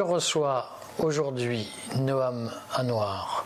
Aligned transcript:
Je 0.00 0.04
reçois 0.04 0.66
aujourd'hui 0.98 1.68
Noam 1.96 2.50
Anouar, 2.72 3.44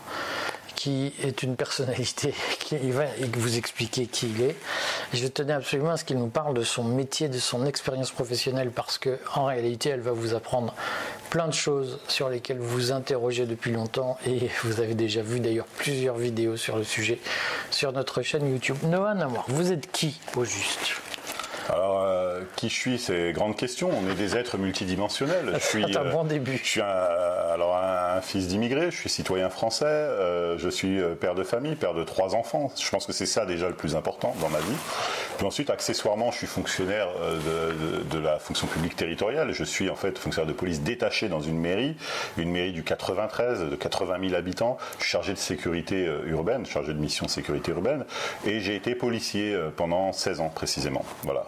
qui 0.77 1.11
est 1.21 1.43
une 1.43 1.57
personnalité 1.57 2.33
qui 2.59 2.91
va 2.91 3.03
vous 3.33 3.57
expliquer 3.57 4.05
qui 4.07 4.29
il 4.29 4.41
est. 4.41 4.55
Je 5.11 5.27
tenais 5.27 5.51
absolument 5.51 5.89
à 5.89 5.97
ce 5.97 6.05
qu'il 6.05 6.17
nous 6.17 6.29
parle 6.29 6.53
de 6.53 6.63
son 6.63 6.85
métier, 6.85 7.27
de 7.27 7.39
son 7.39 7.65
expérience 7.65 8.11
professionnelle, 8.11 8.71
parce 8.71 8.97
que 8.97 9.19
en 9.35 9.43
réalité, 9.43 9.89
elle 9.89 9.99
va 9.99 10.13
vous 10.13 10.33
apprendre 10.33 10.73
plein 11.29 11.49
de 11.49 11.53
choses 11.53 11.99
sur 12.07 12.29
lesquelles 12.29 12.59
vous 12.59 12.69
vous 12.69 12.91
interrogez 12.93 13.45
depuis 13.45 13.73
longtemps 13.73 14.17
et 14.25 14.49
vous 14.63 14.79
avez 14.79 14.95
déjà 14.95 15.23
vu 15.23 15.41
d'ailleurs 15.41 15.67
plusieurs 15.75 16.15
vidéos 16.15 16.55
sur 16.55 16.77
le 16.77 16.85
sujet 16.85 17.19
sur 17.69 17.91
notre 17.91 18.21
chaîne 18.21 18.49
YouTube. 18.49 18.77
Noam 18.83 19.07
Anouar, 19.07 19.43
vous 19.49 19.73
êtes 19.73 19.91
qui 19.91 20.21
au 20.37 20.45
juste? 20.45 21.01
Alors, 21.69 22.03
euh, 22.03 22.41
qui 22.55 22.69
je 22.69 22.75
suis, 22.75 22.99
c'est 22.99 23.31
grande 23.31 23.55
question. 23.55 23.89
On 23.89 24.09
est 24.09 24.15
des 24.15 24.37
êtres 24.37 24.57
multidimensionnels. 24.57 25.51
Je 25.53 25.65
suis 25.65 25.97
un 25.97 26.11
bon 26.11 26.23
début. 26.23 26.59
Je 26.63 26.69
suis 26.69 26.81
un, 26.81 26.85
alors 26.85 27.77
un, 27.77 28.21
fils 28.21 28.47
d'immigré. 28.47 28.91
Je 28.91 28.97
suis 28.97 29.09
citoyen 29.09 29.49
français. 29.49 29.85
Euh, 29.85 30.57
je 30.57 30.69
suis 30.69 30.99
père 31.19 31.35
de 31.35 31.43
famille, 31.43 31.75
père 31.75 31.93
de 31.93 32.03
trois 32.03 32.35
enfants. 32.35 32.71
Je 32.79 32.89
pense 32.89 33.05
que 33.05 33.13
c'est 33.13 33.25
ça 33.25 33.45
déjà 33.45 33.67
le 33.67 33.73
plus 33.73 33.95
important 33.95 34.35
dans 34.41 34.49
ma 34.49 34.59
vie. 34.59 34.75
Puis 35.37 35.45
ensuite, 35.45 35.69
accessoirement, 35.69 36.31
je 36.31 36.37
suis 36.37 36.47
fonctionnaire 36.47 37.07
de, 37.19 37.97
de, 37.97 38.03
de, 38.03 38.19
la 38.19 38.39
fonction 38.39 38.67
publique 38.67 38.95
territoriale. 38.95 39.51
Je 39.51 39.63
suis 39.63 39.89
en 39.89 39.95
fait 39.95 40.17
fonctionnaire 40.17 40.47
de 40.47 40.57
police 40.57 40.81
détaché 40.81 41.29
dans 41.29 41.41
une 41.41 41.59
mairie, 41.59 41.95
une 42.37 42.51
mairie 42.51 42.73
du 42.73 42.83
93 42.83 43.69
de 43.69 43.75
80 43.75 44.17
000 44.21 44.35
habitants. 44.35 44.77
Je 44.97 45.03
suis 45.03 45.11
chargé 45.11 45.33
de 45.33 45.37
sécurité 45.37 46.09
urbaine, 46.25 46.65
chargé 46.65 46.93
de 46.93 46.99
mission 46.99 47.27
sécurité 47.27 47.71
urbaine, 47.71 48.05
et 48.45 48.59
j'ai 48.59 48.75
été 48.75 48.95
policier 48.95 49.57
pendant 49.75 50.13
16 50.13 50.39
ans 50.39 50.49
précisément. 50.49 51.03
Voilà. 51.23 51.45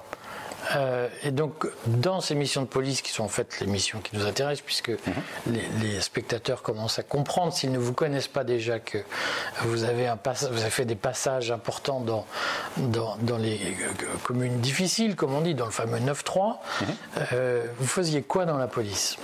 Euh, 0.76 1.08
et 1.24 1.32
donc, 1.32 1.68
dans 1.88 2.22
ces 2.22 2.36
missions 2.36 2.62
de 2.62 2.68
police, 2.68 3.02
qui 3.02 3.12
sont 3.12 3.24
en 3.24 3.30
fait 3.30 3.60
les 3.60 3.68
missions 3.68 4.00
qui 4.00 4.16
nous 4.16 4.26
intéressent, 4.26 4.66
puisque 4.66 4.90
mhm. 4.90 5.56
les, 5.82 6.02
spectateurs 6.02 6.62
commencent 6.62 7.00
à 7.00 7.04
comprendre, 7.04 7.54
s'ils 7.54 7.72
ne 7.72 7.78
vous 7.78 7.94
connaissent 7.94 8.28
pas 8.28 8.44
déjà, 8.44 8.80
que 8.80 8.98
vous 9.62 9.84
avez, 9.84 10.08
un 10.08 10.18
vous 10.52 10.62
avez 10.62 10.70
fait 10.70 10.86
des 10.86 10.96
passages 10.96 11.52
importants 11.52 12.02
dans, 12.02 12.26
dans, 12.78 13.38
les 13.38 13.56
euh, 13.56 14.06
communes 14.24 14.60
difficiles, 14.60 15.16
comme 15.16 15.34
on 15.34 15.42
dit, 15.42 15.56
dans 15.56 15.66
le 15.66 15.72
fameux 15.72 16.00
9-3. 16.00 16.58
Mhm. 16.82 16.88
Euh, 17.34 17.66
vous 17.80 17.88
faisiez 17.88 18.22
quoi 18.22 18.46
dans 18.46 18.58
la 18.58 18.68
police? 18.68 19.18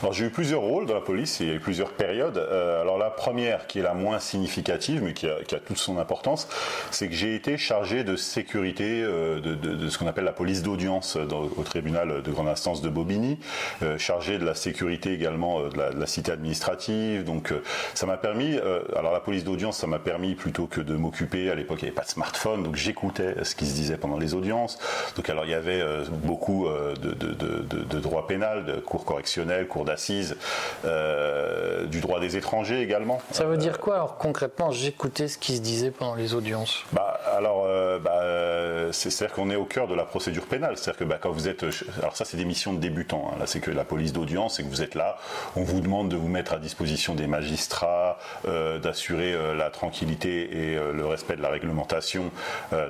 Alors, 0.00 0.12
j'ai 0.12 0.26
eu 0.26 0.30
plusieurs 0.30 0.62
rôles 0.62 0.86
dans 0.86 0.94
la 0.94 1.00
police, 1.00 1.40
il 1.40 1.48
y 1.48 1.50
a 1.50 1.54
eu 1.54 1.60
plusieurs 1.60 1.90
périodes. 1.92 2.38
alors, 2.38 2.98
la 2.98 3.10
première, 3.10 3.66
qui 3.66 3.80
est 3.80 3.82
la 3.82 3.94
moins 3.94 4.18
significative, 4.18 5.02
mais 5.02 5.14
qui 5.14 5.28
a, 5.28 5.42
qui 5.46 5.54
a 5.54 5.58
toute 5.58 5.78
son 5.78 5.98
importance, 5.98 6.48
c'est 6.90 7.08
que 7.08 7.14
j'ai 7.14 7.34
été 7.34 7.58
chargé 7.58 8.04
de 8.04 8.16
sécurité 8.16 9.02
de, 9.02 9.40
de, 9.40 9.54
de 9.54 9.88
ce 9.88 9.98
qu'on 9.98 10.06
appelle 10.06 10.24
la 10.24 10.32
police 10.32 10.62
d'eau 10.62 10.75
audience 10.76 11.16
au 11.16 11.62
tribunal 11.62 12.22
de 12.22 12.30
grande 12.30 12.48
instance 12.48 12.82
de 12.82 12.90
Bobigny, 12.90 13.38
euh, 13.82 13.96
chargé 13.96 14.36
de 14.36 14.44
la 14.44 14.54
sécurité 14.54 15.14
également 15.14 15.60
euh, 15.60 15.68
de 15.70 15.98
la, 15.98 16.06
cité 16.06 16.32
administrative. 16.32 17.24
Donc 17.24 17.50
euh, 17.50 17.62
ça 17.94 18.04
m'a 18.04 18.18
permis, 18.18 18.58
alors 18.94 19.12
la 19.12 19.20
police 19.20 19.42
d'audience, 19.42 19.78
ça 19.78 19.86
m'a 19.86 19.98
permis 19.98 20.34
plutôt 20.34 20.66
que 20.66 20.82
de 20.82 20.94
m'occuper, 20.94 21.50
à 21.50 21.54
l'époque 21.54 21.78
il 21.80 21.86
n'y 21.86 21.88
avait 21.88 21.96
pas 21.96 22.04
de 22.04 22.10
smartphone, 22.10 22.62
donc 22.62 22.76
j'écoutais 22.76 23.42
ce 23.42 23.54
qui 23.54 23.64
se 23.66 23.74
disait 23.74 23.96
pendant 23.96 24.18
les 24.18 24.34
audiences. 24.34 24.78
Donc 25.16 25.30
alors 25.30 25.46
il 25.46 25.50
y 25.50 25.54
avait 25.54 25.82
beaucoup 26.10 26.68
de, 26.68 27.14
de, 27.14 28.00
droit 28.00 28.26
pénal, 28.26 28.66
de 28.66 28.74
cours 28.74 29.04
correctionnels, 29.04 29.66
cours 29.66 29.84
d'assises, 29.84 30.36
du 30.84 32.00
droit 32.00 32.20
des 32.20 32.36
étrangers 32.36 32.80
également. 32.82 33.20
Ça 33.32 33.44
veut 33.44 33.56
dire 33.56 33.80
quoi 33.80 33.94
alors 33.94 34.18
concrètement 34.18 34.70
j'écoutais 34.70 35.28
ce 35.28 35.38
qui 35.38 35.56
se 35.56 35.62
disait 35.62 35.90
pendant 35.90 36.14
les 36.14 36.34
audiences? 36.34 36.84
Bah 36.92 37.18
alors 37.36 37.66
bah, 38.00 38.92
c'est-à-dire 38.92 39.34
qu'on 39.34 39.50
est 39.50 39.56
au 39.56 39.64
cœur 39.64 39.88
de 39.88 39.94
la 39.94 40.04
procédure 40.04 40.46
pénale. 40.46 40.55
C'est-à-dire 40.76 40.96
que 40.96 41.04
bah, 41.04 41.18
quand 41.20 41.30
vous 41.30 41.48
êtes, 41.48 41.64
alors 41.98 42.16
ça 42.16 42.24
c'est 42.24 42.36
des 42.36 42.44
missions 42.44 42.72
de 42.72 42.78
débutants. 42.78 43.30
Hein. 43.32 43.36
Là 43.38 43.46
c'est 43.46 43.60
que 43.60 43.70
la 43.70 43.84
police 43.84 44.12
d'audience, 44.12 44.56
c'est 44.56 44.62
que 44.62 44.68
vous 44.68 44.82
êtes 44.82 44.94
là, 44.94 45.18
on 45.54 45.62
vous 45.62 45.80
demande 45.80 46.08
de 46.08 46.16
vous 46.16 46.28
mettre 46.28 46.52
à 46.52 46.58
disposition 46.58 47.14
des 47.14 47.26
magistrats, 47.26 48.18
euh, 48.46 48.78
d'assurer 48.78 49.32
euh, 49.32 49.54
la 49.54 49.70
tranquillité 49.70 50.70
et 50.70 50.76
euh, 50.76 50.92
le 50.92 51.06
respect 51.06 51.36
de 51.36 51.42
la 51.42 51.48
réglementation 51.48 52.30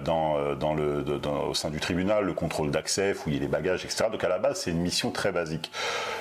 dans, 0.05 0.55
dans 0.55 0.75
le, 0.75 1.05
au 1.49 1.55
sein 1.55 1.71
du 1.71 1.81
tribunal, 1.81 2.25
le 2.25 2.32
contrôle 2.32 2.71
d'accès, 2.71 3.15
fouiller 3.15 3.38
les 3.38 3.49
bagages, 3.49 3.84
etc. 3.84 4.06
Donc 4.10 4.22
à 4.25 4.28
la 4.28 4.38
base 4.38 4.60
c'est 4.60 4.71
une 4.71 4.81
mission 4.81 5.10
très 5.10 5.32
basique. 5.32 5.71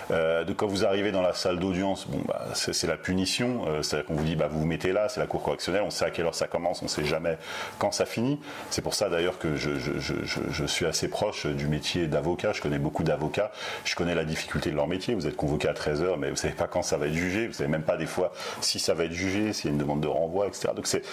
de 0.09 0.53
quand 0.53 0.67
vous 0.67 0.85
arrivez 0.85 1.11
dans 1.11 1.21
la 1.21 1.33
salle 1.33 1.59
d'audience, 1.59 2.07
bon 2.07 2.21
bah, 2.27 2.45
c'est 2.53 2.87
la 2.87 2.97
punition, 2.97 3.65
c'est-à-dire 3.81 4.05
qu'on 4.07 4.15
vous 4.15 4.25
dit 4.25 4.35
bah 4.35 4.47
vous 4.49 4.59
vous 4.59 4.65
mettez 4.65 4.91
là, 4.91 5.09
c'est 5.09 5.19
la 5.19 5.27
cour 5.27 5.43
correctionnelle, 5.43 5.83
on 5.83 5.89
sait 5.89 6.05
à 6.05 6.09
quelle 6.09 6.25
heure 6.25 6.35
ça 6.35 6.47
commence, 6.47 6.81
on 6.81 6.87
sait 6.87 7.05
jamais 7.05 7.37
quand 7.79 7.91
ça 7.91 8.05
finit. 8.05 8.39
C'est 8.69 8.81
pour 8.81 8.93
ça 8.93 9.09
d'ailleurs 9.09 9.39
que 9.39 9.55
je, 9.55 9.77
je, 9.77 9.99
je, 9.99 10.39
je 10.49 10.65
suis 10.65 10.85
assez 10.85 11.07
proche 11.07 11.34
du 11.43 11.67
métier 11.67 12.07
d'avocat. 12.07 12.53
Je 12.53 12.61
connais 12.61 12.79
beaucoup 12.79 13.03
d'avocats. 13.03 13.51
Je 13.83 13.95
connais 13.95 14.15
la 14.15 14.25
difficulté 14.25 14.71
de 14.71 14.75
leur 14.75 14.87
métier. 14.87 15.13
Vous 15.15 15.27
êtes 15.27 15.35
convoqué 15.35 15.67
à 15.67 15.73
13h, 15.73 16.17
mais 16.17 16.29
vous 16.29 16.35
savez 16.35 16.53
pas 16.53 16.67
quand 16.67 16.81
ça 16.81 16.97
va 16.97 17.07
être 17.07 17.13
jugé. 17.13 17.47
Vous 17.47 17.53
savez 17.53 17.69
même 17.69 17.83
pas 17.83 17.97
des 17.97 18.05
fois 18.05 18.31
si 18.61 18.79
ça 18.79 18.93
va 18.93 19.05
être 19.05 19.13
jugé, 19.13 19.53
s'il 19.53 19.65
y 19.65 19.69
a 19.69 19.71
une 19.71 19.79
demande 19.79 20.01
de 20.01 20.07
renvoi, 20.07 20.47
etc. 20.47 20.69
Donc 20.75 20.87
c'est, 20.87 21.03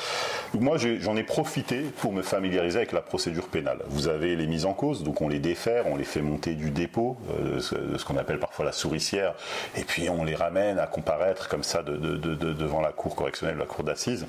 moi 0.54 0.76
j'en 0.78 1.16
ai 1.16 1.22
profité 1.22 1.80
pour 1.98 2.12
me 2.12 2.22
familiariser 2.22 2.78
avec 2.78 2.92
la 2.92 3.00
procédure 3.00 3.48
pénale. 3.48 3.78
Vous 3.88 4.08
avez 4.08 4.36
les 4.36 4.46
mises 4.46 4.66
en 4.66 4.74
cause, 4.74 5.02
donc 5.02 5.20
on 5.20 5.28
les 5.28 5.38
défère, 5.38 5.86
on 5.86 5.96
les 5.96 6.04
fait 6.04 6.22
monter 6.22 6.54
du 6.54 6.70
dépôt, 6.70 7.16
euh, 7.40 7.60
ce, 7.60 8.04
qu'on 8.04 8.16
appelle 8.16 8.38
parfois 8.38 8.64
la 8.64 8.72
souricière, 8.72 9.34
et 9.76 9.84
puis 9.84 10.08
on 10.08 10.24
les 10.24 10.34
ramène 10.34 10.78
à 10.78 10.86
comparaître 10.86 11.48
comme 11.48 11.62
ça 11.62 11.82
devant 11.82 12.80
la 12.80 12.92
cour 12.92 13.14
correctionnelle, 13.14 13.58
la 13.58 13.66
cour 13.66 13.84
d'assises. 13.84 14.26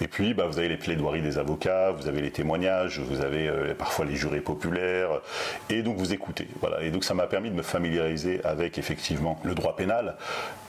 Et 0.00 0.08
puis, 0.08 0.34
bah, 0.34 0.46
vous 0.46 0.58
avez 0.58 0.68
les 0.68 0.76
plaidoiries 0.76 1.22
des 1.22 1.38
avocats, 1.38 1.92
vous 1.92 2.08
avez 2.08 2.20
les 2.20 2.30
témoignages, 2.30 3.00
vous 3.00 3.20
avez 3.20 3.48
euh, 3.48 3.74
parfois 3.74 4.04
les 4.04 4.16
jurés 4.16 4.40
populaires, 4.40 5.20
et 5.70 5.82
donc 5.82 5.96
vous 5.96 6.12
écoutez. 6.12 6.48
Voilà. 6.60 6.82
Et 6.82 6.90
donc 6.90 7.04
ça 7.04 7.14
m'a 7.14 7.26
permis 7.26 7.50
de 7.50 7.54
me 7.54 7.62
familiariser 7.62 8.40
avec 8.44 8.78
effectivement 8.78 9.38
le 9.44 9.54
droit 9.54 9.76
pénal 9.76 10.16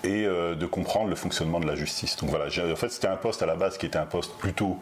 et 0.04 0.26
euh, 0.26 0.56
de 0.56 0.66
comprendre 0.66 1.10
le 1.10 1.16
fonctionnement 1.16 1.60
de 1.60 1.68
la 1.68 1.76
justice. 1.76 2.18
Donc 2.18 2.30
voilà, 2.30 2.46
en 2.46 2.76
fait 2.76 2.90
c'était 2.90 3.08
un 3.08 3.16
poste 3.16 3.42
à 3.42 3.46
la 3.46 3.56
base 3.56 3.78
qui 3.78 3.86
était 3.86 3.98
un 3.98 4.06
poste 4.06 4.38
plutôt 4.38 4.78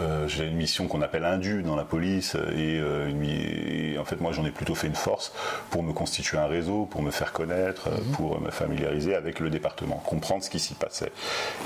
euh, 0.00 0.28
j'ai 0.28 0.44
une 0.44 0.56
mission 0.56 0.88
qu'on 0.88 1.02
appelle 1.02 1.24
indue 1.24 1.62
dans 1.62 1.76
la 1.76 1.84
police 1.84 2.36
euh, 2.36 3.08
et, 3.10 3.98
en 3.98 4.04
fait 4.04 4.20
moi 4.20 4.32
j'en 4.32 4.44
ai 4.44 4.50
plutôt 4.50 4.74
fait 4.74 4.86
une 4.86 4.94
force 4.94 5.32
pour 5.70 5.82
me 5.82 5.92
constituer 5.92 6.38
un 6.38 6.46
réseau, 6.46 6.84
pour 6.84 7.02
me 7.02 7.10
faire 7.10 7.32
connaître, 7.32 7.88
euh, 7.88 7.96
mhm. 7.96 8.12
pour 8.12 8.40
me 8.40 8.50
familiariser 8.50 9.14
avec 9.14 9.40
le 9.40 9.50
département, 9.50 9.96
comprendre 10.06 10.44
ce 10.44 10.50
qui 10.50 10.58
s'y 10.58 10.74
passait. 10.74 11.12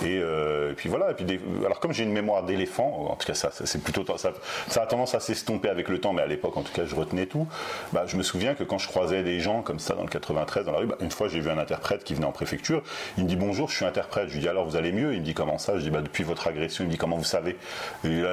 Et, 0.04 0.22
puis 0.76 0.88
voilà. 0.88 1.10
Et 1.10 1.14
puis 1.14 1.40
alors 1.64 1.80
comme 1.80 1.92
j'ai 1.92 2.04
une 2.04 2.12
mémoire 2.12 2.44
d'éléphant, 2.44 3.08
en 3.10 3.16
tout 3.16 3.26
cas 3.26 3.34
ça, 3.34 3.50
c'est 3.52 3.82
plutôt 3.82 4.04
ça, 4.16 4.32
ça, 4.68 4.82
a 4.82 4.86
tendance 4.86 5.14
à 5.14 5.20
s'estomper 5.20 5.68
avec 5.68 5.88
le 5.88 6.00
temps, 6.00 6.12
mais 6.12 6.22
à 6.22 6.26
l'époque 6.26 6.56
en 6.56 6.62
tout 6.62 6.72
cas 6.72 6.84
je 6.84 6.94
retenais 6.94 7.26
tout. 7.26 7.46
Bah, 7.92 8.04
je 8.06 8.16
me 8.16 8.22
souviens 8.22 8.54
que 8.54 8.64
quand 8.64 8.78
je 8.78 8.88
croisais 8.88 9.22
des 9.22 9.40
gens 9.40 9.62
comme 9.62 9.78
ça 9.78 9.94
dans 9.94 10.02
le 10.02 10.08
93 10.08 10.64
dans 10.64 10.72
la 10.72 10.78
rue, 10.78 10.86
bah, 10.86 10.96
une 11.00 11.10
fois 11.10 11.28
j'ai 11.28 11.40
vu 11.40 11.50
un 11.50 11.58
interprète 11.58 12.04
qui 12.04 12.14
venait 12.14 12.26
en 12.26 12.32
préfecture, 12.32 12.82
il 13.18 13.24
me 13.24 13.28
dit 13.28 13.36
bonjour, 13.36 13.68
je 13.68 13.76
suis 13.76 13.84
interprète. 13.84 14.28
Je 14.28 14.34
lui 14.34 14.40
dis 14.40 14.48
alors 14.48 14.64
vous 14.64 14.76
allez 14.76 14.92
mieux? 14.92 15.14
Il 15.14 15.20
me 15.20 15.24
dit 15.24 15.34
comment 15.34 15.58
ça? 15.58 15.76
Je 15.76 15.82
dis 15.82 15.90
bah 15.90 16.00
depuis 16.00 16.24
votre 16.24 16.46
agression. 16.46 16.84
Il 16.84 16.88
me 16.88 16.92
dit 16.92 16.98
comment 16.98 17.16
vous 17.16 17.24
savez? 17.24 17.56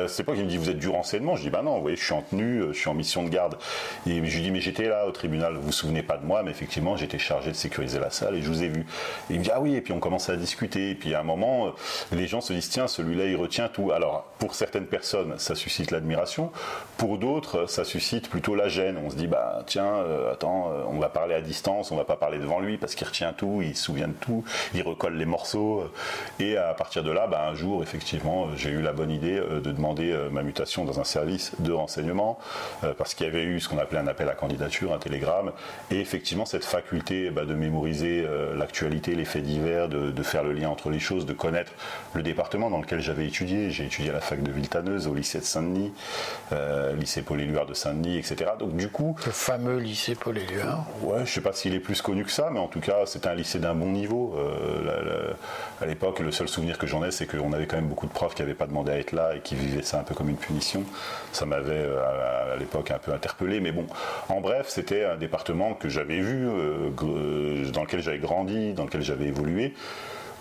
C'est 0.07 0.23
pas 0.23 0.33
qu'il 0.33 0.43
me 0.43 0.49
dit 0.49 0.57
vous 0.57 0.69
êtes 0.69 0.79
du 0.79 0.89
renseignement. 0.89 1.35
Je 1.35 1.41
dis 1.43 1.49
bah 1.49 1.61
non, 1.63 1.75
vous 1.75 1.81
voyez, 1.81 1.97
je 1.97 2.03
suis 2.03 2.13
en 2.13 2.21
tenue, 2.21 2.61
euh, 2.61 2.73
je 2.73 2.79
suis 2.79 2.89
en 2.89 2.93
mission 2.93 3.23
de 3.23 3.29
garde. 3.29 3.57
Et 4.05 4.23
je 4.25 4.35
lui 4.35 4.43
dis 4.43 4.51
mais 4.51 4.61
j'étais 4.61 4.87
là 4.87 5.07
au 5.07 5.11
tribunal, 5.11 5.55
vous 5.55 5.61
vous 5.61 5.71
souvenez 5.71 6.03
pas 6.03 6.17
de 6.17 6.25
moi, 6.25 6.43
mais 6.43 6.51
effectivement 6.51 6.95
j'étais 6.97 7.19
chargé 7.19 7.51
de 7.51 7.55
sécuriser 7.55 7.99
la 7.99 8.09
salle 8.09 8.35
et 8.35 8.41
je 8.41 8.47
vous 8.47 8.63
ai 8.63 8.67
vu. 8.67 8.81
Et 9.29 9.33
il 9.33 9.39
me 9.39 9.43
dit 9.43 9.51
ah 9.53 9.61
oui, 9.61 9.75
et 9.75 9.81
puis 9.81 9.93
on 9.93 9.99
commence 9.99 10.29
à 10.29 10.35
discuter. 10.35 10.91
Et 10.91 10.95
puis 10.95 11.13
à 11.13 11.21
un 11.21 11.23
moment, 11.23 11.67
euh, 11.67 11.71
les 12.11 12.27
gens 12.27 12.41
se 12.41 12.53
disent 12.53 12.69
tiens, 12.69 12.87
celui-là 12.87 13.25
il 13.25 13.35
retient 13.35 13.69
tout. 13.69 13.91
Alors 13.91 14.25
pour 14.39 14.55
certaines 14.55 14.85
personnes, 14.85 15.35
ça 15.37 15.55
suscite 15.55 15.91
l'admiration. 15.91 16.51
Pour 16.97 17.17
d'autres, 17.17 17.67
ça 17.67 17.83
suscite 17.83 18.29
plutôt 18.29 18.55
la 18.55 18.67
gêne. 18.67 18.97
On 19.03 19.09
se 19.09 19.15
dit 19.15 19.27
bah 19.27 19.63
tiens, 19.65 19.85
euh, 19.85 20.31
attends, 20.31 20.71
on 20.89 20.99
va 20.99 21.09
parler 21.09 21.35
à 21.35 21.41
distance, 21.41 21.91
on 21.91 21.95
va 21.95 22.05
pas 22.05 22.15
parler 22.15 22.39
devant 22.39 22.59
lui 22.59 22.77
parce 22.77 22.95
qu'il 22.95 23.07
retient 23.07 23.33
tout, 23.33 23.61
il 23.61 23.75
se 23.75 23.83
souvient 23.83 24.07
de 24.07 24.13
tout, 24.13 24.43
il 24.73 24.81
recolle 24.81 25.15
les 25.15 25.25
morceaux. 25.25 25.83
Et 26.39 26.57
à 26.57 26.73
partir 26.73 27.03
de 27.03 27.11
là, 27.11 27.27
bah, 27.27 27.47
un 27.49 27.55
jour 27.55 27.83
effectivement, 27.83 28.47
j'ai 28.55 28.69
eu 28.69 28.81
la 28.81 28.93
bonne 28.93 29.11
idée 29.11 29.39
de 29.39 29.71
demander 29.77 30.11
euh, 30.11 30.29
ma 30.29 30.43
mutation 30.43 30.83
dans 30.83 30.99
un 30.99 31.03
service 31.03 31.53
de 31.59 31.71
renseignement 31.71 32.37
euh, 32.83 32.93
parce 32.97 33.13
qu'il 33.13 33.25
y 33.25 33.29
avait 33.29 33.43
eu 33.43 33.59
ce 33.59 33.69
qu'on 33.69 33.77
appelait 33.77 33.99
un 33.99 34.07
appel 34.07 34.27
à 34.27 34.33
candidature, 34.33 34.93
un 34.93 34.97
télégramme, 34.97 35.51
et 35.91 35.99
effectivement 35.99 36.45
cette 36.45 36.65
faculté 36.65 37.29
bah, 37.29 37.45
de 37.45 37.53
mémoriser 37.53 38.25
euh, 38.25 38.55
l'actualité, 38.55 39.15
les 39.15 39.25
faits 39.25 39.43
divers, 39.43 39.87
de, 39.87 40.23
faire 40.23 40.43
le 40.43 40.51
lien 40.51 40.67
entre 40.67 40.89
les 40.89 40.99
choses, 40.99 41.25
de 41.25 41.31
connaître 41.31 41.71
le 42.13 42.21
département 42.21 42.69
dans 42.69 42.79
lequel 42.79 42.99
j'avais 42.99 43.27
étudié. 43.27 43.69
J'ai 43.71 43.85
étudié 43.85 44.09
à 44.09 44.13
la 44.13 44.19
fac 44.19 44.43
de 44.43 44.51
Villetaneuse, 44.51 45.07
au 45.07 45.13
lycée 45.13 45.39
de 45.39 45.45
Saint-Denis, 45.45 45.93
lycée 46.99 47.21
Paul-Éluard 47.21 47.65
de 47.65 47.73
Saint-Denis, 47.73 48.17
etc. 48.17 48.51
Donc 48.59 48.75
du 48.75 48.89
coup, 48.89 49.15
le 49.25 49.31
fameux 49.31 49.77
lycée 49.77 50.15
Paul-Éluard. 50.15 50.85
Ouais, 51.01 51.25
je 51.25 51.31
sais 51.31 51.41
pas 51.41 51.53
s'il 51.53 51.73
est 51.75 51.79
plus 51.79 52.01
connu 52.01 52.25
que 52.25 52.31
ça, 52.31 52.49
mais 52.51 52.59
en 52.59 52.67
tout 52.67 52.81
cas 52.81 53.05
c'était 53.05 53.29
un 53.29 53.35
lycée 53.35 53.59
d'un 53.59 53.73
bon 53.73 53.91
niveau. 53.91 54.35
à 55.79 55.85
l'époque, 55.85 56.19
le 56.19 56.31
seul 56.31 56.49
souvenir 56.49 56.77
que 56.77 56.87
j'en 56.87 57.05
ai, 57.05 57.11
c'est 57.11 57.27
qu'on 57.27 57.53
avait 57.53 57.67
quand 57.67 57.77
même 57.77 57.87
beaucoup 57.87 58.07
de 58.07 58.11
profs 58.11 58.35
qui 58.35 58.41
n'avaient 58.41 58.53
pas 58.53 58.67
demandé 58.67 58.91
à 58.91 58.97
être 58.97 59.13
là 59.13 59.35
et 59.35 59.39
qui 59.39 59.55
vivaient 59.67 59.83
ça 59.83 59.99
un 59.99 60.03
peu 60.03 60.15
comme 60.15 60.29
une 60.29 60.37
punition. 60.37 60.83
Ça 61.31 61.45
m'avait 61.45 61.71
euh, 61.73 62.53
à, 62.53 62.57
l'époque 62.57 62.91
un 62.91 62.99
peu 62.99 63.13
interpellé, 63.13 63.59
mais 63.59 63.71
bon, 63.71 63.85
en 64.29 64.41
bref, 64.41 64.67
c'était 64.69 65.05
un 65.05 65.17
département 65.17 65.73
que 65.73 65.89
j'avais 65.89 66.19
vu, 66.19 66.47
euh, 66.47 67.71
dans 67.71 67.83
lequel 67.83 68.01
j'avais 68.01 68.19
grandi, 68.19 68.73
dans 68.73 68.85
lequel 68.85 69.01
j'avais 69.01 69.25
évolué. 69.25 69.73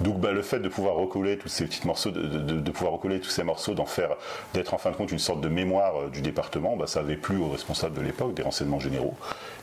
Donc 0.01 0.21
bah, 0.21 0.33
le 0.33 0.43
fait 0.43 0.61
de 0.61 0.69
pouvoir 0.69 0.97
recoller 0.97 1.39
tous 1.39 1.49
ces 1.49 1.65
petits 1.65 1.87
morceaux, 1.87 2.11
de, 2.11 2.71
pouvoir 2.71 2.93
recoller 2.93 3.21
tous 3.21 3.31
ces 3.31 3.45
morceaux, 3.45 3.75
d'en 3.75 3.87
faire, 3.87 4.17
d'être 4.55 4.75
en 4.75 4.79
fin 4.79 4.91
de 4.91 4.97
compte 4.97 5.13
une 5.13 5.19
sorte 5.19 5.41
de 5.41 5.49
mémoire 5.49 5.97
euh, 5.97 6.09
du 6.09 6.21
département, 6.21 6.77
bah, 6.77 6.87
ça 6.87 7.01
avait 7.01 7.17
plu 7.17 7.39
aux 7.39 7.49
responsables 7.49 7.95
de 7.95 8.03
l'époque, 8.03 8.35
des 8.35 8.43
renseignements 8.43 8.81
généraux. 8.81 9.15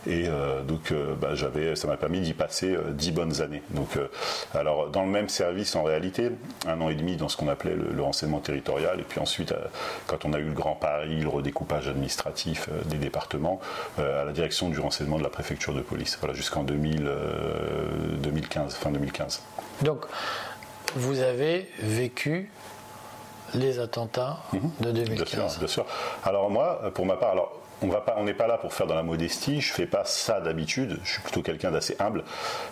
Et 0.07 0.25
euh, 0.27 0.63
donc 0.63 0.91
euh, 0.91 1.13
bah, 1.15 1.35
j'avais, 1.35 1.75
ça 1.75 1.87
m'a 1.87 1.97
permis 1.97 2.21
d'y 2.21 2.33
passer 2.33 2.75
dix 2.89 3.11
bonnes 3.11 3.41
années. 3.41 3.61
Donc 3.69 3.99
alors 4.53 4.89
dans 4.89 5.03
le 5.03 5.09
même 5.09 5.29
service 5.29 5.75
en 5.75 5.83
réalité, 5.83 6.31
un 6.67 6.81
an 6.81 6.89
et 6.89 6.95
demi 6.95 7.15
dans 7.15 7.29
ce 7.29 7.37
qu'on 7.37 7.47
appelait 7.47 7.75
le, 7.75 8.01
renseignement 8.01 8.39
territorial, 8.39 8.99
et 8.99 9.03
puis 9.03 9.21
ensuite 9.21 9.53
quand 10.07 10.25
on 10.25 10.33
a 10.33 10.39
eu 10.39 10.45
le 10.45 10.53
Grand 10.53 10.75
Paris, 10.75 11.21
le 11.21 11.29
redécoupage 11.29 11.87
administratif 11.87 12.69
des 12.85 12.97
départements, 12.97 13.59
à 13.97 14.25
la 14.25 14.33
direction 14.33 14.69
du 14.69 14.79
renseignement 14.79 15.17
de 15.17 15.23
la 15.23 15.29
préfecture 15.29 15.73
de 15.73 15.81
police. 15.81 16.17
Voilà 16.19 16.35
jusqu'en 16.35 16.63
2015, 16.63 18.75
fin 18.75 18.91
2015. 18.91 19.41
Donc, 19.81 20.05
vous 20.95 21.19
avez 21.21 21.69
vécu 21.79 22.51
les 23.53 23.79
attentats 23.79 24.39
mhm. 24.53 24.71
de 24.81 24.91
2015. 24.91 25.27
Bien 25.27 25.47
sûr, 25.49 25.59
bien 25.59 25.67
sûr. 25.67 25.85
Alors 26.23 26.49
moi, 26.49 26.91
pour 26.93 27.05
ma 27.05 27.17
part, 27.17 27.31
alors 27.31 27.62
on 28.17 28.23
n'est 28.23 28.33
pas 28.33 28.47
là 28.47 28.57
pour 28.57 28.73
faire 28.73 28.87
dans 28.87 28.95
la 28.95 29.03
modestie. 29.03 29.61
Je 29.61 29.73
fais 29.73 29.85
pas 29.85 30.03
ça 30.05 30.39
d'habitude. 30.39 30.99
Je 31.03 31.13
suis 31.13 31.21
plutôt 31.21 31.41
quelqu'un 31.41 31.71
d'assez 31.71 31.95
humble, 31.99 32.23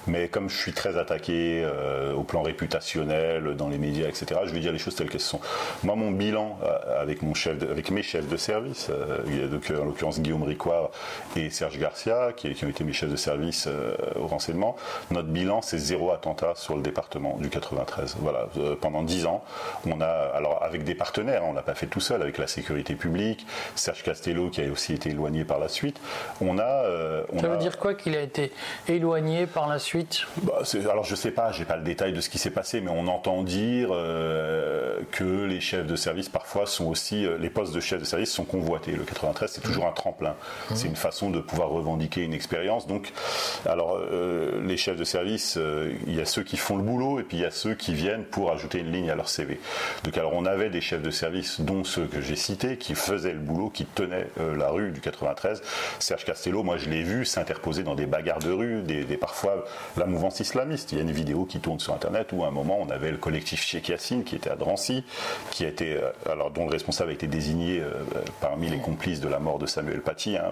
mais 0.07 0.27
comme 0.27 0.49
je 0.49 0.57
suis 0.57 0.73
très 0.73 0.97
attaqué 0.97 1.63
euh, 1.63 2.13
au 2.13 2.23
plan 2.23 2.41
réputationnel, 2.41 3.55
dans 3.55 3.69
les 3.69 3.77
médias, 3.77 4.07
etc. 4.07 4.41
Je 4.45 4.53
vais 4.53 4.59
dire 4.59 4.71
les 4.71 4.79
choses 4.79 4.95
telles 4.95 5.09
qu'elles 5.09 5.19
sont. 5.19 5.41
Moi, 5.83 5.95
mon 5.95 6.11
bilan 6.11 6.57
euh, 6.63 7.01
avec 7.01 7.21
mon 7.21 7.33
chef, 7.33 7.61
avec 7.63 7.91
mes 7.91 8.03
chefs 8.03 8.27
de 8.27 8.37
service, 8.37 8.87
euh, 8.89 9.47
donc 9.47 9.71
en 9.71 9.85
l'occurrence 9.85 10.19
Guillaume 10.19 10.43
Ricoire 10.43 10.89
et 11.35 11.49
Serge 11.49 11.77
Garcia, 11.77 12.31
qui, 12.35 12.47
ont 12.63 12.69
été 12.69 12.83
mes 12.83 12.93
chefs 12.93 13.09
de 13.09 13.15
service 13.15 13.67
au 14.15 14.27
renseignement. 14.27 14.75
Notre 15.09 15.29
bilan, 15.29 15.61
c'est 15.61 15.77
zéro 15.77 16.11
attentat 16.11 16.53
sur 16.55 16.75
le 16.75 16.81
département 16.81 17.37
du 17.37 17.49
93. 17.49 18.17
Voilà, 18.19 18.47
pendant 18.79 19.03
dix 19.03 19.25
ans, 19.25 19.43
on 19.85 20.01
a 20.01 20.05
alors 20.05 20.63
avec 20.63 20.83
des 20.83 20.95
partenaires, 20.95 21.43
on 21.45 21.53
l'a 21.53 21.61
pas 21.61 21.75
fait 21.75 21.87
tout 21.87 21.99
seul, 21.99 22.21
avec 22.21 22.37
la 22.37 22.47
sécurité 22.47 22.95
publique, 22.95 23.45
Serge 23.75 24.03
Castello 24.03 24.49
qui 24.49 24.61
a 24.61 24.71
aussi 24.71 24.93
été 25.01 25.09
éloigné 25.09 25.43
par 25.43 25.59
la 25.59 25.67
suite. 25.67 25.99
On 26.41 26.57
a. 26.59 26.63
Euh, 26.63 27.23
ça 27.39 27.47
veut 27.47 27.57
dire 27.57 27.77
quoi 27.77 27.93
qu'il 27.95 28.15
a 28.15 28.21
été 28.21 28.51
éloigné 28.87 29.47
par 29.47 29.67
la 29.67 29.79
suite? 29.79 30.25
Bah, 30.43 30.61
Alors 30.89 31.03
je 31.03 31.15
sais 31.15 31.31
pas, 31.31 31.51
j'ai 31.51 31.65
pas 31.65 31.77
le 31.77 31.83
détail 31.83 32.13
de 32.13 32.21
ce 32.21 32.29
qui 32.29 32.37
s'est 32.37 32.51
passé, 32.51 32.81
mais 32.81 32.91
on 32.91 33.07
entend 33.07 33.43
dire 33.43 33.89
euh, 33.91 34.99
que 35.11 35.45
les 35.45 35.59
chefs 35.59 35.87
de 35.87 35.95
service 35.95 36.29
parfois 36.29 36.65
sont 36.65 36.85
aussi, 36.85 37.25
euh, 37.25 37.37
les 37.39 37.49
postes 37.49 37.73
de 37.73 37.79
chefs 37.79 37.99
de 37.99 38.05
service 38.05 38.31
sont 38.31 38.45
convoités. 38.45 38.91
Le 38.91 39.03
93, 39.03 39.51
c'est 39.51 39.61
toujours 39.61 39.87
un 39.87 39.91
tremplin. 39.91 40.31
Mmh. 40.69 40.75
C'est 40.75 40.87
une 40.87 40.95
façon 40.95 41.31
de 41.31 41.39
pouvoir 41.39 41.69
revendiquer 41.69 42.21
une 42.21 42.33
expérience. 42.33 42.87
Donc, 42.87 43.11
alors 43.65 43.99
les 44.63 44.77
chefs 44.77 44.97
de 44.97 45.03
service, 45.03 45.57
il 46.07 46.15
y 46.15 46.21
a 46.21 46.25
ceux 46.25 46.43
qui 46.43 46.57
font 46.57 46.77
le 46.77 46.83
boulot 46.83 47.19
et 47.19 47.23
puis 47.23 47.37
il 47.37 47.41
y 47.41 47.45
a 47.45 47.51
ceux 47.51 47.73
qui 47.73 47.93
viennent 47.93 48.23
pour 48.23 48.51
ajouter 48.51 48.79
une 48.79 48.91
ligne 48.91 49.09
à 49.09 49.15
leur 49.15 49.29
CV. 49.29 49.59
Donc 50.03 50.17
alors 50.17 50.33
on 50.33 50.45
avait 50.45 50.69
des 50.69 50.81
chefs 50.81 51.01
de 51.01 51.11
service, 51.11 51.61
dont 51.61 51.83
ceux 51.83 52.05
que 52.05 52.21
j'ai 52.21 52.35
cités, 52.35 52.77
qui 52.77 52.95
faisaient 52.95 53.33
le 53.33 53.39
boulot, 53.39 53.69
qui 53.69 53.85
tenaient 53.85 54.27
la 54.37 54.69
rue 54.69 54.90
du 54.91 55.01
93. 55.01 55.61
Serge 55.99 56.25
Castello, 56.25 56.63
moi 56.63 56.77
je 56.77 56.89
l'ai 56.89 57.03
vu 57.03 57.25
s'interposer 57.25 57.83
dans 57.83 57.95
des 57.95 58.05
bagarres 58.05 58.39
de 58.39 58.51
rue, 58.51 58.81
des, 58.81 59.17
parfois 59.17 59.65
la 59.97 60.05
mouvance 60.05 60.39
islamiste. 60.39 60.91
Il 60.91 60.97
y 60.97 61.01
a 61.01 61.03
une 61.03 61.11
vidéo 61.11 61.45
qui 61.45 61.59
tourne 61.59 61.79
sur 61.79 61.93
internet 61.93 62.29
où 62.31 62.43
à 62.43 62.47
un 62.47 62.51
moment 62.51 62.77
on 62.79 62.89
avait 62.89 63.11
le 63.11 63.17
collectif 63.17 63.61
Cheikh 63.61 63.89
Yassine 63.89 64.23
qui 64.23 64.35
était 64.35 64.49
à 64.49 64.55
Drancy, 64.55 65.03
qui 65.51 65.65
a 65.65 65.67
été, 65.67 65.95
euh, 65.95 66.11
alors 66.29 66.51
dont 66.51 66.65
le 66.65 66.71
responsable 66.71 67.11
a 67.11 67.13
été 67.13 67.27
désigné 67.27 67.79
euh, 67.79 67.91
parmi 68.39 68.69
les 68.69 68.79
complices 68.79 69.19
de 69.19 69.27
la 69.27 69.39
mort 69.39 69.59
de 69.59 69.65
Samuel 69.65 70.01
Paty 70.01 70.37
hein, 70.37 70.51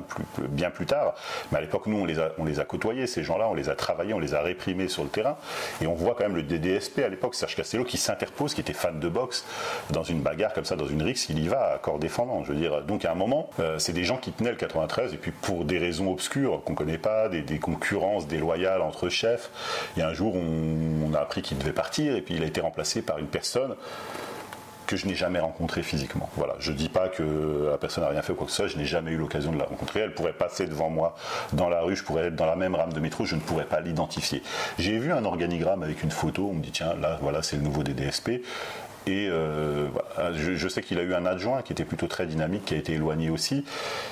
bien 0.50 0.70
plus 0.70 0.86
tard. 0.86 1.16
Mais 1.52 1.58
à 1.58 1.62
l'époque 1.62 1.88
nous 1.88 1.98
on 1.98 2.06
les 2.06 2.20
a, 2.20 2.32
on 2.38 2.46
les 2.46 2.60
a 2.60 2.66
côtoyés 2.66 3.08
ces 3.08 3.24
gens-là, 3.24 3.48
on 3.50 3.54
les 3.54 3.70
a 3.70 3.76
travaillés, 3.76 4.14
on 4.14 4.20
les 4.20 4.34
a 4.34 4.42
réprimés 4.42 4.88
sur 4.88 5.04
le 5.04 5.10
terrain 5.10 5.38
et 5.82 5.88
on 5.88 5.94
voit 5.94 6.16
quand 6.16 6.24
même 6.24 6.36
le 6.36 6.44
DDSP 6.44 7.00
à 7.00 7.10
l'époque 7.10 7.36
Serge 7.36 7.56
Castello 7.56 7.84
qui 7.84 7.98
s'interpose, 7.98 8.54
qui 8.54 8.62
était 8.62 8.74
fan 8.74 9.00
de 9.00 9.10
boxe 9.10 9.46
dans 9.92 10.04
une 10.04 10.22
bagarre 10.22 10.54
comme 10.54 10.66
ça, 10.66 10.76
dans 10.76 10.88
une 10.88 11.02
rixe, 11.02 11.28
il 11.30 11.40
y 11.40 11.48
va 11.48 11.74
à 11.74 11.78
corps 11.78 12.00
défendant. 12.00 12.44
Je 12.44 12.54
veux 12.54 12.60
dire, 12.60 12.82
donc 12.84 13.06
à 13.06 13.12
un 13.12 13.16
moment, 13.16 13.50
euh, 13.60 13.80
c'est 13.80 13.94
des 13.94 14.04
gens 14.04 14.18
qui 14.20 14.32
tenait 14.32 14.52
le 14.52 14.58
93, 14.58 15.14
et 15.14 15.18
puis 15.18 15.32
pour 15.32 15.66
des 15.66 15.78
raisons 15.78 16.12
obscures 16.12 16.64
qu'on 16.64 16.74
ne 16.74 16.78
connaît 16.78 16.98
pas, 16.98 17.30
des, 17.30 17.60
concurrences 17.60 18.28
déloyales 18.28 18.82
entre 18.82 19.10
chefs, 19.10 19.50
il 19.96 20.00
y 20.00 20.04
a 20.04 20.08
un 20.08 20.14
jour 20.14 20.36
on, 20.36 21.10
on 21.10 21.14
a 21.14 21.20
appris 21.20 21.42
qu'il 21.42 21.58
devait 21.58 21.74
partir, 21.74 22.16
et 22.16 22.22
puis 22.22 22.36
il 22.36 22.44
a 22.44 22.46
été 22.46 22.62
remplacé 22.62 23.02
par 23.02 23.18
une 23.18 23.28
personne 23.28 23.76
que 24.90 24.98
je 24.98 25.06
n'ai 25.06 25.14
jamais 25.14 25.40
rencontrée 25.40 25.84
physiquement. 25.84 26.32
Voilà, 26.36 26.56
je 26.58 26.72
dis 26.72 26.90
pas 26.90 27.10
que 27.10 27.68
la 27.70 27.78
personne 27.78 28.04
n'a 28.04 28.10
rien 28.10 28.24
fait 28.24 28.34
ou 28.34 28.36
quoi 28.36 28.48
que 28.48 28.52
ce 28.52 28.58
soit, 28.58 28.68
je 28.68 28.76
n'ai 28.76 28.86
jamais 28.86 29.12
eu 29.12 29.18
l'occasion 29.18 29.52
de 29.52 29.60
la 29.60 29.66
rencontrer. 29.66 30.00
Elle 30.00 30.16
pourrait 30.16 30.34
passer 30.34 30.66
devant 30.66 30.90
moi 30.90 31.16
dans 31.54 31.70
la 31.70 31.82
rue, 31.82 31.96
je 31.96 32.04
pourrais 32.04 32.26
être 32.26 32.36
dans 32.36 32.48
la 32.48 32.56
même 32.56 32.74
rame 32.74 32.92
de 32.92 33.00
métro, 33.00 33.24
je 33.24 33.36
ne 33.36 33.40
pourrais 33.40 33.66
pas 33.66 33.82
l'identifier. 33.82 34.42
J'ai 34.80 34.98
vu 34.98 35.12
un 35.12 35.26
organigramme 35.26 35.84
avec 35.84 36.02
une 36.02 36.10
photo, 36.10 36.50
on 36.50 36.56
me 36.56 36.64
dit 36.64 36.72
tiens 36.72 36.96
là 36.96 37.20
voilà 37.22 37.44
c'est 37.44 37.58
le 37.58 37.62
nouveau 37.62 37.84
DDSP. 37.84 38.42
Et 39.08 39.28
euh, 39.30 39.88
je, 40.36 40.68
sais 40.68 40.82
qu'il 40.82 41.00
a 41.00 41.04
eu 41.04 41.14
un 41.14 41.26
adjoint 41.26 41.62
qui 41.62 41.74
était 41.74 41.86
plutôt 41.86 42.08
très 42.08 42.26
dynamique, 42.26 42.66
qui 42.66 42.74
a 42.74 42.78
été 42.78 42.94
éloigné 42.94 43.30
aussi. 43.30 43.66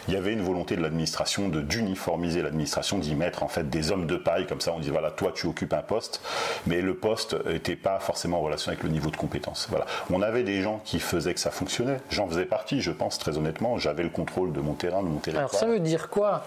Il 0.08 0.14
y 0.14 0.18
avait 0.18 0.34
une 0.34 0.42
volonté 0.42 0.76
de 0.76 0.82
l'administration 0.82 1.50
de 1.50 1.62
d'uniformiser 1.62 2.42
l'administration, 2.42 2.98
d'y 2.98 3.16
mettre 3.16 3.44
en 3.44 3.48
fait 3.48 3.70
des 3.70 3.92
hommes 3.92 4.08
de 4.08 4.18
paille, 4.18 4.48
comme 4.48 4.62
ça 4.62 4.74
on 4.74 4.80
dit 4.80 4.90
voilà, 4.90 5.12
toi 5.12 5.32
tu 5.36 5.48
occupes 5.48 5.74
un 5.74 5.82
poste, 5.82 6.22
mais 6.66 6.82
le 6.82 6.96
poste 6.96 7.36
n'était 7.46 7.76
pas 7.76 8.00
forcément 8.00 8.38
en 8.38 8.42
relation 8.42 8.72
avec 8.72 8.84
le 8.84 8.90
niveau 8.90 9.10
de 9.10 9.18
compétence. 9.18 9.68
Voilà. 9.70 9.86
On 10.12 10.22
avait 10.22 10.44
des 10.44 10.62
gens 10.62 10.82
qui 10.84 11.00
faisaient 11.00 11.34
que 11.34 11.40
ça 11.40 11.52
fonctionnait. 11.52 11.98
J'en 12.10 12.28
faisais 12.28 12.46
partie, 12.46 12.82
je 12.82 12.92
pense 12.92 13.20
très 13.20 13.38
honnêtement. 13.38 13.78
J'avais 13.78 14.04
le 14.04 14.10
contrôle 14.10 14.54
de 14.54 14.62
mon 14.62 14.74
terrain, 14.74 15.04
de 15.04 15.08
mon 15.08 15.20
territoire. 15.20 15.50
Alors 15.50 15.60
ça 15.60 15.68
veut 15.68 15.80
dire 15.80 16.10
quoi 16.10 16.44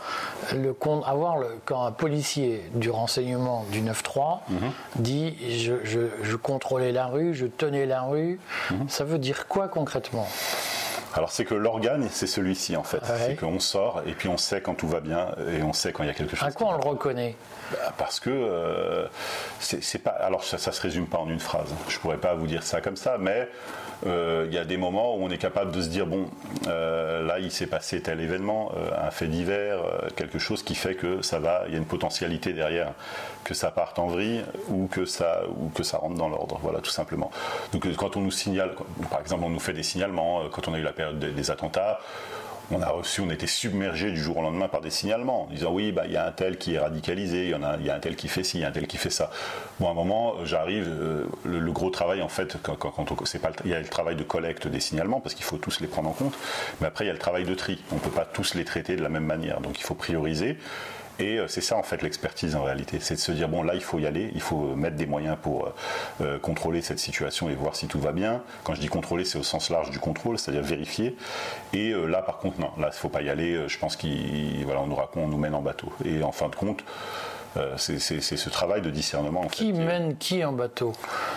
le, 0.54 0.74
avoir 1.06 1.38
le, 1.38 1.48
quand 1.64 1.84
un 1.84 1.92
policier 1.92 2.64
du 2.74 2.90
renseignement 2.90 3.64
du 3.70 3.82
9-3 3.82 4.40
mhm. 4.48 4.58
dit 4.96 5.36
je, 5.58 5.74
je 6.22 6.36
contrôlais 6.36 6.92
la 6.92 7.06
rue, 7.06 7.34
je 7.34 7.46
tenais 7.46 7.86
la 7.86 8.02
rue, 8.02 8.29
Ça 8.88 9.04
veut 9.04 9.18
dire 9.18 9.46
quoi 9.48 9.68
concrètement? 9.68 10.28
Alors 11.14 11.32
c'est 11.32 11.44
que 11.44 11.54
l'organe, 11.54 12.08
c'est 12.10 12.26
celui-ci 12.26 12.76
en 12.76 12.84
fait. 12.84 13.00
C'est 13.26 13.36
qu'on 13.36 13.58
sort 13.58 14.02
et 14.06 14.12
puis 14.12 14.28
on 14.28 14.36
sait 14.36 14.60
quand 14.60 14.74
tout 14.74 14.88
va 14.88 15.00
bien 15.00 15.28
et 15.52 15.62
on 15.62 15.72
sait 15.72 15.92
quand 15.92 16.04
il 16.04 16.06
y 16.06 16.10
a 16.10 16.14
quelque 16.14 16.36
chose. 16.36 16.48
À 16.48 16.52
quoi 16.52 16.68
on 16.68 16.72
le 16.72 16.88
reconnaît? 16.88 17.34
Bah, 17.72 17.92
Parce 17.98 18.20
que 18.20 18.30
euh, 18.30 19.06
c'est 19.58 19.98
pas. 20.02 20.10
Alors 20.10 20.44
ça, 20.44 20.58
ça 20.58 20.72
se 20.72 20.80
résume 20.80 21.06
pas 21.06 21.18
en 21.18 21.28
une 21.28 21.40
phrase. 21.40 21.68
Je 21.88 21.98
pourrais 21.98 22.18
pas 22.18 22.34
vous 22.34 22.46
dire 22.46 22.62
ça 22.62 22.80
comme 22.80 22.96
ça, 22.96 23.16
mais 23.18 23.48
euh, 24.06 24.44
il 24.46 24.54
y 24.54 24.58
a 24.58 24.64
des 24.64 24.76
moments 24.76 25.16
où 25.16 25.24
on 25.24 25.30
est 25.30 25.38
capable 25.38 25.72
de 25.72 25.82
se 25.82 25.88
dire 25.88 26.06
bon, 26.06 26.30
euh, 26.68 27.26
là 27.26 27.40
il 27.40 27.50
s'est 27.50 27.66
passé 27.66 28.00
tel 28.00 28.20
événement, 28.20 28.72
un 28.96 29.10
fait 29.10 29.26
divers, 29.26 29.82
quelque 30.14 30.38
chose 30.38 30.62
qui 30.62 30.76
fait 30.76 30.94
que 30.94 31.22
ça 31.22 31.40
va, 31.40 31.64
il 31.66 31.72
y 31.72 31.74
a 31.74 31.78
une 31.78 31.86
potentialité 31.86 32.52
derrière, 32.52 32.92
que 33.44 33.54
ça 33.54 33.70
parte 33.70 33.98
en 33.98 34.06
vrille 34.06 34.44
ou 34.68 34.86
que 34.86 35.04
ça 35.04 35.42
ou 35.48 35.68
que 35.70 35.82
ça 35.82 35.98
rentre 35.98 36.16
dans 36.16 36.28
l'ordre. 36.28 36.58
Voilà, 36.62 36.80
tout 36.80 36.90
simplement. 36.90 37.30
Donc 37.72 37.86
quand 37.96 38.16
on 38.16 38.20
nous 38.20 38.30
signale, 38.30 38.74
par 39.10 39.20
exemple, 39.20 39.44
on 39.44 39.50
nous 39.50 39.60
fait 39.60 39.72
des 39.72 39.82
signalements 39.82 40.48
quand 40.50 40.68
on 40.68 40.74
a 40.74 40.78
eu 40.78 40.82
la 40.82 40.92
période 40.92 41.18
des 41.18 41.50
attentats 41.50 42.00
on 42.72 42.82
a 42.82 42.88
reçu, 42.88 43.20
on 43.20 43.30
était 43.30 43.46
submergé 43.46 44.10
du 44.10 44.20
jour 44.20 44.38
au 44.38 44.42
lendemain 44.42 44.68
par 44.68 44.80
des 44.80 44.90
signalements, 44.90 45.44
en 45.44 45.46
disant 45.46 45.72
oui, 45.72 45.92
bah 45.92 46.02
il 46.06 46.12
y 46.12 46.16
a 46.16 46.26
un 46.26 46.30
tel 46.30 46.56
qui 46.56 46.74
est 46.74 46.78
radicalisé, 46.78 47.44
il 47.44 47.50
y 47.50 47.54
en 47.54 47.62
a, 47.62 47.76
y 47.78 47.90
a 47.90 47.96
un 47.96 47.98
tel 47.98 48.16
qui 48.16 48.28
fait 48.28 48.44
ci, 48.44 48.58
il 48.58 48.60
y 48.60 48.64
a 48.64 48.68
un 48.68 48.72
tel 48.72 48.86
qui 48.86 48.96
fait 48.96 49.10
ça. 49.10 49.30
Bon, 49.80 49.88
à 49.88 49.90
un 49.90 49.94
moment, 49.94 50.36
j'arrive, 50.44 50.86
euh, 50.88 51.24
le, 51.44 51.72
gros 51.72 51.90
travail 51.90 52.22
en 52.22 52.28
fait, 52.28 52.56
quand, 52.62 52.76
quand, 52.76 53.04
il 53.64 53.70
y 53.70 53.74
a 53.74 53.80
le 53.80 53.88
travail 53.88 54.16
de 54.16 54.22
collecte 54.22 54.68
des 54.68 54.80
signalements 54.80 55.20
parce 55.20 55.34
qu'il 55.34 55.44
faut 55.44 55.58
tous 55.58 55.80
les 55.80 55.88
prendre 55.88 56.08
en 56.08 56.12
compte, 56.12 56.36
mais 56.80 56.86
après 56.86 57.04
il 57.04 57.08
y 57.08 57.10
a 57.10 57.14
le 57.14 57.18
travail 57.18 57.44
de 57.44 57.54
tri. 57.54 57.82
On 57.92 57.96
peut 57.96 58.10
pas 58.10 58.24
tous 58.24 58.54
les 58.54 58.64
traiter 58.64 58.96
de 58.96 59.02
la 59.02 59.08
même 59.08 59.24
manière, 59.24 59.60
donc 59.60 59.78
il 59.78 59.82
faut 59.82 59.94
prioriser. 59.94 60.58
Et 61.20 61.38
euh, 61.38 61.46
c'est 61.48 61.60
ça 61.60 61.76
en 61.76 61.82
fait 61.82 62.02
l'expertise 62.02 62.56
en 62.56 62.64
réalité, 62.64 62.98
c'est 63.00 63.14
de 63.14 63.20
se 63.20 63.32
dire 63.32 63.48
bon 63.48 63.62
là 63.62 63.74
il 63.74 63.82
faut 63.82 63.98
y 63.98 64.06
aller, 64.06 64.30
il 64.34 64.40
faut 64.40 64.74
mettre 64.74 64.96
des 64.96 65.06
moyens 65.06 65.36
pour 65.40 65.66
euh, 65.66 65.74
euh, 66.22 66.38
contrôler 66.38 66.80
cette 66.80 66.98
situation 66.98 67.50
et 67.50 67.54
voir 67.54 67.76
si 67.76 67.86
tout 67.86 68.00
va 68.00 68.12
bien. 68.12 68.42
Quand 68.64 68.74
je 68.74 68.80
dis 68.80 68.88
contrôler, 68.88 69.24
c'est 69.24 69.38
au 69.38 69.42
sens 69.42 69.70
large 69.70 69.90
du 69.90 69.98
contrôle, 69.98 70.38
c'est-à-dire 70.38 70.62
vérifier. 70.62 71.16
Et 71.72 71.92
là 71.92 72.22
par 72.22 72.38
contre 72.38 72.58
non, 72.60 72.70
là 72.78 72.90
il 72.92 72.96
faut 72.96 73.08
pas 73.08 73.22
y 73.22 73.28
aller. 73.28 73.68
Je 73.68 73.78
pense 73.78 73.96
qu'il 73.96 74.64
voilà 74.64 74.80
on 74.80 74.86
nous 74.86 74.96
raconte, 74.96 75.24
on 75.24 75.28
nous 75.28 75.38
mène 75.38 75.54
en 75.54 75.62
bateau. 75.62 75.92
Et 76.04 76.22
en 76.22 76.32
fin 76.32 76.48
de 76.48 76.56
compte. 76.56 76.82
Euh, 77.56 77.74
c'est 77.76 77.98
ce 77.98 78.48
travail 78.48 78.80
de 78.80 78.90
discernement. 78.90 79.46
qui 79.46 79.72
mène 79.72 80.16
qui 80.16 80.44
en 80.44 80.52
bateau? 80.52 80.92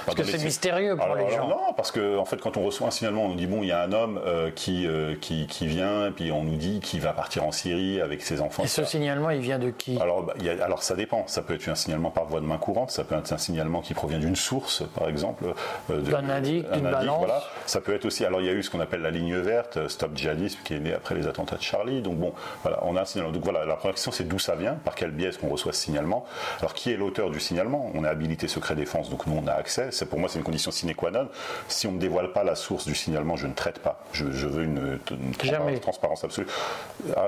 Parce 0.06 0.18
que 0.18 0.24
c'est 0.24 0.44
mystérieux 0.44 0.96
pour 0.96 1.16
les 1.16 1.32
gens. 1.32 1.48
Non, 1.48 1.74
parce 1.76 1.92
que 1.92 2.18
en 2.18 2.26
fait, 2.26 2.38
quand 2.38 2.58
on 2.58 2.64
reçoit 2.64 2.88
un 2.88 2.92
signalement, 2.92 3.26
on 3.26 3.30
nous 3.30 3.36
dit 3.36 3.48
bon, 3.48 3.64
il 3.64 3.70
y 3.70 3.72
a 3.72 3.82
un 3.82 3.92
homme 3.92 4.20
euh, 4.26 4.52
qui, 4.52 4.86
euh, 4.88 5.16
qui, 5.20 5.48
qui 5.48 5.66
vient, 5.66 6.08
et 6.08 6.12
puis 6.12 6.32
on 6.32 6.44
nous 6.44 6.56
dit 6.56 6.80
qu'il 6.82 7.02
va 7.02 7.14
partir 7.14 7.46
en 7.46 7.52
Syrie 7.52 8.00
avec 8.00 8.22
ses 8.22 8.42
enfants. 8.42 8.64
Et 8.64 8.68
ce 8.68 8.84
signalement, 8.84 9.32
il 9.32 9.42
vient 9.42 9.60
de 9.60 9.72
qui? 9.72 10.00
Alors, 10.00 10.24
bah, 10.24 10.34
alors 10.64 10.84
ça 10.84 10.96
dépend. 10.96 11.26
Ça 11.28 11.42
peut 11.42 11.56
être 11.56 11.68
un 11.68 11.76
signalement 11.76 12.12
par 12.12 12.26
voie 12.26 12.42
de 12.42 12.46
main 12.46 12.58
courante, 12.58 12.92
ça 12.92 13.04
peut 13.04 13.16
être 13.16 13.32
un 13.32 13.38
signalement 13.38 13.82
qui 13.82 13.94
provient 13.94 14.20
d'une 14.20 14.36
source, 14.36 14.84
par 14.98 15.10
exemple, 15.10 15.46
d'un 15.90 16.30
indique, 16.30 16.70
d'une 16.72 16.92
balance. 16.92 17.26
Voilà. 17.26 17.44
Ça 17.66 17.82
peut 17.82 17.94
être 17.94 18.06
aussi. 18.06 18.26
Alors 18.26 18.42
il 18.42 18.48
y 18.48 18.50
a 18.50 18.54
eu 18.54 18.62
ce 18.62 18.70
qu'on 18.70 18.80
appelle 18.80 19.02
la 19.02 19.12
ligne 19.12 19.36
verte, 19.38 19.88
Stop 19.88 20.16
Djihadisme, 20.16 20.60
qui 20.64 20.76
est 20.76 20.80
né 20.80 20.94
après 20.94 21.16
les 21.16 21.28
attentats 21.28 21.56
de 21.56 21.62
Charlie. 21.62 22.02
Donc 22.02 22.18
bon, 22.18 22.34
voilà, 22.62 22.80
on 22.84 22.96
a 22.96 23.02
un 23.02 23.06
signalement. 23.06 23.32
Donc 23.32 23.44
voilà, 23.44 23.66
la 23.66 23.76
première 23.76 23.96
question 23.96 24.12
c'est 24.12 24.28
d'où 24.28 24.40
ça 24.40 24.56
vient, 24.56 24.74
par 24.74 24.96
quel 24.96 25.12
biais 25.12 25.30
est-ce 25.30 25.40
qu'on 25.40 25.50
reçoit 25.50 25.74
ce 25.74 25.82
signalement? 25.82 26.03
Signalement. 26.04 26.26
Alors 26.60 26.74
qui 26.74 26.92
est 26.92 26.98
l'auteur 26.98 27.30
du 27.30 27.40
signalement? 27.40 27.92
On 27.94 28.04
est 28.04 28.08
habilité 28.08 28.48
secret 28.48 28.76
défense, 28.76 29.10
donc 29.10 29.26
nous 29.28 29.42
on 29.44 29.48
a 29.48 29.54
accès. 29.54 29.90
C'est 29.92 30.06
pour 30.06 30.20
moi 30.20 30.30
c'est 30.30 30.38
une 30.38 30.44
condition 30.44 30.72
sine 30.72 30.94
qua 30.94 31.12
non. 31.12 31.30
Si 31.68 31.88
on 31.88 31.94
ne 31.94 32.00
dévoile 32.00 32.32
pas 32.34 32.44
la 32.44 32.56
source 32.56 32.86
du 32.86 32.96
signalement, 32.96 33.36
je 33.36 33.48
ne 33.48 33.54
traite 33.54 33.80
pas. 33.80 34.00
Je, 34.12 34.26
veux 34.26 34.64
une, 34.64 35.00
transparence, 35.80 36.24
absolue. 36.24 36.48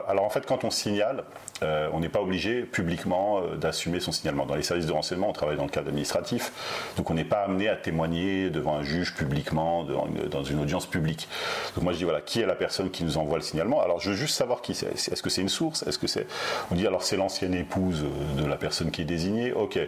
Alors 0.08 0.25
en 0.25 0.29
fait, 0.29 0.46
quand 0.46 0.63
on 0.63 0.70
signale, 0.70 1.24
euh, 1.63 1.89
on 1.94 2.00
n'est 2.00 2.10
pas 2.10 2.22
obligé 2.22 2.63
publiquement 2.63 3.39
euh, 3.39 3.55
d'assumer 3.55 4.00
son 4.00 4.12
signalement. 4.12 4.46
Dans 4.46 4.55
les 4.55 4.63
services 4.63 4.86
de 4.86 4.91
renseignement, 4.91 5.29
on 5.29 5.34
travaille 5.34 5.58
dans 5.58 5.63
le 5.63 5.70
cadre 5.70 5.89
administratif, 5.89 6.51
donc 6.98 7.10
on 7.10 7.13
n'est 7.13 7.24
pas 7.24 7.39
amené 7.44 7.70
à 7.70 7.75
témoigner 7.75 8.50
devant 8.50 8.75
un 8.75 8.84
juge 8.84 9.13
publiquement, 9.15 9.84
dans 9.84 10.44
une 10.44 10.60
audience 10.60 10.86
publique. 10.86 11.27
Donc 11.75 11.84
moi 11.84 11.94
je 11.94 11.98
dis 11.98 12.03
voilà, 12.03 12.22
qui 12.22 12.41
est 12.41 12.46
la 12.46 12.55
personne 12.55 12.89
qui 12.89 13.03
nous 13.03 13.17
envoie 13.17 13.38
le 13.38 13.44
signalement? 13.44 13.82
Alors 13.82 14.00
je 14.00 14.12
veux 14.12 14.15
juste 14.15 14.36
savoir 14.36 14.62
qui 14.62 14.75
c'est. 14.75 14.91
Est-ce 14.91 15.22
que 15.22 15.29
c'est 15.29 15.41
une 15.41 15.50
source? 15.50 15.84
Est-ce 15.84 15.98
que 15.98 16.08
c'est 16.08 16.27
On 16.72 16.75
dit 16.75 16.86
alors 16.86 17.03
c'est 17.03 17.17
l'ancienne 17.17 17.53
épouse 17.53 18.05
de 18.38 18.46
la 18.46 18.55
personne 18.55 18.64
qui 18.91 19.01
est 19.01 19.05
désignée. 19.05 19.53
Ok. 19.53 19.79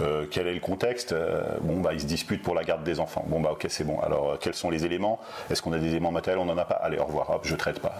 Euh, 0.00 0.26
quel 0.30 0.46
est 0.46 0.54
le 0.54 0.60
contexte 0.60 1.14
Bon 1.62 1.80
bah 1.80 1.90
ils 1.92 2.00
se 2.00 2.06
disputent 2.06 2.42
pour 2.42 2.54
la 2.54 2.64
garde 2.64 2.84
des 2.84 3.00
enfants. 3.00 3.24
Bon 3.28 3.40
bah 3.40 3.50
ok 3.52 3.66
c'est 3.68 3.84
bon. 3.84 4.00
Alors 4.00 4.38
quels 4.38 4.54
sont 4.54 4.70
les 4.70 4.84
éléments 4.84 5.20
Est-ce 5.50 5.62
qu'on 5.62 5.72
a 5.72 5.78
des 5.78 5.88
éléments 5.88 6.12
matériels 6.12 6.40
On 6.40 6.46
n'en 6.46 6.58
a 6.58 6.64
pas. 6.64 6.76
Allez 6.76 6.98
au 6.98 7.04
revoir. 7.04 7.30
Hop, 7.30 7.42
je 7.44 7.54
traite 7.54 7.80
pas. 7.80 7.98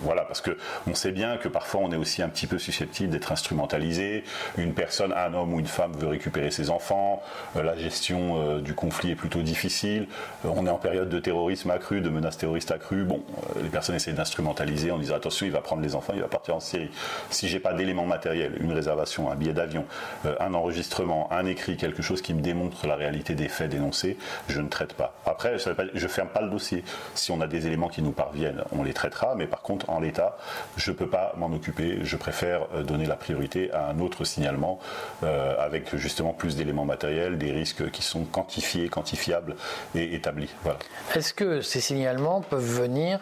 voilà 0.00 0.22
parce 0.22 0.40
que 0.40 0.56
on 0.86 0.94
sait 0.94 1.12
bien 1.12 1.36
que 1.36 1.48
parfois 1.48 1.80
on 1.82 1.92
est 1.92 1.96
aussi 1.96 2.22
un 2.22 2.28
petit 2.28 2.46
peu 2.46 2.58
susceptible 2.58 3.10
d'être 3.10 3.32
instrumentalisé. 3.32 4.24
Une 4.58 4.74
personne, 4.74 5.12
un 5.12 5.32
homme 5.34 5.54
ou 5.54 5.60
une 5.60 5.66
femme 5.66 5.92
veut 5.92 6.08
récupérer 6.08 6.50
ses 6.50 6.70
enfants. 6.70 7.22
Euh, 7.56 7.62
la 7.62 7.76
gestion 7.76 8.40
euh, 8.40 8.60
du 8.60 8.74
conflit 8.74 9.10
est 9.10 9.16
plutôt 9.16 9.42
difficile. 9.42 10.06
Euh, 10.44 10.50
on 10.54 10.66
est 10.66 10.70
en 10.70 10.78
période 10.78 11.08
de 11.08 11.18
terrorisme 11.18 11.70
accru, 11.70 12.00
de 12.00 12.08
menaces 12.08 12.38
terroristes 12.38 12.70
accrues. 12.70 13.04
Bon, 13.04 13.22
les 13.62 13.68
personnes 13.68 13.96
essaient 13.96 14.12
d'instrumentaliser 14.12 14.90
en 14.90 14.98
disant 14.98 15.16
attention, 15.16 15.46
il 15.46 15.52
va 15.52 15.60
prendre 15.60 15.82
les 15.82 15.94
enfants, 15.94 16.12
il 16.14 16.22
va 16.22 16.28
partir 16.28 16.56
en 16.56 16.60
Syrie. 16.60 16.90
Si 17.30 17.48
j'ai 17.48 17.60
pas 17.60 17.72
d'éléments 17.72 18.06
matériels, 18.06 18.56
une 18.60 18.72
réservation, 18.72 19.30
un 19.30 19.36
billet 19.36 19.53
d'avion, 19.54 19.84
un 20.40 20.54
enregistrement, 20.54 21.32
un 21.32 21.46
écrit, 21.46 21.76
quelque 21.76 22.02
chose 22.02 22.22
qui 22.22 22.34
me 22.34 22.40
démontre 22.40 22.86
la 22.86 22.96
réalité 22.96 23.34
des 23.34 23.48
faits 23.48 23.70
dénoncés, 23.70 24.16
je 24.48 24.60
ne 24.60 24.68
traite 24.68 24.94
pas. 24.94 25.14
Après, 25.26 25.56
je 25.58 26.08
ferme 26.08 26.28
pas 26.28 26.42
le 26.42 26.50
dossier. 26.50 26.84
Si 27.14 27.30
on 27.30 27.40
a 27.40 27.46
des 27.46 27.66
éléments 27.66 27.88
qui 27.88 28.02
nous 28.02 28.12
parviennent, 28.12 28.62
on 28.72 28.82
les 28.82 28.92
traitera. 28.92 29.34
Mais 29.36 29.46
par 29.46 29.62
contre, 29.62 29.90
en 29.90 30.00
l'état, 30.00 30.36
je 30.76 30.92
peux 30.92 31.08
pas 31.08 31.34
m'en 31.36 31.52
occuper. 31.52 31.98
Je 32.02 32.16
préfère 32.16 32.66
euh, 32.74 32.82
donner 32.82 33.06
la 33.06 33.16
priorité 33.16 33.72
à 33.72 33.88
un 33.88 33.98
autre 34.00 34.24
signalement 34.24 34.78
euh, 35.22 35.54
avec 35.58 35.96
justement 35.96 36.32
plus 36.32 36.56
d'éléments 36.56 36.84
matériels, 36.84 37.38
des 37.38 37.52
risques 37.52 37.90
qui 37.90 38.02
sont 38.02 38.24
quantifiés, 38.24 38.88
quantifiables 38.88 39.56
et 39.94 40.14
établis. 40.14 40.50
Voilà. 40.62 40.78
Est-ce 41.14 41.32
que 41.32 41.60
ces 41.60 41.80
signalements 41.80 42.40
peuvent 42.40 42.64
venir, 42.64 43.20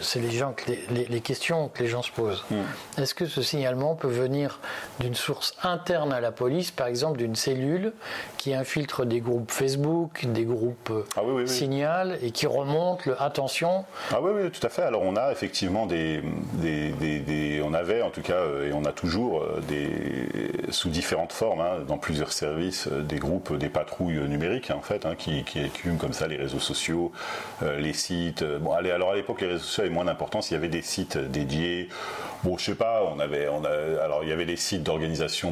c'est 0.00 0.20
les, 0.20 0.30
gens, 0.30 0.54
les, 0.66 1.06
les, 1.06 1.20
questions 1.20 1.68
que 1.68 1.82
les 1.82 1.88
gens 1.88 2.02
se 2.02 2.10
posent, 2.10 2.44
hmm. 2.50 3.00
est-ce 3.00 3.14
que 3.14 3.26
ce 3.26 3.42
signalement 3.42 3.94
peut 3.94 4.08
venir 4.08 4.60
d'une 5.02 5.14
source 5.14 5.54
interne 5.64 6.12
à 6.12 6.20
la 6.20 6.30
police, 6.30 6.70
par 6.70 6.86
exemple 6.86 7.18
d'une 7.18 7.34
cellule 7.34 7.92
qui 8.38 8.54
infiltre 8.54 9.04
des 9.04 9.20
groupes 9.20 9.50
Facebook, 9.50 10.26
des 10.26 10.44
groupes 10.44 10.90
euh, 10.90 11.04
ah 11.16 11.22
signal 11.46 12.18
et 12.22 12.30
qui 12.30 12.46
remonte 12.46 13.04
le 13.06 13.20
attention 13.20 13.84
Ah 14.12 14.20
oui, 14.22 14.30
oui, 14.34 14.50
tout 14.50 14.64
à 14.64 14.70
fait. 14.70 14.82
Alors 14.82 15.02
on 15.02 15.16
a 15.16 15.32
effectivement 15.32 15.86
des, 15.86 16.22
des, 16.54 16.90
des 17.20 17.60
on 17.64 17.74
avait 17.74 18.02
en 18.02 18.10
tout 18.10 18.22
cas, 18.22 18.34
euh, 18.34 18.68
et 18.68 18.72
on 18.72 18.84
a 18.84 18.92
toujours 18.92 19.42
euh, 19.42 19.60
des, 19.68 20.72
sous 20.72 20.88
différentes 20.88 21.32
formes, 21.32 21.60
hein, 21.60 21.80
dans 21.86 21.98
plusieurs 21.98 22.32
services, 22.32 22.88
des 22.88 23.18
groupes, 23.18 23.56
des 23.56 23.68
patrouilles 23.68 24.20
numériques 24.28 24.70
en 24.70 24.82
fait, 24.82 25.04
hein, 25.04 25.16
qui, 25.16 25.42
qui, 25.42 25.60
écument 25.60 25.96
comme 25.96 26.12
ça 26.12 26.28
les 26.28 26.36
réseaux 26.36 26.60
sociaux, 26.60 27.12
les 27.78 27.92
sites. 27.92 28.44
Bon, 28.60 28.72
allez, 28.72 28.90
alors 28.90 29.10
à 29.10 29.14
l'époque, 29.16 29.40
les 29.40 29.48
réseaux 29.48 29.58
sociaux 29.58 29.84
avaient 29.84 29.92
moins 29.92 30.04
d'importance. 30.04 30.50
Il 30.50 30.54
y 30.54 30.56
avait 30.56 30.68
des 30.68 30.82
sites 30.82 31.18
dédiés. 31.18 31.88
Bon, 32.44 32.58
je 32.58 32.64
sais 32.64 32.74
pas, 32.74 33.02
on 33.14 33.20
avait, 33.20 33.48
on 33.48 33.64
a, 33.64 34.02
alors 34.02 34.24
il 34.24 34.28
y 34.28 34.32
avait 34.32 34.44
des 34.44 34.56
sites 34.56 34.82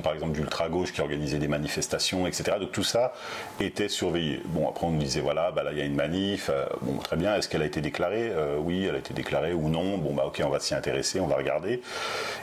par 0.02 0.14
exemple 0.14 0.32
d'ultra 0.32 0.68
gauche, 0.68 0.92
qui 0.92 1.00
organisaient 1.00 1.38
des 1.38 1.48
manifestations, 1.48 2.26
etc. 2.26 2.56
Donc 2.60 2.72
tout 2.72 2.84
ça 2.84 3.12
était 3.60 3.88
surveillé. 3.88 4.40
Bon, 4.46 4.68
après 4.68 4.86
on 4.86 4.90
nous 4.90 5.00
disait 5.00 5.20
voilà, 5.20 5.50
bah 5.50 5.62
là 5.62 5.72
il 5.72 5.78
y 5.78 5.82
a 5.82 5.84
une 5.84 5.94
manif. 5.94 6.50
bon, 6.82 6.96
très 6.98 7.16
bien. 7.16 7.34
Est-ce 7.36 7.48
qu'elle 7.48 7.62
a 7.62 7.66
été 7.66 7.80
déclarée? 7.80 8.32
Oui, 8.58 8.86
elle 8.86 8.96
a 8.96 8.98
été 8.98 9.14
déclarée 9.14 9.52
ou 9.52 9.68
non? 9.68 9.98
Bon, 9.98 10.14
bah 10.14 10.24
ok, 10.26 10.42
on 10.44 10.50
va 10.50 10.60
s'y 10.60 10.74
intéresser, 10.74 11.20
on 11.20 11.26
va 11.26 11.36
regarder. 11.36 11.80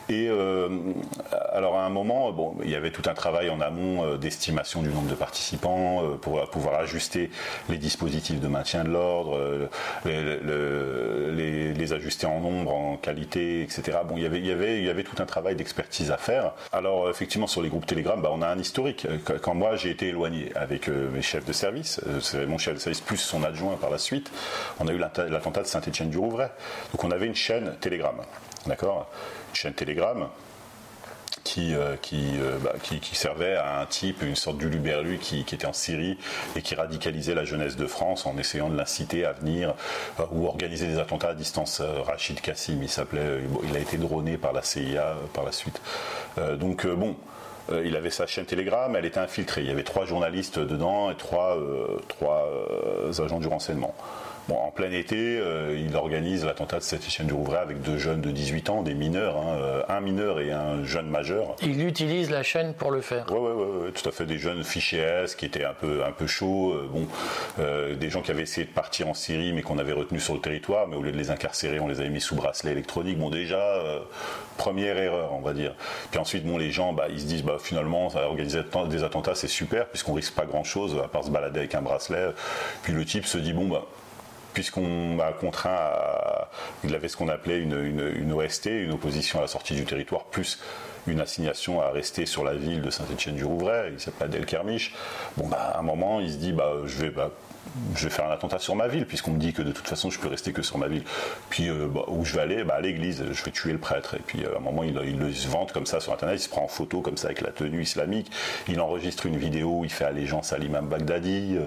Et 0.10 0.28
euh, 0.30 0.70
alors 1.52 1.78
à 1.78 1.86
un 1.86 1.90
moment, 1.90 2.32
bon, 2.32 2.56
il 2.64 2.70
y 2.70 2.76
avait 2.76 2.92
tout 2.92 3.10
un 3.10 3.14
travail 3.14 3.50
en 3.50 3.60
amont 3.60 4.06
euh, 4.06 4.18
d'estimation 4.18 4.82
du 4.82 4.90
nombre 4.90 5.10
de 5.10 5.16
participants 5.16 6.04
euh, 6.04 6.16
pour 6.16 6.50
pouvoir 6.50 6.76
ajuster 6.80 7.30
les 7.70 7.78
dispositifs 7.78 8.40
de 8.40 8.48
maintien 8.48 8.84
de 8.84 8.90
l'ordre, 8.90 9.70
les, 10.06 11.74
les, 11.74 11.94
ajuster 11.94 12.28
en 12.28 12.42
nombre, 12.42 12.74
en 12.74 12.98
qualité, 12.98 13.62
etc. 13.62 14.00
Bon, 14.08 14.18
il 14.18 14.24
y 14.24 14.26
avait, 14.26 14.40
il 14.40 14.46
y 14.46 14.52
avait, 14.52 14.80
il 14.80 14.86
y 14.86 14.90
avait 14.90 15.04
tout 15.04 15.22
un 15.22 15.26
travail 15.26 15.56
d'expertise 15.56 16.12
à 16.12 16.18
faire. 16.18 16.54
Alors 16.78 17.10
effectivement, 17.10 17.48
sur 17.48 17.64
les 17.64 17.70
groupes 17.70 17.88
Telegram, 17.88 18.22
bah, 18.22 18.30
on 18.32 18.44
a 18.44 18.48
un 18.48 18.60
historique. 18.60 19.08
Quand 19.42 19.56
moi 19.56 19.76
j'ai 19.78 19.90
été 19.90 20.10
éloigné 20.10 20.52
avec 20.56 20.88
mes 20.90 21.24
chefs 21.24 21.46
de 21.46 21.54
service, 21.54 22.00
c'est 22.22 22.46
mon 22.46 22.60
chef 22.60 22.76
de 22.76 22.80
service 22.80 23.02
plus 23.02 23.18
son 23.18 23.44
adjoint 23.44 23.78
par 23.78 23.90
la 23.90 23.98
suite, 23.98 24.32
on 24.80 24.88
a 24.88 24.94
eu 24.94 25.00
l'attentat 25.00 25.64
de 25.64 25.68
Saint-Étienne-du-Rouvray. 25.68 26.50
Donc 26.92 27.04
on 27.04 27.10
avait 27.10 27.26
une 27.26 27.36
chaîne 27.36 27.76
Telegram. 27.82 28.16
D'accord? 28.68 29.10
Chaîne 29.54 29.74
Telegram 29.74 30.28
qui, 31.48 31.74
euh, 31.76 31.96
euh, 32.14 32.58
bah, 32.62 32.74
qui, 32.84 33.16
servait 33.16 33.56
à 33.56 33.80
un 33.80 33.86
type, 33.86 34.22
une 34.22 34.36
sorte 34.36 34.58
d'uluberlu 34.58 35.18
qui, 35.18 35.46
qui 35.46 35.56
était 35.56 35.66
en 35.66 35.74
Syrie 35.74 36.18
et 36.56 36.62
qui 36.62 36.76
radicalisait 36.76 37.36
la 37.36 37.46
jeunesse 37.46 37.78
de 37.78 37.88
France 37.88 38.26
en 38.26 38.38
essayant 38.38 38.70
de 38.70 38.76
l'inciter 38.76 39.26
à 39.26 39.32
venir 39.32 39.74
euh, 40.20 40.24
ou 40.32 40.46
organiser 40.46 40.88
des 40.88 41.00
attentats 41.00 41.30
à 41.30 41.34
distance. 41.34 41.82
Rachid 42.06 42.42
Kassim, 42.42 42.80
il 42.82 42.90
s'appelait, 42.90 43.40
il 43.64 43.76
a 43.76 43.80
été 43.80 43.98
droné 43.98 44.38
par 44.38 44.52
la 44.52 44.62
CIA 44.62 45.16
par 45.34 45.46
la 45.46 45.52
suite. 45.52 45.82
donc 46.60 46.86
bon, 46.86 47.16
il 47.84 47.96
avait 47.96 48.10
sa 48.10 48.28
chaîne 48.28 48.46
Telegram, 48.46 48.94
elle 48.96 49.06
était 49.06 49.20
infiltrée. 49.20 49.62
Il 49.62 49.68
y 49.68 49.72
avait 49.72 49.84
trois 49.84 50.06
journalistes 50.06 50.60
dedans 50.60 51.12
et 51.12 51.16
trois, 51.16 51.58
trois 52.08 52.46
agents 53.20 53.40
du 53.40 53.48
renseignement 53.48 53.96
en 54.50 54.72
plein 54.72 54.92
été, 54.92 55.40
euh, 55.40 55.78
il 55.78 55.96
organise 55.96 56.46
l'attentat 56.46 56.78
de 56.78 56.84
Saint-Étienne 56.84 57.28
du 57.28 57.34
Rouvray 57.34 57.60
avec 57.60 57.82
deux 57.82 57.98
jeunes 57.98 58.22
de 58.22 58.32
18 58.32 58.70
ans, 58.70 58.82
des 58.82 58.94
mineurs, 58.94 59.38
hein, 59.38 59.58
euh, 59.60 59.82
un 59.90 60.00
mineur 60.00 60.40
et 60.40 60.52
un 60.52 60.84
jeune 60.84 61.10
majeur. 61.10 61.56
Il 61.62 61.86
utilise 61.86 62.30
la 62.30 62.44
chaîne 62.44 62.74
pour 62.74 62.92
le 62.92 63.02
faire. 63.02 63.26
Oui, 63.30 63.38
oui, 63.40 63.66
oui, 63.84 63.92
tout 63.92 64.08
à 64.08 64.12
fait. 64.12 64.26
Des 64.26 64.38
jeunes 64.38 64.64
fichés 64.64 65.00
S 65.00 65.36
qui 65.36 65.46
étaient 65.46 65.66
un 65.66 65.74
peu, 65.74 66.04
un 66.06 66.12
peu 66.12 66.28
chauds, 66.28 66.74
euh, 66.74 66.90
bon, 66.90 67.08
des 67.98 68.10
gens 68.10 68.22
qui 68.22 68.32
avaient 68.32 68.44
essayé 68.44 68.66
de 68.66 68.72
partir 68.72 69.10
en 69.10 69.14
Syrie 69.14 69.54
mais 69.54 69.62
qu'on 69.62 69.78
avait 69.78 69.94
retenu 69.94 70.20
sur 70.20 70.34
le 70.34 70.40
territoire, 70.40 70.88
mais 70.88 70.96
au 70.96 71.02
lieu 71.02 71.12
de 71.12 71.18
les 71.18 71.30
incarcérer, 71.30 71.80
on 71.80 71.88
les 71.88 72.00
avait 72.00 72.10
mis 72.10 72.22
sous 72.22 72.36
bracelet 72.36 72.72
électronique. 72.72 73.18
Bon, 73.18 73.30
déjà, 73.30 73.82
première 74.58 74.98
erreur, 74.98 75.34
on 75.34 75.42
va 75.42 75.54
dire. 75.54 75.76
Puis 76.12 76.20
ensuite, 76.20 76.46
bon, 76.46 76.58
les 76.58 76.72
gens, 76.72 76.94
bah, 76.94 77.08
ils 77.10 77.22
se 77.22 77.26
disent, 77.26 77.44
bah, 77.44 77.58
finalement, 77.60 78.08
organiser 78.16 78.60
des 78.90 79.04
attentats, 79.04 79.36
c'est 79.36 79.48
super, 79.48 79.88
puisqu'on 79.88 80.14
risque 80.14 80.34
pas 80.34 80.46
grand-chose, 80.46 80.98
à 81.04 81.08
part 81.08 81.24
se 81.24 81.30
balader 81.30 81.60
avec 81.60 81.76
un 81.76 81.82
bracelet. 81.82 82.30
Puis 82.84 82.94
le 82.94 83.04
type 83.06 83.26
se 83.26 83.38
dit, 83.38 83.54
bon, 83.54 83.68
bah, 83.68 83.86
puisqu'on 84.58 85.14
m'a 85.14 85.34
contraint 85.34 85.70
à. 85.70 86.50
Il 86.84 86.96
avait 86.96 87.10
ce 87.10 87.16
qu'on 87.16 87.28
appelait 87.28 87.60
une, 87.60 88.34
OST, 88.34 88.66
une 88.66 88.92
opposition 88.92 89.38
à 89.38 89.44
la 89.44 89.48
sortie 89.48 89.76
du 89.76 89.86
territoire, 89.86 90.24
plus 90.24 90.58
une 91.06 91.20
assignation 91.20 91.80
à 91.80 91.92
rester 91.92 92.26
sur 92.26 92.44
la 92.44 92.56
ville 92.56 92.82
de 92.82 92.90
Saint-Étienne-du-Rouvray, 92.90 93.92
il 93.94 94.00
s'appelle 94.00 94.32
Del 94.32 94.48
Kermiche. 94.48 94.96
Bon, 95.38 95.48
bah, 95.48 95.74
à 95.76 95.80
un 95.80 95.84
moment, 95.84 96.20
il 96.22 96.32
se 96.32 96.38
dit, 96.38 96.54
bah, 96.54 96.72
je 96.88 96.98
vais, 96.98 97.10
bah, 97.12 97.30
je 97.96 98.04
vais 98.04 98.10
faire 98.10 98.28
un 98.28 98.32
attentat 98.32 98.60
sur 98.60 98.76
ma 98.76 98.88
ville, 98.88 99.06
puisqu'on 99.06 99.32
me 99.32 99.40
dit 99.40 99.54
que 99.54 99.62
de 99.62 99.72
toute 99.72 99.88
façon 99.88 100.10
je 100.10 100.20
peux 100.20 100.28
rester 100.28 100.52
que 100.54 100.62
sur 100.62 100.78
ma 100.78 100.88
ville. 100.88 101.04
Puis 101.50 101.70
euh, 101.70 101.88
bah, 101.88 102.06
où 102.08 102.26
je 102.26 102.34
vais 102.36 102.42
aller? 102.42 102.64
Bah, 102.64 102.76
À 102.76 102.82
l'église, 102.82 103.24
je 103.32 103.44
vais 103.44 103.52
tuer 103.52 103.72
le 103.72 103.78
prêtre. 103.78 104.16
Et 104.16 104.22
puis 104.26 104.44
euh, 104.44 104.56
à 104.56 104.58
un 104.58 104.62
moment, 104.62 104.84
il, 104.84 104.94
le 104.94 105.30
vante 105.50 105.72
comme 105.72 105.86
ça 105.86 106.00
sur 106.00 106.14
internet, 106.14 106.40
il 106.40 106.44
se 106.44 106.50
prend 106.50 106.64
en 106.64 106.68
photo 106.68 107.02
comme 107.02 107.18
ça 107.18 107.28
avec 107.28 107.42
la 107.42 107.52
tenue 107.52 107.82
islamique, 107.82 108.32
il 108.68 108.80
enregistre 108.80 109.26
une 109.26 109.38
vidéo, 109.38 109.82
il 109.84 109.92
fait 109.92 110.06
allégeance 110.06 110.54
à 110.54 110.58
l'imam 110.58 110.88
Baghdadi. 110.88 111.58
Euh, 111.58 111.66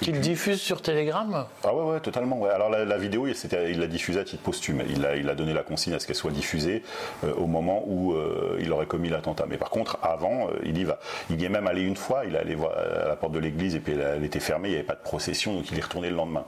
Qu'il 0.00 0.20
diffuse 0.20 0.60
sur 0.60 0.82
Telegram? 0.82 1.46
Ah 1.62 1.74
ouais, 1.74 1.92
ouais, 1.92 2.00
totalement. 2.00 2.38
Ouais. 2.38 2.50
Alors 2.50 2.70
la, 2.70 2.98
vidéo, 2.98 3.26
il 3.26 3.80
l'a 3.80 3.86
diffusée 3.86 4.20
à 4.20 4.24
titre 4.24 4.42
posthume. 4.42 4.82
Il 4.88 5.04
a, 5.04 5.16
il 5.16 5.28
a 5.28 5.34
donné 5.34 5.52
la 5.52 5.62
consigne 5.62 5.94
à 5.94 5.98
ce 5.98 6.06
qu'elle 6.06 6.16
soit 6.16 6.30
diffusée 6.30 6.82
au 7.36 7.46
moment 7.46 7.82
où 7.86 8.14
il 8.58 8.72
aurait 8.72 8.86
commis 8.86 9.08
l'attentat. 9.08 9.46
Mais 9.48 9.56
par 9.56 9.70
contre, 9.70 9.98
avant, 10.02 10.48
il 10.64 10.76
y 10.78 10.84
va. 10.84 10.98
Il 11.30 11.40
y 11.40 11.44
est 11.44 11.48
même 11.48 11.66
allé 11.66 11.82
une 11.82 11.96
fois, 11.96 12.24
il 12.26 12.34
est 12.34 12.38
allé 12.38 12.54
voir 12.54 12.72
à 12.72 13.08
la 13.08 13.16
porte 13.16 13.32
de 13.32 13.38
l'église 13.38 13.74
et 13.74 13.80
puis 13.80 13.94
elle, 13.94 14.14
elle 14.16 14.24
était 14.24 14.40
fermée, 14.40 14.68
il 14.68 14.72
n'y 14.72 14.76
avait 14.76 14.86
pas 14.86 14.94
de 14.94 15.02
procession 15.34 15.54
donc 15.54 15.70
il 15.70 15.78
est 15.78 15.82
retourné 15.82 16.10
le 16.10 16.16
lendemain. 16.16 16.44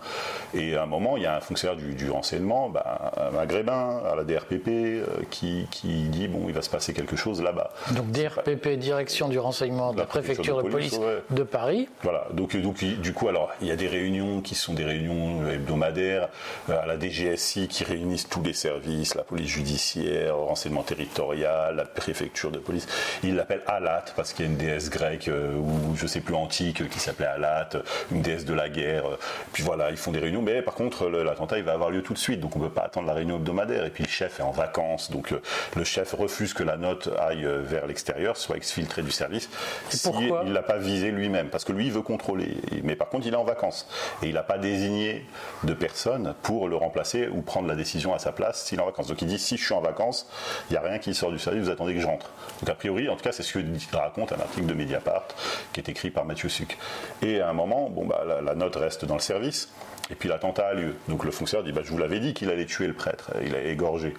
Et 0.54 0.76
à 0.76 0.84
un 0.84 0.86
moment, 0.86 1.16
il 1.16 1.22
y 1.22 1.26
a 1.26 1.36
un 1.36 1.40
fonctionnaire 1.40 1.76
du, 1.76 2.10
renseignement, 2.10 2.68
bah, 2.68 3.12
un 3.16 3.30
maghrébin, 3.30 4.00
à 4.10 4.14
la 4.14 4.24
DRPP, 4.24 4.68
euh, 4.68 5.06
qui, 5.30 5.66
dit 5.72 6.28
bon, 6.28 6.44
il 6.48 6.54
va 6.54 6.62
se 6.62 6.70
passer 6.70 6.92
quelque 6.92 7.16
chose 7.16 7.42
là-bas. 7.42 7.70
Donc 7.92 8.10
DRPP, 8.10 8.78
direction 8.78 9.28
du 9.28 9.38
renseignement 9.38 9.92
de 9.92 9.98
la, 9.98 10.06
préfecture 10.06 10.62
de 10.62 10.68
police, 10.68 10.98
de, 11.30 11.42
Paris. 11.42 11.88
Voilà, 12.02 12.26
donc, 12.32 12.56
donc 12.56 12.82
du 12.84 13.12
coup, 13.12 13.28
alors 13.28 13.50
il 13.60 13.68
y 13.68 13.70
a 13.70 13.76
des 13.76 13.86
réunions 13.86 14.40
qui 14.40 14.54
sont 14.54 14.74
des 14.74 14.84
réunions 14.84 15.48
hebdomadaires 15.48 16.28
euh, 16.70 16.82
à 16.82 16.86
la 16.86 16.98
DGSI 16.98 17.68
qui 17.68 17.84
réunissent 17.84 18.28
tous 18.28 18.42
les 18.42 18.52
services, 18.52 19.14
la 19.14 19.22
police 19.22 19.48
judiciaire, 19.48 20.36
renseignement 20.36 20.82
territorial, 20.82 21.88
préfecture 21.94 22.50
de 22.50 22.58
police. 22.58 22.86
Ils 23.22 23.34
l'appellent 23.34 23.62
Alat 23.66 24.04
parce 24.14 24.32
qu'il 24.32 24.44
y 24.44 24.48
a 24.48 24.50
une 24.50 24.58
déesse 24.58 24.90
grecque 24.90 25.30
ou 25.30 25.96
je 25.96 26.06
sais 26.06 26.20
plus 26.20 26.34
antique 26.34 26.88
qui 26.88 26.98
s'appelait 26.98 27.26
Alat, 27.26 27.68
une 28.12 28.22
déesse 28.22 28.44
de 28.44 28.54
la 28.54 28.65
guerre. 28.68 29.04
Puis 29.52 29.62
voilà, 29.62 29.90
ils 29.90 29.96
font 29.96 30.12
des 30.12 30.18
réunions. 30.18 30.42
Mais 30.42 30.62
par 30.62 30.74
contre, 30.74 31.08
l'attentat 31.08 31.58
il 31.58 31.64
va 31.64 31.72
avoir 31.72 31.90
lieu 31.90 32.02
tout 32.02 32.14
de 32.14 32.18
suite, 32.18 32.40
donc 32.40 32.56
on 32.56 32.60
peut 32.60 32.70
pas 32.70 32.82
attendre 32.82 33.06
la 33.06 33.14
réunion 33.14 33.36
hebdomadaire. 33.36 33.84
Et 33.84 33.90
puis 33.90 34.04
le 34.04 34.08
chef 34.08 34.40
est 34.40 34.42
en 34.42 34.50
vacances, 34.50 35.10
donc 35.10 35.34
le 35.76 35.84
chef 35.84 36.12
refuse 36.12 36.54
que 36.54 36.62
la 36.62 36.76
note 36.76 37.08
aille 37.18 37.46
vers 37.62 37.86
l'extérieur, 37.86 38.36
soit 38.36 38.56
exfiltrée 38.56 39.02
du 39.02 39.10
service. 39.10 39.48
Si 39.90 40.08
il 40.44 40.52
l'a 40.52 40.62
pas 40.62 40.78
visé 40.78 41.10
lui-même, 41.10 41.48
parce 41.48 41.64
que 41.64 41.72
lui 41.72 41.86
il 41.86 41.92
veut 41.92 42.02
contrôler. 42.02 42.56
Mais 42.82 42.96
par 42.96 43.08
contre, 43.08 43.26
il 43.26 43.32
est 43.32 43.36
en 43.36 43.44
vacances 43.44 43.88
et 44.22 44.28
il 44.28 44.34
n'a 44.34 44.42
pas 44.42 44.58
désigné 44.58 45.24
de 45.64 45.74
personne 45.74 46.34
pour 46.42 46.68
le 46.68 46.76
remplacer 46.76 47.28
ou 47.28 47.42
prendre 47.42 47.68
la 47.68 47.74
décision 47.74 48.14
à 48.14 48.18
sa 48.18 48.32
place 48.32 48.64
s'il 48.64 48.78
est 48.78 48.82
en 48.82 48.86
vacances. 48.86 49.08
Donc 49.08 49.22
il 49.22 49.28
dit 49.28 49.38
si 49.38 49.56
je 49.56 49.64
suis 49.64 49.74
en 49.74 49.80
vacances, 49.80 50.28
il 50.70 50.72
n'y 50.72 50.78
a 50.78 50.82
rien 50.82 50.98
qui 50.98 51.14
sort 51.14 51.30
du 51.30 51.38
service, 51.38 51.64
vous 51.64 51.70
attendez 51.70 51.94
que 51.94 52.00
je 52.00 52.06
rentre. 52.06 52.30
Donc 52.60 52.70
a 52.70 52.74
priori, 52.74 53.08
en 53.08 53.16
tout 53.16 53.22
cas, 53.22 53.32
c'est 53.32 53.42
ce 53.42 53.52
que 53.52 53.96
raconte 53.96 54.32
un 54.32 54.40
article 54.40 54.66
de 54.66 54.74
Mediapart 54.74 55.26
qui 55.72 55.80
est 55.80 55.88
écrit 55.88 56.10
par 56.10 56.24
Mathieu 56.24 56.48
Suc. 56.48 56.76
Et 57.22 57.40
à 57.40 57.48
un 57.48 57.52
moment, 57.52 57.88
bon, 57.90 58.06
bah, 58.06 58.24
la, 58.42 58.54
note 58.56 58.76
reste 58.76 59.04
dans 59.04 59.14
le 59.14 59.20
service. 59.20 59.68
Et 60.10 60.14
puis 60.14 60.28
l'attentat 60.28 60.68
a 60.68 60.74
lieu. 60.74 60.94
Donc 61.08 61.24
le 61.24 61.30
fonctionnaire 61.30 61.64
dit 61.64 61.72
bah, 61.72 61.82
Je 61.84 61.90
vous 61.90 61.98
l'avais 61.98 62.20
dit 62.20 62.34
qu'il 62.34 62.50
allait 62.50 62.66
tuer 62.66 62.86
le 62.86 62.94
prêtre. 62.94 63.32
Il 63.44 63.54
a 63.54 63.62
égorgé. 63.62 64.14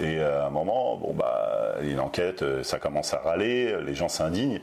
Et 0.00 0.20
à 0.20 0.46
un 0.46 0.50
moment, 0.50 0.96
bon 0.96 1.12
bah, 1.12 1.76
une 1.82 2.00
enquête, 2.00 2.42
euh, 2.42 2.62
ça 2.62 2.78
commence 2.78 3.12
à 3.14 3.18
râler, 3.18 3.76
les 3.84 3.94
gens 3.94 4.08
s'indignent. 4.08 4.60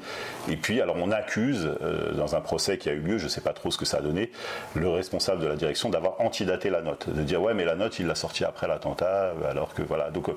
Et 0.50 0.56
puis, 0.56 0.82
alors 0.82 0.96
on 0.98 1.12
accuse, 1.12 1.70
euh, 1.82 2.14
dans 2.14 2.36
un 2.36 2.42
procès 2.42 2.78
qui 2.78 2.90
a 2.90 2.94
eu 2.94 3.00
lieu, 3.00 3.18
je 3.18 3.26
ne 3.26 3.30
sais 3.30 3.42
pas 3.42 3.54
trop 3.54 3.72
ce 3.72 3.78
que 3.78 3.86
ça 3.86 3.98
a 3.98 4.02
donné, 4.02 4.32
le 4.76 4.90
responsable 4.90 5.42
de 5.42 5.48
la 5.48 5.56
direction 5.56 5.90
d'avoir 5.90 6.20
antidaté 6.20 6.70
la 6.70 6.82
note, 6.82 7.10
de 7.10 7.22
dire 7.22 7.42
ouais 7.42 7.54
mais 7.54 7.66
la 7.66 7.76
note 7.76 8.00
il 8.00 8.08
l'a 8.08 8.16
sortie 8.16 8.44
après 8.44 8.68
l'attentat, 8.68 9.34
alors 9.50 9.74
que 9.74 9.82
voilà. 9.82 10.10
Donc 10.10 10.30
euh, 10.30 10.34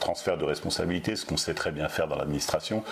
transfert 0.00 0.36
de 0.36 0.44
responsabilité, 0.44 1.16
ce 1.16 1.26
qu'on 1.26 1.36
sait 1.36 1.54
très 1.54 1.72
bien 1.72 1.88
faire 1.88 2.08
dans 2.08 2.16
l'administration. 2.16 2.84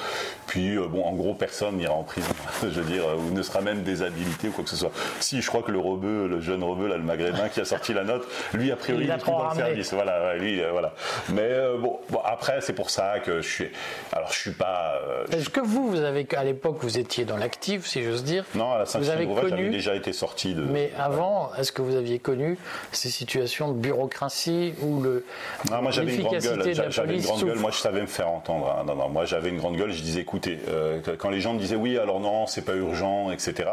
Puis 0.46 0.76
bon, 0.76 1.04
en 1.04 1.12
gros, 1.12 1.34
personne 1.34 1.76
n'ira 1.76 1.94
en 1.94 2.02
prison, 2.02 2.32
je 2.62 2.80
veux 2.80 2.92
dire, 2.92 3.04
ou 3.18 3.32
ne 3.32 3.42
sera 3.42 3.60
même 3.60 3.82
déshabilité 3.82 4.48
ou 4.48 4.52
quoi 4.52 4.64
que 4.64 4.70
ce 4.70 4.76
soit. 4.76 4.92
Si, 5.20 5.40
je 5.40 5.48
crois 5.48 5.62
que 5.62 5.70
le 5.70 5.78
rebeu, 5.78 6.26
le 6.26 6.40
jeune 6.40 6.62
rebeu 6.62 6.88
là, 6.88 6.96
le 6.96 7.02
maghrébin 7.02 7.48
qui 7.48 7.60
a 7.60 7.64
sorti 7.64 7.94
la 7.94 8.04
note, 8.04 8.26
lui 8.52 8.72
a 8.72 8.76
priori 8.76 9.04
il, 9.04 9.10
est 9.10 9.26
dans 9.26 9.50
le 9.50 9.56
service. 9.56 9.92
Voilà, 9.92 10.36
lui, 10.36 10.60
voilà. 10.72 10.92
Mais 11.32 11.43
euh, 11.52 11.78
bon, 11.78 11.98
après, 12.24 12.60
c'est 12.60 12.72
pour 12.72 12.90
ça 12.90 13.18
que 13.20 13.40
je 13.40 13.48
suis. 13.48 13.68
Alors, 14.12 14.32
je 14.32 14.38
suis 14.38 14.52
pas. 14.52 15.00
Euh, 15.06 15.24
Est-ce 15.32 15.50
que 15.50 15.60
vous, 15.60 15.88
vous 15.88 16.00
avez 16.00 16.26
à 16.36 16.44
l'époque, 16.44 16.78
vous 16.80 16.98
étiez 16.98 17.24
dans 17.24 17.36
l'actif, 17.36 17.86
si 17.86 18.02
j'ose 18.02 18.24
dire 18.24 18.44
Non, 18.54 18.72
à 18.72 18.78
la 18.78 18.84
vous 18.84 19.10
avez 19.10 19.26
connu... 19.26 19.70
déjà 19.70 19.94
été 19.94 20.12
sorti 20.12 20.54
de. 20.54 20.62
Mais 20.62 20.92
avant, 20.98 21.50
est-ce 21.58 21.72
que 21.72 21.82
vous 21.82 21.96
aviez 21.96 22.18
connu 22.18 22.58
ces 22.92 23.08
situations 23.08 23.68
de 23.68 23.74
bureaucratie 23.74 24.74
ou 24.82 25.02
le 25.02 25.24
Non, 25.70 25.82
moi 25.82 25.90
j'avais 25.90 26.14
une 26.14 26.22
grande 26.22 26.38
gueule. 26.38 26.74
J'avais 26.90 27.16
une 27.16 27.22
grande 27.22 27.44
gueule. 27.44 27.58
Moi, 27.58 27.70
je 27.70 27.78
savais 27.78 28.00
me 28.00 28.06
faire 28.06 28.28
entendre. 28.28 28.76
Hein. 28.78 28.84
Non, 28.86 28.94
non, 28.96 29.08
moi 29.08 29.24
j'avais 29.24 29.48
une 29.48 29.58
grande 29.58 29.76
gueule. 29.76 29.92
Je 29.92 30.02
disais, 30.02 30.20
écoutez, 30.20 30.58
euh, 30.68 31.00
quand 31.18 31.30
les 31.30 31.40
gens 31.40 31.54
me 31.54 31.58
disaient 31.58 31.76
oui, 31.76 31.98
alors 31.98 32.20
non, 32.20 32.46
c'est 32.46 32.64
pas 32.64 32.74
urgent, 32.74 33.30
etc. 33.30 33.68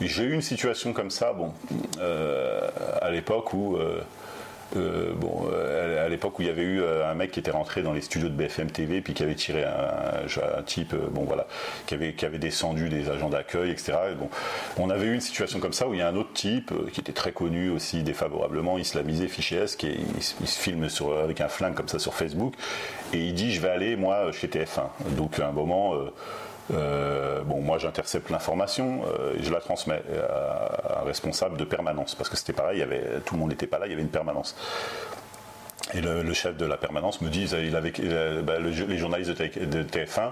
J'ai 0.00 0.24
eu 0.24 0.32
une 0.34 0.42
situation 0.42 0.92
comme 0.92 1.10
ça, 1.10 1.32
bon, 1.32 1.52
à 3.00 3.10
l'époque 3.10 3.52
où. 3.52 3.76
Euh, 3.76 4.00
bon, 4.74 5.48
euh, 5.52 6.04
à 6.04 6.08
l'époque 6.08 6.38
où 6.38 6.42
il 6.42 6.48
y 6.48 6.50
avait 6.50 6.62
eu 6.62 6.80
euh, 6.80 7.10
un 7.10 7.14
mec 7.14 7.30
qui 7.30 7.40
était 7.40 7.50
rentré 7.50 7.82
dans 7.82 7.92
les 7.92 8.00
studios 8.00 8.28
de 8.28 8.34
BFM 8.34 8.70
TV 8.70 9.00
puis 9.00 9.14
qui 9.14 9.22
avait 9.22 9.34
tiré 9.34 9.64
un, 9.64 10.62
type, 10.62 10.94
bon 10.94 11.24
voilà, 11.24 11.46
qui 11.86 11.94
avait, 11.94 12.14
qui 12.14 12.24
avait 12.24 12.38
descendu 12.38 12.88
des 12.88 13.08
agents 13.10 13.28
d'accueil, 13.28 13.70
etc. 13.70 13.92
bon, 14.18 14.28
on 14.78 14.90
avait 14.90 15.06
eu 15.06 15.14
une 15.14 15.20
situation 15.20 15.60
comme 15.60 15.72
ça 15.72 15.88
où 15.88 15.94
il 15.94 16.00
y 16.00 16.02
a 16.02 16.08
un 16.08 16.16
autre 16.16 16.32
type 16.32 16.72
qui 16.92 17.00
était 17.00 17.12
très 17.12 17.32
connu 17.32 17.70
aussi 17.70 18.02
défavorablement, 18.02 18.78
islamisé, 18.78 19.28
fiché 19.28 19.56
S, 19.56 19.76
qui 19.76 19.88
il, 19.88 20.22
se 20.22 20.58
filme 20.58 20.86
avec 21.22 21.40
un 21.40 21.48
flingue 21.48 21.74
comme 21.74 21.88
ça 21.88 21.98
sur 21.98 22.14
Facebook 22.14 22.54
et 23.12 23.18
il 23.18 23.34
dit 23.34 23.52
je 23.52 23.60
vais 23.60 23.68
aller 23.68 23.96
moi 23.96 24.32
chez 24.32 24.48
TF1. 24.48 25.16
Donc 25.16 25.38
à 25.38 25.48
un 25.48 25.52
moment 25.52 25.94
euh, 25.94 26.12
bon, 26.70 27.60
moi 27.60 27.78
j'intercepte 27.78 28.30
l'information 28.30 29.02
euh, 29.06 29.34
et 29.38 29.42
je 29.42 29.52
la 29.52 29.60
transmets 29.60 30.02
à, 30.28 31.00
un 31.00 31.04
responsable 31.04 31.56
de 31.56 31.64
permanence 31.64 32.14
parce 32.14 32.28
que 32.28 32.36
c'était 32.36 32.52
pareil, 32.52 32.86
tout 33.24 33.34
le 33.34 33.40
monde 33.40 33.50
n'était 33.50 33.66
pas 33.66 33.78
là, 33.78 33.86
il 33.86 33.90
y 33.90 33.92
avait 33.92 34.02
une 34.02 34.08
permanence. 34.08 34.56
Et 35.92 36.00
le, 36.00 36.32
chef 36.32 36.56
de 36.56 36.64
la 36.64 36.78
permanence 36.78 37.20
me 37.20 37.28
dit, 37.28 37.46
bah, 38.42 38.58
les 38.58 38.98
journalistes 38.98 39.30
de 39.30 39.82
TF1 39.82 40.30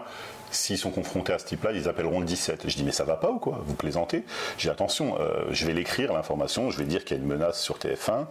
S'ils 0.53 0.79
sont 0.79 0.91
confrontés 0.91 1.33
à 1.33 1.39
ce 1.39 1.47
type-là, 1.47 1.73
ils 1.73 1.89
appelleront 1.89 2.21
le 2.21 2.27
17. 2.27 2.69
Je 2.69 2.77
dis, 2.77 2.85
mais 2.85 2.93
ça 2.93 3.05
va 3.05 3.17
pas 3.17 3.31
ou 3.31 3.39
quoi? 3.39 3.63
Vous 3.65 3.75
plaisantez? 3.75 4.23
J'ai 4.59 4.71
attention, 4.71 5.19
euh, 5.19 5.45
je 5.51 5.67
vais 5.67 5.73
l'écrire, 5.73 6.13
l'information, 6.13 6.71
je 6.71 6.79
vais 6.79 6.85
dire 6.85 7.05
qu'il 7.05 7.17
y 7.17 7.21
a 7.21 7.23
une 7.23 7.29
menace 7.29 7.61
sur 7.61 7.79
TF1. 7.79 8.27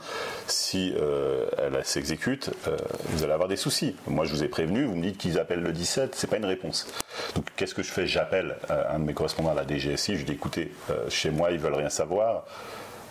Si 0.47 0.93
euh, 0.95 1.45
elle 1.57 1.83
s'exécute, 1.83 2.51
euh, 2.67 2.77
vous 3.09 3.23
allez 3.23 3.33
avoir 3.33 3.49
des 3.49 3.55
soucis. 3.55 3.95
Moi, 4.07 4.25
je 4.25 4.31
vous 4.31 4.43
ai 4.43 4.47
prévenu, 4.47 4.85
vous 4.85 4.95
me 4.95 5.01
dites 5.01 5.17
qu'ils 5.17 5.39
appellent 5.39 5.63
le 5.63 5.73
17, 5.73 6.15
c'est 6.15 6.27
pas 6.27 6.37
une 6.37 6.45
réponse. 6.45 6.87
Donc, 7.35 7.45
qu'est-ce 7.55 7.73
que 7.73 7.83
je 7.83 7.91
fais? 7.91 8.07
J'appelle 8.07 8.57
un 8.69 8.99
de 8.99 9.03
mes 9.03 9.13
correspondants 9.13 9.51
à 9.51 9.55
la 9.55 9.65
DGSI, 9.65 10.17
je 10.17 10.25
dis, 10.25 10.33
écoutez, 10.33 10.71
chez 11.09 11.31
moi, 11.31 11.51
ils 11.51 11.59
veulent 11.59 11.75
rien 11.75 11.89
savoir. 11.89 12.45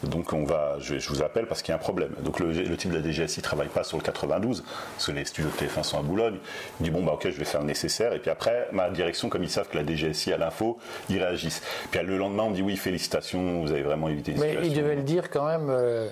Donc 0.05 0.33
on 0.33 0.45
va, 0.45 0.77
je, 0.81 0.95
vous 1.09 1.23
appelle 1.23 1.47
parce 1.47 1.63
qu'il 1.63 1.73
y 1.73 1.73
a 1.73 1.77
un 1.77 1.79
problème. 1.79 2.11
Donc 2.23 2.41
le, 2.41 2.77
type 2.77 2.91
de 2.91 2.97
la 2.97 3.03
DGSI 3.03 3.41
ne 3.41 3.43
travaille 3.43 3.69
pas 3.69 3.85
sur 3.85 3.99
le 3.99 4.03
92, 4.03 4.65
parce 4.95 5.07
que 5.07 5.13
les 5.13 5.25
studios 5.25 5.51
de 5.51 5.67
TF1 5.67 5.83
sont 5.83 5.99
à 5.99 6.03
Boulogne. 6.03 6.39
Il 6.81 6.85
dit 6.85 6.91
bon 6.91 7.03
bah 7.03 7.13
ok 7.13 7.25
je 7.25 7.37
vais 7.37 7.45
faire 7.45 7.61
le 7.61 7.67
nécessaire. 7.67 8.13
Et 8.13 8.19
puis 8.19 8.31
après 8.31 8.69
ma 8.73 8.89
direction, 8.91 9.29
comme 9.29 9.43
ils 9.43 9.51
savent 9.51 9.69
que 9.69 9.77
la 9.77 9.85
DGSI 9.85 10.33
a 10.33 10.39
l'info, 10.39 10.79
ils 11.09 11.19
réagissent. 11.19 11.63
Puis 11.91 12.01
le 12.03 12.17
lendemain 12.17 12.45
on 12.45 12.51
me 12.51 12.55
dit 12.55 12.63
oui 12.63 12.77
félicitations, 12.77 13.63
vous 13.63 13.73
avez 13.73 13.83
vraiment 13.83 14.09
évité. 14.09 14.35
Mais 14.39 14.59
ils 14.63 14.75
devaient 14.75 14.97
le 14.97 15.03
dire 15.03 15.31
quand 15.31 15.47
même. 15.47 15.69
Euh, 15.69 16.09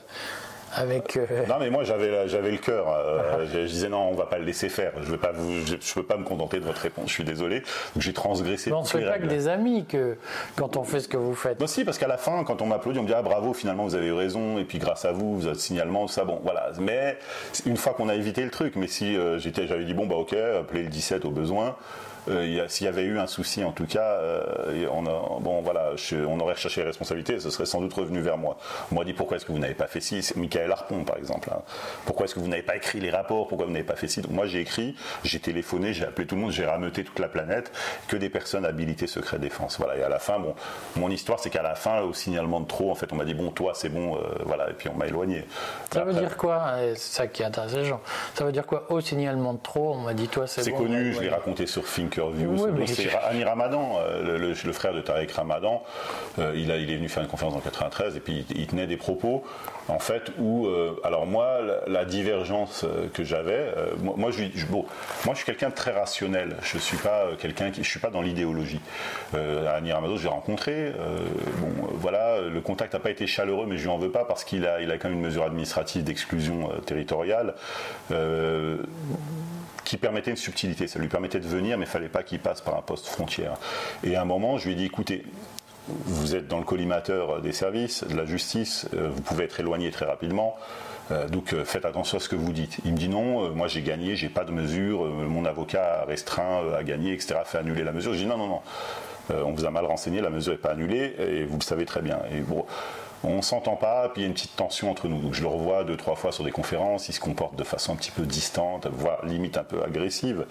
avec. 0.74 1.16
Euh, 1.16 1.46
non, 1.48 1.56
mais 1.58 1.70
moi 1.70 1.84
j'avais 1.84 2.28
j'avais 2.28 2.50
le 2.50 2.58
cœur. 2.58 2.86
Euh, 2.88 3.46
je, 3.52 3.60
disais 3.60 3.88
non, 3.88 4.08
on 4.10 4.14
va 4.14 4.26
pas 4.26 4.38
le 4.38 4.44
laisser 4.44 4.68
faire. 4.68 4.92
Je 5.02 5.10
veux 5.10 5.18
pas 5.18 5.32
je, 5.66 5.94
peux 5.94 6.02
pas 6.02 6.16
me 6.16 6.24
contenter 6.24 6.60
de 6.60 6.64
votre 6.64 6.80
réponse. 6.80 7.08
Je 7.08 7.14
suis 7.14 7.24
désolé. 7.24 7.62
J'ai 7.96 8.12
transgressé. 8.12 8.72
on 8.72 8.82
ne 8.82 8.86
fait 8.86 9.04
pas 9.04 9.18
que 9.18 9.26
des 9.26 9.48
amis 9.48 9.86
que 9.86 10.16
quand 10.56 10.76
on 10.76 10.84
fait 10.84 11.00
ce 11.00 11.08
que 11.08 11.16
vous 11.16 11.34
faites. 11.34 11.60
Non, 11.60 11.66
si, 11.66 11.84
parce 11.84 11.98
qu'à 11.98 12.08
la 12.08 12.18
fin, 12.18 12.44
quand 12.44 12.62
on 12.62 12.66
m'applaudit, 12.66 12.98
on 12.98 13.02
me 13.02 13.08
dit 13.08 13.14
ah 13.14 13.22
bravo, 13.22 13.52
finalement 13.54 13.84
vous 13.84 13.94
avez 13.94 14.08
eu 14.08 14.12
raison. 14.12 14.58
Et 14.58 14.64
puis 14.64 14.78
grâce 14.78 15.04
à 15.04 15.12
vous, 15.12 15.36
vous 15.38 15.46
avez 15.46 15.58
signalement, 15.58 16.06
ça 16.08 16.24
bon, 16.24 16.40
voilà. 16.42 16.70
Mais 16.80 17.18
une 17.66 17.76
fois 17.76 17.94
qu'on 17.94 18.08
a 18.08 18.14
évité 18.14 18.44
le 18.44 18.50
truc, 18.50 18.76
mais 18.76 18.86
si 18.86 19.16
euh, 19.16 19.38
j'étais, 19.38 19.66
j'avais 19.66 19.84
dit 19.84 19.94
bon 19.94 20.06
bah 20.06 20.16
ok, 20.16 20.34
appelez 20.34 20.82
le 20.82 20.88
17 20.88 21.24
au 21.24 21.30
besoin. 21.30 21.76
Euh, 22.28 22.68
s'il 22.68 22.84
y 22.84 22.88
avait 22.88 23.04
eu 23.04 23.18
un 23.18 23.26
souci, 23.26 23.64
en 23.64 23.72
tout 23.72 23.86
cas, 23.86 24.18
euh, 24.20 24.86
on, 24.92 25.02
bon, 25.40 25.62
voilà, 25.62 25.92
on 26.26 26.40
aurait 26.40 26.54
recherché 26.54 26.80
les 26.80 26.86
responsabilités, 26.86 27.40
ce 27.40 27.50
serait 27.50 27.66
sans 27.66 27.80
doute 27.80 27.94
revenu 27.94 28.20
vers 28.20 28.36
moi. 28.36 28.58
On 28.92 28.96
m'a 28.96 29.04
dit 29.04 29.12
pourquoi 29.12 29.36
est-ce 29.36 29.46
que 29.46 29.52
vous 29.52 29.58
n'avez 29.58 29.74
pas 29.74 29.86
fait 29.86 30.00
ci? 30.00 30.20
Michael 30.36 30.70
Harpon, 30.70 31.04
par 31.04 31.16
exemple. 31.16 31.50
Hein. 31.52 31.60
Pourquoi 32.04 32.24
est-ce 32.24 32.34
que 32.34 32.40
vous 32.40 32.48
n'avez 32.48 32.62
pas 32.62 32.76
écrit 32.76 33.00
les 33.00 33.10
rapports? 33.10 33.48
Pourquoi 33.48 33.66
vous 33.66 33.72
n'avez 33.72 33.84
pas 33.84 33.96
fait 33.96 34.08
ci? 34.08 34.20
Donc 34.20 34.32
moi, 34.32 34.46
j'ai 34.46 34.60
écrit, 34.60 34.94
j'ai 35.24 35.40
téléphoné, 35.40 35.92
j'ai 35.92 36.04
appelé 36.04 36.26
tout 36.26 36.34
le 36.34 36.42
monde, 36.42 36.52
j'ai 36.52 36.66
rameuté 36.66 37.04
toute 37.04 37.18
la 37.18 37.28
planète, 37.28 37.72
que 38.08 38.16
des 38.16 38.28
personnes 38.28 38.64
habilitées 38.64 39.06
secret 39.06 39.38
défense. 39.38 39.78
Voilà. 39.78 39.96
Et 39.96 40.02
à 40.02 40.08
la 40.08 40.18
fin, 40.18 40.38
bon, 40.38 40.54
mon 40.96 41.10
histoire, 41.10 41.38
c'est 41.38 41.50
qu'à 41.50 41.62
la 41.62 41.74
fin, 41.74 42.00
au 42.00 42.12
signalement 42.12 42.60
de 42.60 42.66
trop, 42.66 42.90
en 42.90 42.94
fait, 42.94 43.12
on 43.12 43.16
m'a 43.16 43.24
dit 43.24 43.34
bon, 43.34 43.50
toi, 43.50 43.72
c'est 43.74 43.88
bon, 43.88 44.16
euh, 44.16 44.20
voilà, 44.44 44.70
et 44.70 44.74
puis 44.74 44.88
on 44.88 44.96
m'a 44.96 45.06
éloigné. 45.06 45.44
Ça 45.92 46.04
veut 46.04 46.14
dire 46.14 46.36
quoi 46.36 46.74
C'est 46.94 47.16
ça 47.16 47.26
qui 47.26 47.42
intéresse 47.42 47.74
les 47.74 47.84
gens. 47.84 48.00
Ça 48.34 48.44
veut 48.44 48.52
dire 48.52 48.66
quoi 48.66 48.86
Au 48.90 49.00
signalement 49.00 49.54
de 49.54 49.60
trop, 49.62 49.94
on 49.94 49.98
m'a 50.02 50.14
dit 50.14 50.28
toi, 50.28 50.46
c'est 50.46 50.60
bon. 50.60 50.76
C'est 50.76 50.82
connu, 50.82 51.12
je 51.14 51.20
l'ai 51.20 51.28
raconté 51.28 51.66
sur 51.66 51.86
Thinkerview. 52.18 52.86
C'est 52.86 53.14
Ami 53.14 53.44
Ramadan, 53.44 53.98
euh, 54.00 54.38
le, 54.38 54.72
frère 54.72 54.92
de 54.92 55.00
Tariq 55.00 55.32
Ramadan. 55.32 55.82
Euh, 56.38 56.52
il, 56.56 56.70
a, 56.70 56.76
il 56.76 56.90
est 56.90 56.96
venu 56.96 57.08
faire 57.08 57.22
une 57.22 57.28
conférence 57.28 57.54
en 57.54 57.60
93 57.60 58.16
et 58.16 58.20
puis 58.20 58.44
il, 58.54 58.66
tenait 58.66 58.86
des 58.86 58.96
propos, 58.96 59.44
en 59.88 59.98
fait, 59.98 60.32
où, 60.38 60.66
euh, 60.66 61.00
alors 61.04 61.26
moi, 61.26 61.58
la, 61.86 62.04
divergence 62.04 62.86
que 63.12 63.24
j'avais, 63.24 63.74
moi, 64.02 64.30
je, 64.30 64.44
bon, 64.66 64.86
moi, 65.24 65.34
je 65.34 65.38
suis 65.38 65.46
quelqu'un 65.46 65.68
de 65.68 65.74
très 65.74 65.90
rationnel. 65.90 66.56
Je 66.62 66.78
suis 66.78 66.96
pas 66.96 67.26
quelqu'un 67.38 67.70
qui, 67.70 67.84
je 67.84 67.88
suis 67.88 68.00
pas 68.00 68.10
dans 68.10 68.22
l'idéologie. 68.22 68.80
Ami 69.34 69.92
Ramadan, 69.92 70.16
je 70.16 70.22
l'ai 70.22 70.28
rencontré. 70.28 70.92
bon, 71.58 71.88
voilà, 71.92 72.40
le 72.40 72.60
contact 72.60 72.94
n'a 72.94 73.00
pas 73.00 73.10
été 73.10 73.26
chaleureux, 73.26 73.66
mais 73.68 73.76
je 73.76 73.82
lui 73.82 73.90
en 73.90 73.98
veux 73.98 74.10
pas 74.10 74.24
parce 74.24 74.44
qu'il 74.44 74.66
a, 74.66 74.80
il 74.80 74.90
a 74.90 74.96
quand 74.96 75.08
même 75.08 75.18
une 75.18 75.24
mesure 75.24 75.44
administrative 75.44 76.04
d'exclusion 76.04 76.70
territoriale 76.86 77.54
qui 79.88 79.96
permettait 79.96 80.30
une 80.30 80.36
subtilité. 80.36 80.86
Ça 80.86 80.98
lui 80.98 81.08
permettait 81.08 81.40
de 81.40 81.48
venir, 81.48 81.78
mais 81.78 81.86
il 81.86 81.88
fallait 81.88 82.10
pas 82.10 82.22
qu'il 82.22 82.40
passe 82.40 82.60
par 82.60 82.76
un 82.76 82.82
poste 82.82 83.06
frontière. 83.06 83.54
Et 84.04 84.16
à 84.16 84.22
un 84.22 84.26
moment, 84.26 84.58
je 84.58 84.66
lui 84.66 84.72
ai 84.72 84.74
dit, 84.74 84.84
écoutez, 84.84 85.24
vous 85.88 86.36
êtes 86.36 86.46
dans 86.46 86.58
le 86.58 86.64
collimateur 86.64 87.40
des 87.40 87.52
services, 87.52 88.04
de 88.04 88.14
la 88.14 88.26
justice, 88.26 88.86
euh, 88.92 89.08
vous 89.10 89.22
pouvez 89.22 89.44
être 89.44 89.58
éloigné 89.60 89.90
très 89.90 90.04
rapidement. 90.04 90.56
Euh, 91.10 91.26
donc 91.26 91.54
euh, 91.54 91.64
faites 91.64 91.86
attention 91.86 92.18
à 92.18 92.20
ce 92.20 92.28
que 92.28 92.36
vous 92.36 92.52
dites. 92.52 92.80
Il 92.84 92.92
me 92.92 92.98
dit 92.98 93.08
non, 93.08 93.48
moi 93.54 93.66
j'ai 93.66 93.80
gagné, 93.80 94.14
j'ai 94.14 94.28
pas 94.28 94.44
de 94.44 94.52
mesure, 94.52 95.06
mon 95.06 95.46
avocat 95.46 96.04
restreint, 96.06 96.60
a 96.76 96.82
gagné, 96.82 97.14
etc., 97.14 97.36
fait 97.46 97.56
annuler 97.56 97.82
la 97.82 97.92
mesure. 97.92 98.12
Je 98.12 98.18
dis 98.18 98.26
non, 98.26 98.36
non, 98.36 98.48
non, 98.48 98.60
on 99.30 99.52
vous 99.52 99.64
a 99.64 99.70
mal 99.70 99.86
renseigné, 99.86 100.20
la 100.20 100.28
mesure 100.28 100.52
n'est 100.52 100.58
pas 100.58 100.72
annulée, 100.72 101.14
et 101.18 101.44
vous 101.44 101.56
le 101.56 101.64
savez 101.64 101.86
très 101.86 102.02
bien. 102.02 102.18
On 103.24 103.42
s'entend 103.42 103.76
pas, 103.76 104.08
puis 104.08 104.22
il 104.22 104.24
y 104.24 104.26
a 104.26 104.28
une 104.28 104.34
petite 104.34 104.56
tension 104.56 104.90
entre 104.90 105.08
nous. 105.08 105.20
Donc 105.20 105.34
je 105.34 105.42
le 105.42 105.48
revois 105.48 105.84
deux, 105.84 105.96
trois 105.96 106.14
fois 106.14 106.32
sur 106.32 106.44
des 106.44 106.50
conférences, 106.50 107.08
il 107.08 107.12
se 107.12 107.20
comporte 107.20 107.56
de 107.56 107.64
façon 107.64 107.92
un 107.92 107.96
petit 107.96 108.10
peu 108.10 108.22
distante, 108.22 108.86
voire 108.90 109.24
limite 109.24 109.56
un 109.56 109.64
peu 109.64 109.82
agressive, 109.82 110.46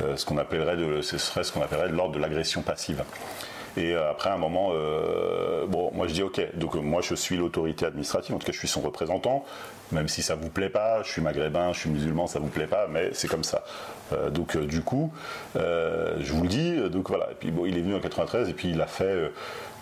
euh, 0.00 0.16
ce 0.16 0.24
qu'on 0.24 0.38
appellerait 0.38 0.76
de, 0.76 1.02
ce 1.02 1.18
serait 1.18 1.44
ce 1.44 1.52
qu'on 1.52 1.62
appellerait 1.62 1.88
de 1.88 1.94
l'ordre 1.94 2.14
de 2.14 2.20
l'agression 2.20 2.62
passive. 2.62 3.04
Et 3.76 3.94
après, 3.94 4.30
à 4.30 4.34
un 4.34 4.38
moment, 4.38 4.72
bon, 5.68 5.92
moi 5.94 6.08
je 6.08 6.14
dis 6.14 6.22
ok, 6.22 6.56
donc 6.56 6.74
moi 6.74 7.00
je 7.00 7.14
suis 7.14 7.36
l'autorité 7.36 7.86
administrative, 7.86 8.34
en 8.34 8.38
tout 8.38 8.46
cas 8.46 8.52
je 8.52 8.58
suis 8.58 8.66
son 8.66 8.80
représentant, 8.80 9.44
même 9.92 10.08
si 10.08 10.22
ça 10.22 10.34
vous 10.34 10.48
plaît 10.48 10.68
pas, 10.68 11.02
je 11.02 11.10
suis 11.10 11.22
maghrébin, 11.22 11.72
je 11.72 11.80
suis 11.80 11.90
musulman, 11.90 12.26
ça 12.26 12.38
vous 12.38 12.48
plaît 12.48 12.66
pas, 12.66 12.86
mais 12.88 13.10
c'est 13.12 13.28
comme 13.28 13.44
ça. 13.44 13.64
Euh, 14.12 14.30
donc 14.30 14.56
euh, 14.56 14.66
du 14.66 14.82
coup, 14.82 15.12
euh, 15.56 16.16
je 16.20 16.32
vous 16.32 16.42
le 16.42 16.48
dis, 16.48 16.76
donc 16.90 17.08
voilà. 17.08 17.28
Puis 17.38 17.52
il 17.66 17.78
est 17.78 17.80
venu 17.80 17.94
en 17.94 18.00
93 18.00 18.48
et 18.48 18.52
puis 18.52 18.70
il 18.70 18.80
a 18.80 18.86
fait 18.86 19.30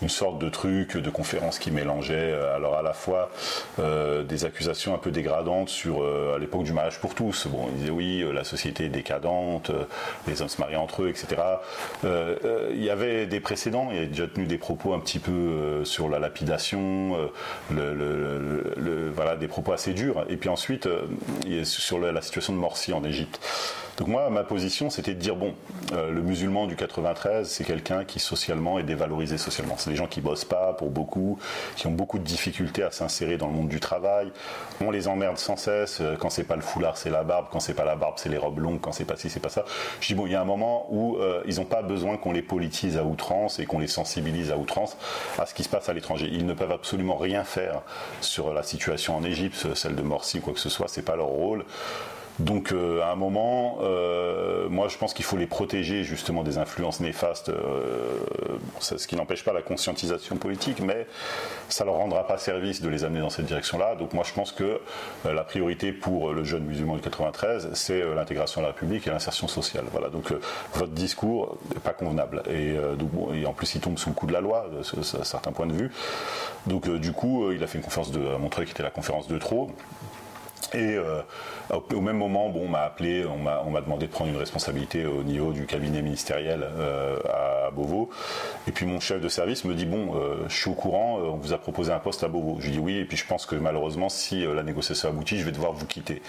une 0.02 0.09
sorte 0.09 0.38
de 0.38 0.48
truc, 0.48 0.96
de 0.96 1.11
conférence 1.11 1.59
qui 1.59 1.70
mélangeait 1.70 2.35
alors 2.54 2.76
à 2.76 2.82
la 2.82 2.92
fois 2.92 3.30
des 3.78 4.44
accusations 4.44 4.94
un 4.94 4.98
peu 4.98 5.11
dégradantes 5.11 5.68
sur 5.68 6.04
à 6.35 6.38
l'époque 6.38 6.64
du 6.64 6.72
mariage 6.72 7.00
pour 7.00 7.14
tous. 7.14 7.46
Bon, 7.46 7.68
il 7.70 7.78
disait 7.78 7.90
oui, 7.90 8.24
la 8.32 8.44
société 8.44 8.85
est 8.85 8.90
décadente, 8.90 9.70
les 10.26 10.42
hommes 10.42 10.48
se 10.48 10.61
marient 10.61 10.76
entre 10.76 11.02
eux, 11.02 11.09
etc. 11.09 11.40
il 12.04 12.82
y 12.82 12.90
avait 12.90 13.26
des 13.26 13.40
précédents, 13.40 13.88
il 13.92 13.98
a 13.98 14.06
déjà 14.06 14.26
tenu 14.26 14.46
des 14.46 14.59
propos 14.59 14.92
un 14.94 15.00
petit 15.00 15.18
peu 15.18 15.85
sur 15.85 16.09
la 16.09 16.18
lapidation, 16.18 17.16
le, 17.70 19.11
voilà, 19.14 19.37
des 19.37 19.48
propos 19.48 19.72
assez 19.72 19.92
durs. 19.92 20.24
Et 20.28 20.37
puis 20.37 20.48
ensuite, 20.48 20.88
sur 21.64 21.98
la 21.98 22.22
situation 22.22 22.52
de 22.52 22.59
Morsi 22.59 22.92
en 22.92 23.04
Égypte. 23.04 23.40
Donc 23.96 24.09
moi, 24.09 24.28
ma 24.28 24.44
position, 24.44 24.90
c'était 24.90 25.14
de 25.14 25.20
dire, 25.20 25.37
bon, 25.37 25.54
euh, 25.92 26.11
le 26.11 26.20
musulman 26.20 26.66
du 26.66 26.76
93, 26.76 27.48
c'est 27.48 27.64
quelqu'un 27.64 28.04
qui 28.04 28.18
socialement 28.18 28.78
est 28.78 28.82
dévalorisé 28.82 29.38
socialement. 29.38 29.76
C'est 29.78 29.88
des 29.90 29.96
gens 29.96 30.06
qui 30.06 30.20
bossent 30.20 30.44
pas 30.44 30.74
pour 30.74 30.90
beaucoup, 30.90 31.38
qui 31.76 31.87
ont 31.87 31.92
beaucoup 31.92 32.18
de 32.18 32.24
difficultés 32.24 32.82
à 32.82 32.90
s'insérer 32.90 33.38
dans 33.38 33.46
le 33.46 33.54
monde 33.54 33.68
du 33.68 33.80
travail. 33.80 34.30
On 34.85 34.90
les 34.90 35.09
emmerde 35.09 35.38
sans 35.38 35.56
cesse. 35.56 36.00
Euh, 36.02 36.14
quand 36.18 36.28
c'est 36.28 36.44
pas 36.44 36.56
le 36.56 36.62
foulard, 36.62 36.98
c'est 36.98 37.09
la 37.09 37.24
barbe. 37.24 37.46
Quand 37.50 37.61
c'est 37.61 37.74
pas 37.74 37.85
la 37.85 37.96
barbe, 37.96 38.14
c'est 38.16 38.28
les 38.28 38.37
robes 38.37 38.59
longues. 38.59 38.80
Quand 38.80 38.92
c'est 38.92 39.06
pas 39.06 39.16
ci, 39.16 39.30
c'est 39.30 39.40
pas 39.40 39.48
ça. 39.48 39.64
Je 40.00 40.09
dis, 40.09 40.14
bon, 40.14 40.26
il 40.26 40.32
y 40.32 40.35
a 40.37 40.42
un 40.42 40.46
moment 40.46 40.87
où 40.90 41.16
euh, 41.16 41.42
ils 41.46 41.56
n'ont 41.56 41.64
pas 41.64 41.82
besoin 41.82 42.18
qu'on 42.18 42.32
les 42.32 42.42
politise 42.42 42.98
à 42.98 43.04
outrance 43.04 43.59
et 43.61 43.64
qu'on 43.64 43.78
les 43.78 43.87
sensibilise 43.87 44.50
à 44.50 44.59
outrance 44.59 44.98
à 45.38 45.46
ce 45.46 45.54
qui 45.54 45.64
se 45.64 45.70
passe 45.70 45.88
à 45.88 45.94
l'étranger. 45.94 46.28
Ils 46.30 46.44
ne 46.44 46.52
peuvent 46.52 46.72
absolument 46.72 47.16
rien 47.16 47.44
faire 47.44 47.80
sur 48.20 48.52
la 48.52 48.62
situation 48.62 49.16
en 49.16 49.24
Égypte, 49.24 49.74
celle 49.74 49.94
de 49.94 50.02
Morsi, 50.02 50.40
quoi 50.40 50.52
que 50.52 50.61
ce 50.61 50.68
soit. 50.68 50.88
C'est 50.88 51.02
pas 51.02 51.16
leur 51.16 51.28
rôle. 51.28 51.64
Donc 52.38 52.72
euh, 52.72 53.01
à 53.03 53.12
un 53.12 53.16
moment, 53.16 53.79
euh, 53.81 54.68
moi 54.68 54.88
je 54.88 54.99
pense 54.99 55.14
qu'il 55.14 55.25
faut 55.25 55.38
les 55.38 55.46
protéger 55.46 56.05
justement 56.05 56.42
des 56.42 56.59
influences 56.59 57.01
néfastes, 57.01 57.49
euh, 57.49 58.18
ce 58.81 59.07
qui 59.07 59.16
n'empêche 59.16 59.42
pas 59.42 59.55
la 59.55 59.62
conscientisation 59.62 60.37
politique, 60.37 60.81
mais 60.81 61.07
ça 61.70 61.87
leur 61.87 61.94
rendra 61.94 62.27
pas 62.27 62.37
service 62.37 62.83
de 62.83 62.88
les 62.90 63.05
amener 63.05 63.20
dans 63.20 63.31
cette 63.31 63.46
direction-là. 63.46 63.94
Donc 63.94 64.12
moi 64.12 64.22
je 64.27 64.35
pense 64.35 64.53
que 64.53 64.81
la 65.25 65.44
priorité 65.44 65.92
pour 65.92 66.33
le 66.33 66.44
jeune 66.44 66.64
musulman 66.64 66.96
du 66.96 67.01
93, 67.01 67.70
c'est 67.72 68.03
l'intégration 68.14 68.61
à 68.61 68.62
la 68.62 68.68
République 68.68 69.07
et 69.07 69.11
l'insertion 69.11 69.49
sociale. 69.49 69.85
Voilà. 69.92 70.11
Donc 70.11 70.33
votre 70.75 70.92
discours 70.92 71.57
n'est 71.72 71.81
pas 71.81 71.92
convenable 71.92 72.42
et, 72.51 72.77
en 73.46 73.53
plus 73.55 73.75
il 73.75 73.81
tombe 73.81 73.99
sous 73.99 74.11
le 74.11 74.14
coup 74.14 74.27
de 74.27 74.33
la 74.33 74.40
loi, 74.40 74.66
à 74.79 75.25
certains 75.25 75.53
points 75.53 75.66
de 75.66 75.72
vue. 75.72 75.90
Donc 76.66 76.88
du 76.88 77.12
coup, 77.12 77.51
il 77.51 77.62
a 77.62 77.66
fait 77.66 77.79
une 77.79 77.85
conférence 77.85 78.11
de, 78.11 78.20
à 78.27 78.38
Montreuil 78.38 78.66
qui 78.66 78.72
était 78.72 78.83
la 78.83 78.90
conférence 78.90 79.27
de 79.27 79.38
trop. 79.38 79.70
Et 80.74 80.96
euh, 80.96 81.22
au 81.70 82.00
même 82.00 82.18
moment, 82.18 82.48
bon, 82.48 82.64
on 82.64 82.68
m'a 82.68 82.83
appelé, 82.83 83.24
on 83.24 83.38
m'a 83.38 83.81
demandé 83.81 84.07
de 84.07 84.12
prendre 84.12 84.31
une 84.31 84.37
responsabilité 84.37 85.07
au 85.07 85.22
niveau 85.22 85.52
du 85.52 85.66
cabinet 85.66 86.02
ministériel 86.02 86.62
euh, 86.62 87.18
à 87.24 87.70
Beauvau. 87.70 88.11
Et 88.66 88.72
puis 88.72 88.87
mon 88.87 89.00
chef 89.00 89.20
de 89.20 89.29
service 89.29 89.64
me 89.64 89.74
dit 89.74 89.87
bon, 89.87 90.14
euh, 90.16 90.44
je 90.48 90.55
suis 90.55 90.70
au 90.70 90.74
courant, 90.74 91.18
on 91.18 91.37
vous 91.37 91.52
a 91.52 91.59
proposé 91.59 91.92
un 91.92 91.98
poste 91.98 92.24
à 92.24 92.29
Beauvau. 92.29 92.57
Je 92.61 92.66
lui 92.66 92.72
dis 92.72 92.79
oui, 92.79 92.96
et 92.98 93.05
puis 93.05 93.16
je 93.16 93.26
pense 93.26 93.46
que 93.46 93.57
malheureusement, 93.57 94.09
si 94.09 94.44
la 94.44 94.62
négociation 94.62 95.09
aboutit, 95.09 95.38
je 95.38 95.44
vais 95.44 95.52
devoir 95.52 95.72
vous 95.72 95.87
quitter. 95.87 96.22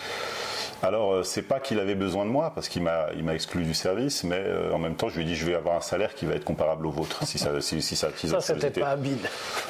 Alors, 0.84 1.14
euh, 1.14 1.24
c'est 1.24 1.42
pas 1.42 1.60
qu'il 1.60 1.80
avait 1.80 1.96
besoin 1.96 2.26
de 2.26 2.30
moi, 2.30 2.52
parce 2.54 2.70
qu'il 2.70 2.84
m'a, 2.84 3.08
il 3.16 3.24
m'a 3.24 3.34
exclu 3.34 3.64
du 3.64 3.74
service, 3.74 4.24
mais 4.24 4.40
euh, 4.40 4.72
en 4.74 4.78
même 4.78 4.96
temps, 4.96 5.10
je 5.10 5.16
lui 5.16 5.24
ai 5.24 5.26
dit, 5.26 5.36
je 5.36 5.46
vais 5.46 5.56
avoir 5.56 5.76
un 5.76 5.82
salaire 5.82 6.14
qui 6.14 6.26
va 6.26 6.36
être 6.36 6.44
comparable 6.44 6.86
au 6.86 6.92
vôtre, 6.92 7.26
si 7.26 7.40
ça, 7.40 7.50
si, 7.62 7.82
ça, 7.82 8.10
ça 8.16 8.42
c'était 8.42 8.82
pas 8.82 8.90
habile. 8.90 9.18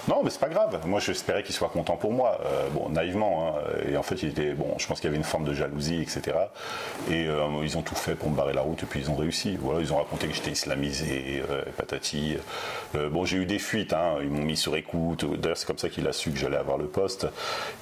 Non, 0.08 0.22
mais 0.24 0.30
c'est 0.30 0.40
pas 0.40 0.50
grave. 0.50 0.80
Moi, 0.86 1.00
j'espérais 1.00 1.44
qu'il 1.44 1.56
soit 1.56 1.70
content 1.70 1.96
pour 1.96 2.12
moi. 2.12 2.40
Euh, 2.46 2.68
bon, 2.72 2.90
naïvement, 2.90 3.56
hein. 3.56 3.62
Et 3.90 3.96
en 3.96 4.04
fait, 4.04 4.22
il 4.24 4.30
était, 4.30 4.52
bon, 4.52 4.76
je 4.78 4.88
pense 4.88 5.00
qu'il 5.00 5.08
y 5.08 5.10
avait 5.10 5.18
une 5.18 5.24
forme 5.24 5.46
de 5.46 5.54
jalousie, 5.54 6.02
etc. 6.02 6.38
Et 7.10 7.28
ils 7.64 7.78
ont 7.78 7.82
tout 7.82 7.96
fait 7.96 8.16
pour 8.16 8.30
me 8.30 8.36
barrer 8.36 8.54
la 8.54 8.62
route, 8.62 8.84
et 8.84 8.86
puis 8.86 9.00
ils 9.00 9.10
ont 9.10 9.16
réussi. 9.16 9.58
Voilà, 9.60 9.80
ils 9.80 9.94
ont 9.94 9.98
raconté 9.98 10.28
que 10.28 10.34
j'étais 10.34 10.52
islamisé, 10.52 11.42
patati. 11.78 12.38
bon, 12.94 13.26
j'ai 13.26 13.38
eu 13.38 13.46
des 13.46 13.60
fuites, 13.60 13.94
hein. 13.94 14.18
Ils 14.22 14.30
m'ont 14.30 14.44
mis 14.44 14.58
sur 14.58 14.76
écoute. 14.76 15.26
D'ailleurs, 15.40 15.58
c'est 15.58 15.68
comme 15.68 15.78
ça 15.78 15.90
qu'il 15.90 16.08
a 16.08 16.14
su 16.14 16.32
que 16.32 16.38
j'allais 16.38 16.58
avoir 16.58 16.78
le 16.78 16.88
poste. 16.88 17.28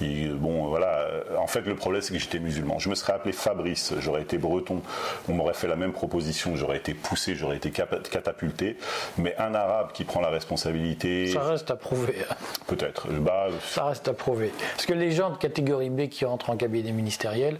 bon, 0.01 0.67
voilà. 0.67 1.07
En 1.39 1.47
fait, 1.47 1.61
le 1.61 1.75
problème, 1.75 2.01
c'est 2.01 2.13
que 2.13 2.19
j'étais 2.19 2.39
musulman. 2.39 2.79
Je 2.79 2.89
me 2.89 2.95
serais 2.95 3.14
appelé 3.15 3.31
Fabrice, 3.33 3.93
j'aurais 3.99 4.21
été 4.21 4.37
breton, 4.37 4.81
on 5.29 5.33
m'aurait 5.33 5.53
fait 5.53 5.67
la 5.67 5.75
même 5.75 5.91
proposition, 5.91 6.55
j'aurais 6.55 6.77
été 6.77 6.93
poussé, 6.93 7.35
j'aurais 7.35 7.57
été 7.57 7.71
catapulté. 7.71 8.77
Mais 9.17 9.35
un 9.37 9.53
arabe 9.55 9.91
qui 9.93 10.03
prend 10.03 10.21
la 10.21 10.29
responsabilité. 10.29 11.27
Ça 11.27 11.43
reste 11.43 11.71
à 11.71 11.75
prouver. 11.75 12.15
Peut-être. 12.67 13.07
Bah, 13.07 13.47
ça 13.63 13.85
reste 13.85 14.07
à 14.07 14.13
prouver. 14.13 14.51
Parce 14.73 14.85
que 14.85 14.93
les 14.93 15.11
gens 15.11 15.29
de 15.29 15.37
catégorie 15.37 15.89
B 15.89 16.07
qui 16.07 16.25
rentrent 16.25 16.49
en 16.49 16.57
cabinet 16.57 16.91
ministériel, 16.91 17.57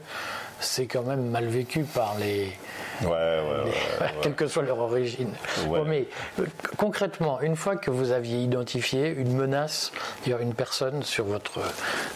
c'est 0.66 0.86
quand 0.86 1.04
même 1.04 1.30
mal 1.30 1.46
vécu 1.48 1.84
par 1.84 2.16
les. 2.20 2.52
Ouais, 3.02 3.10
ouais, 3.10 3.72
ouais, 4.02 4.12
quelle 4.22 4.36
que 4.36 4.48
soit 4.48 4.64
leur 4.64 4.80
origine. 4.80 5.32
mais 5.86 6.08
euh, 6.40 6.46
concrètement, 6.78 7.42
une 7.42 7.56
fois 7.56 7.76
que 7.76 7.92
vous 7.92 8.12
aviez 8.12 8.42
identifié 8.42 9.10
une 9.10 9.36
menace, 9.36 9.92
il 10.26 10.32
y 10.32 10.34
a 10.34 10.40
une 10.40 10.54
personne 10.54 11.04
sur 11.04 11.26
votre 11.26 11.60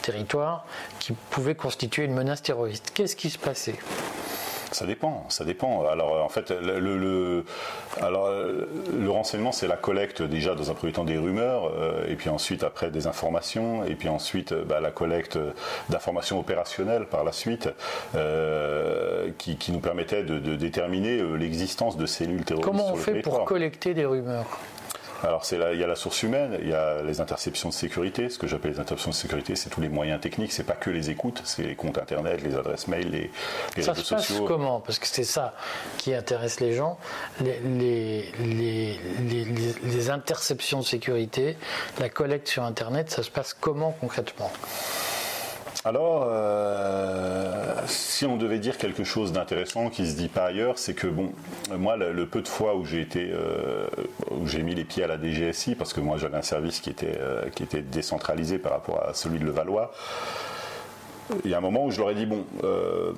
territoire 0.01 0.65
qui 0.99 1.13
pouvait 1.13 1.55
constituer 1.55 2.05
une 2.05 2.13
menace 2.13 2.41
terroriste, 2.41 2.91
qu'est-ce 2.93 3.15
qui 3.15 3.29
se 3.29 3.37
passait? 3.37 3.75
Ça 4.71 4.85
dépend, 4.85 5.25
ça 5.29 5.45
dépend. 5.45 5.87
Alors 5.87 6.23
en 6.23 6.29
fait, 6.29 6.51
le, 6.51 7.43
alors, 8.01 8.29
le 8.29 9.09
renseignement, 9.09 9.51
c'est 9.51 9.67
la 9.67 9.77
collecte 9.77 10.21
déjà 10.21 10.55
dans 10.55 10.71
un 10.71 10.73
premier 10.73 10.93
temps 10.93 11.03
des 11.03 11.17
rumeurs, 11.17 11.71
euh, 11.75 12.07
et 12.07 12.15
puis 12.15 12.29
ensuite 12.29 12.63
après 12.63 12.91
des 12.91 13.07
informations, 13.07 13.83
et 13.85 13.95
puis 13.95 14.09
ensuite 14.09 14.51
euh, 14.51 14.63
bah, 14.63 14.79
la 14.79 14.91
collecte 14.91 15.37
d'informations 15.89 16.39
opérationnelles 16.39 17.05
par 17.05 17.23
la 17.23 17.31
suite, 17.31 17.69
euh, 18.15 19.29
qui, 19.37 19.57
nous 19.71 19.79
permettait 19.79 20.23
de, 20.23 20.39
déterminer 20.55 21.21
l'existence 21.37 21.97
de 21.97 22.05
cellules 22.05 22.43
terroristes. 22.43 22.67
Comment 22.67 22.93
on 22.93 22.95
fait 22.95 23.21
pour 23.21 23.45
collecter 23.45 23.93
des 23.93 24.05
rumeurs? 24.05 24.45
Alors 25.23 25.45
c'est 25.45 25.57
il 25.73 25.79
y 25.79 25.83
a 25.83 25.87
la 25.87 25.95
source 25.95 26.23
humaine, 26.23 26.57
il 26.61 26.69
y 26.69 26.73
a 26.73 27.01
les 27.01 27.21
interceptions 27.21 27.69
de 27.69 27.73
sécurité. 27.73 28.29
Ce 28.29 28.37
que 28.37 28.47
j'appelle 28.47 28.71
les 28.71 28.79
interceptions 28.79 29.11
de 29.11 29.15
sécurité, 29.15 29.55
c'est 29.55 29.69
tous 29.69 29.81
les 29.81 29.89
moyens 29.89 30.21
techniques. 30.21 30.51
C'est 30.51 30.63
pas 30.63 30.73
que 30.73 30.89
les 30.89 31.09
écoutes, 31.09 31.41
c'est 31.45 31.63
les 31.63 31.75
comptes 31.75 31.97
internet, 31.97 32.41
les 32.41 32.55
adresses 32.55 32.87
mail, 32.87 33.09
les, 33.11 33.31
les 33.75 33.83
ça 33.83 33.95
se 33.95 34.13
passe 34.13 34.33
comment? 34.47 34.79
Parce 34.79 34.99
que 34.99 35.07
c'est 35.07 35.23
ça 35.23 35.53
qui 35.97 36.13
intéresse 36.13 36.59
les 36.59 36.73
gens. 36.73 36.97
Les, 37.41 38.31
les, 38.39 40.09
interceptions 40.09 40.79
de 40.79 40.85
sécurité, 40.85 41.57
la 41.99 42.09
collecte 42.09 42.47
sur 42.47 42.63
internet, 42.63 43.11
ça 43.11 43.21
se 43.21 43.29
passe 43.29 43.53
comment 43.53 43.91
concrètement? 43.99 44.51
Alors, 45.85 46.27
euh, 46.29 47.73
si 47.87 48.25
on 48.25 48.35
devait 48.35 48.59
dire 48.59 48.77
quelque 48.77 49.05
chose 49.05 49.31
d'intéressant 49.31 49.89
qui 49.89 50.05
se 50.05 50.17
dit 50.17 50.27
pas 50.27 50.43
ailleurs, 50.43 50.77
c'est 50.77 50.93
que 50.93 51.07
bon, 51.07 51.31
moi, 51.77 51.95
le, 51.95 52.25
peu 52.25 52.41
de 52.41 52.49
fois 52.49 52.75
où 52.75 52.83
j'ai 52.83 52.99
été, 52.99 53.29
euh, 53.31 53.87
où 54.31 54.45
j'ai 54.45 54.61
mis 54.61 54.75
les 54.75 54.83
pieds 54.83 55.05
à 55.05 55.07
la 55.07 55.17
DGSI, 55.17 55.75
parce 55.75 55.93
que 55.93 56.01
moi 56.01 56.17
j'avais 56.17 56.35
un 56.35 56.41
service 56.41 56.81
qui 56.81 56.89
était 56.89 57.17
euh, 57.17 57.49
qui 57.55 57.63
était 57.63 57.81
décentralisé 57.81 58.59
par 58.59 58.73
rapport 58.73 59.01
à 59.07 59.13
celui 59.13 59.39
de 59.39 59.45
Levallois 59.45 59.93
il 61.43 61.51
y 61.51 61.53
a 61.53 61.57
un 61.57 61.61
moment 61.61 61.85
où 61.85 61.91
je 61.91 61.99
leur 61.99 62.09
ai 62.09 62.15
dit 62.15 62.25
bon, 62.25 62.43
euh, 62.63 63.13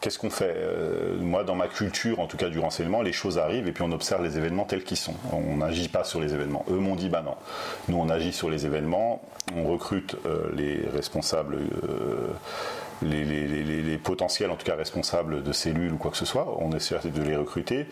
qu'est-ce 0.00 0.18
qu'on 0.18 0.30
fait? 0.30 0.54
Euh, 0.56 1.16
Moi, 1.20 1.44
dans 1.44 1.54
ma 1.54 1.66
culture, 1.66 2.20
en 2.20 2.26
tout 2.26 2.36
cas 2.36 2.48
du 2.48 2.58
renseignement, 2.58 3.02
les 3.02 3.12
choses 3.12 3.38
arrivent 3.38 3.66
et 3.66 3.72
puis 3.72 3.82
on 3.82 3.92
observe 3.92 4.22
les 4.22 4.36
événements 4.36 4.64
tels 4.64 4.84
qu'ils 4.84 4.96
sont. 4.96 5.14
On 5.32 5.56
n'agit 5.56 5.88
pas 5.88 6.04
sur 6.04 6.20
les 6.20 6.34
événements. 6.34 6.64
Eux 6.70 6.78
m'ont 6.78 6.96
dit 6.96 7.08
bah 7.08 7.22
non. 7.24 7.34
Nous, 7.88 7.98
on 7.98 8.08
agit 8.08 8.32
sur 8.32 8.50
les 8.50 8.66
événements. 8.66 9.22
On 9.56 9.64
recrute 9.64 10.16
euh, 10.26 10.50
les 10.54 10.88
responsables. 10.94 11.58
Les, 13.00 13.96
potentiels, 14.02 14.50
en 14.50 14.56
tout 14.56 14.66
cas 14.66 14.74
responsables 14.74 15.44
de 15.44 15.52
cellules 15.52 15.92
ou 15.92 15.98
quoi 15.98 16.10
que 16.10 16.16
ce 16.16 16.24
soit, 16.24 16.56
on 16.58 16.72
essaie 16.72 16.96
de 17.04 17.22
les 17.22 17.36
recruter 17.36 17.86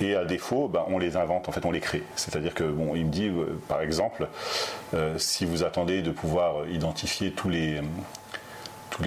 et 0.00 0.16
à 0.16 0.24
défaut, 0.24 0.66
bah, 0.66 0.86
on 0.88 0.98
les 0.98 1.16
invente, 1.16 1.48
en 1.48 1.52
fait, 1.52 1.64
on 1.64 1.70
les 1.70 1.78
crée. 1.78 2.02
C'est-à-dire 2.16 2.54
que, 2.54 2.64
bon, 2.64 2.96
il 2.96 3.06
me 3.06 3.10
dit, 3.10 3.30
par 3.68 3.80
exemple, 3.80 4.26
si 5.18 5.44
vous 5.44 5.62
attendez 5.62 6.02
de 6.02 6.10
pouvoir 6.10 6.68
identifier 6.68 7.30
tous 7.30 7.48
les, 7.48 7.80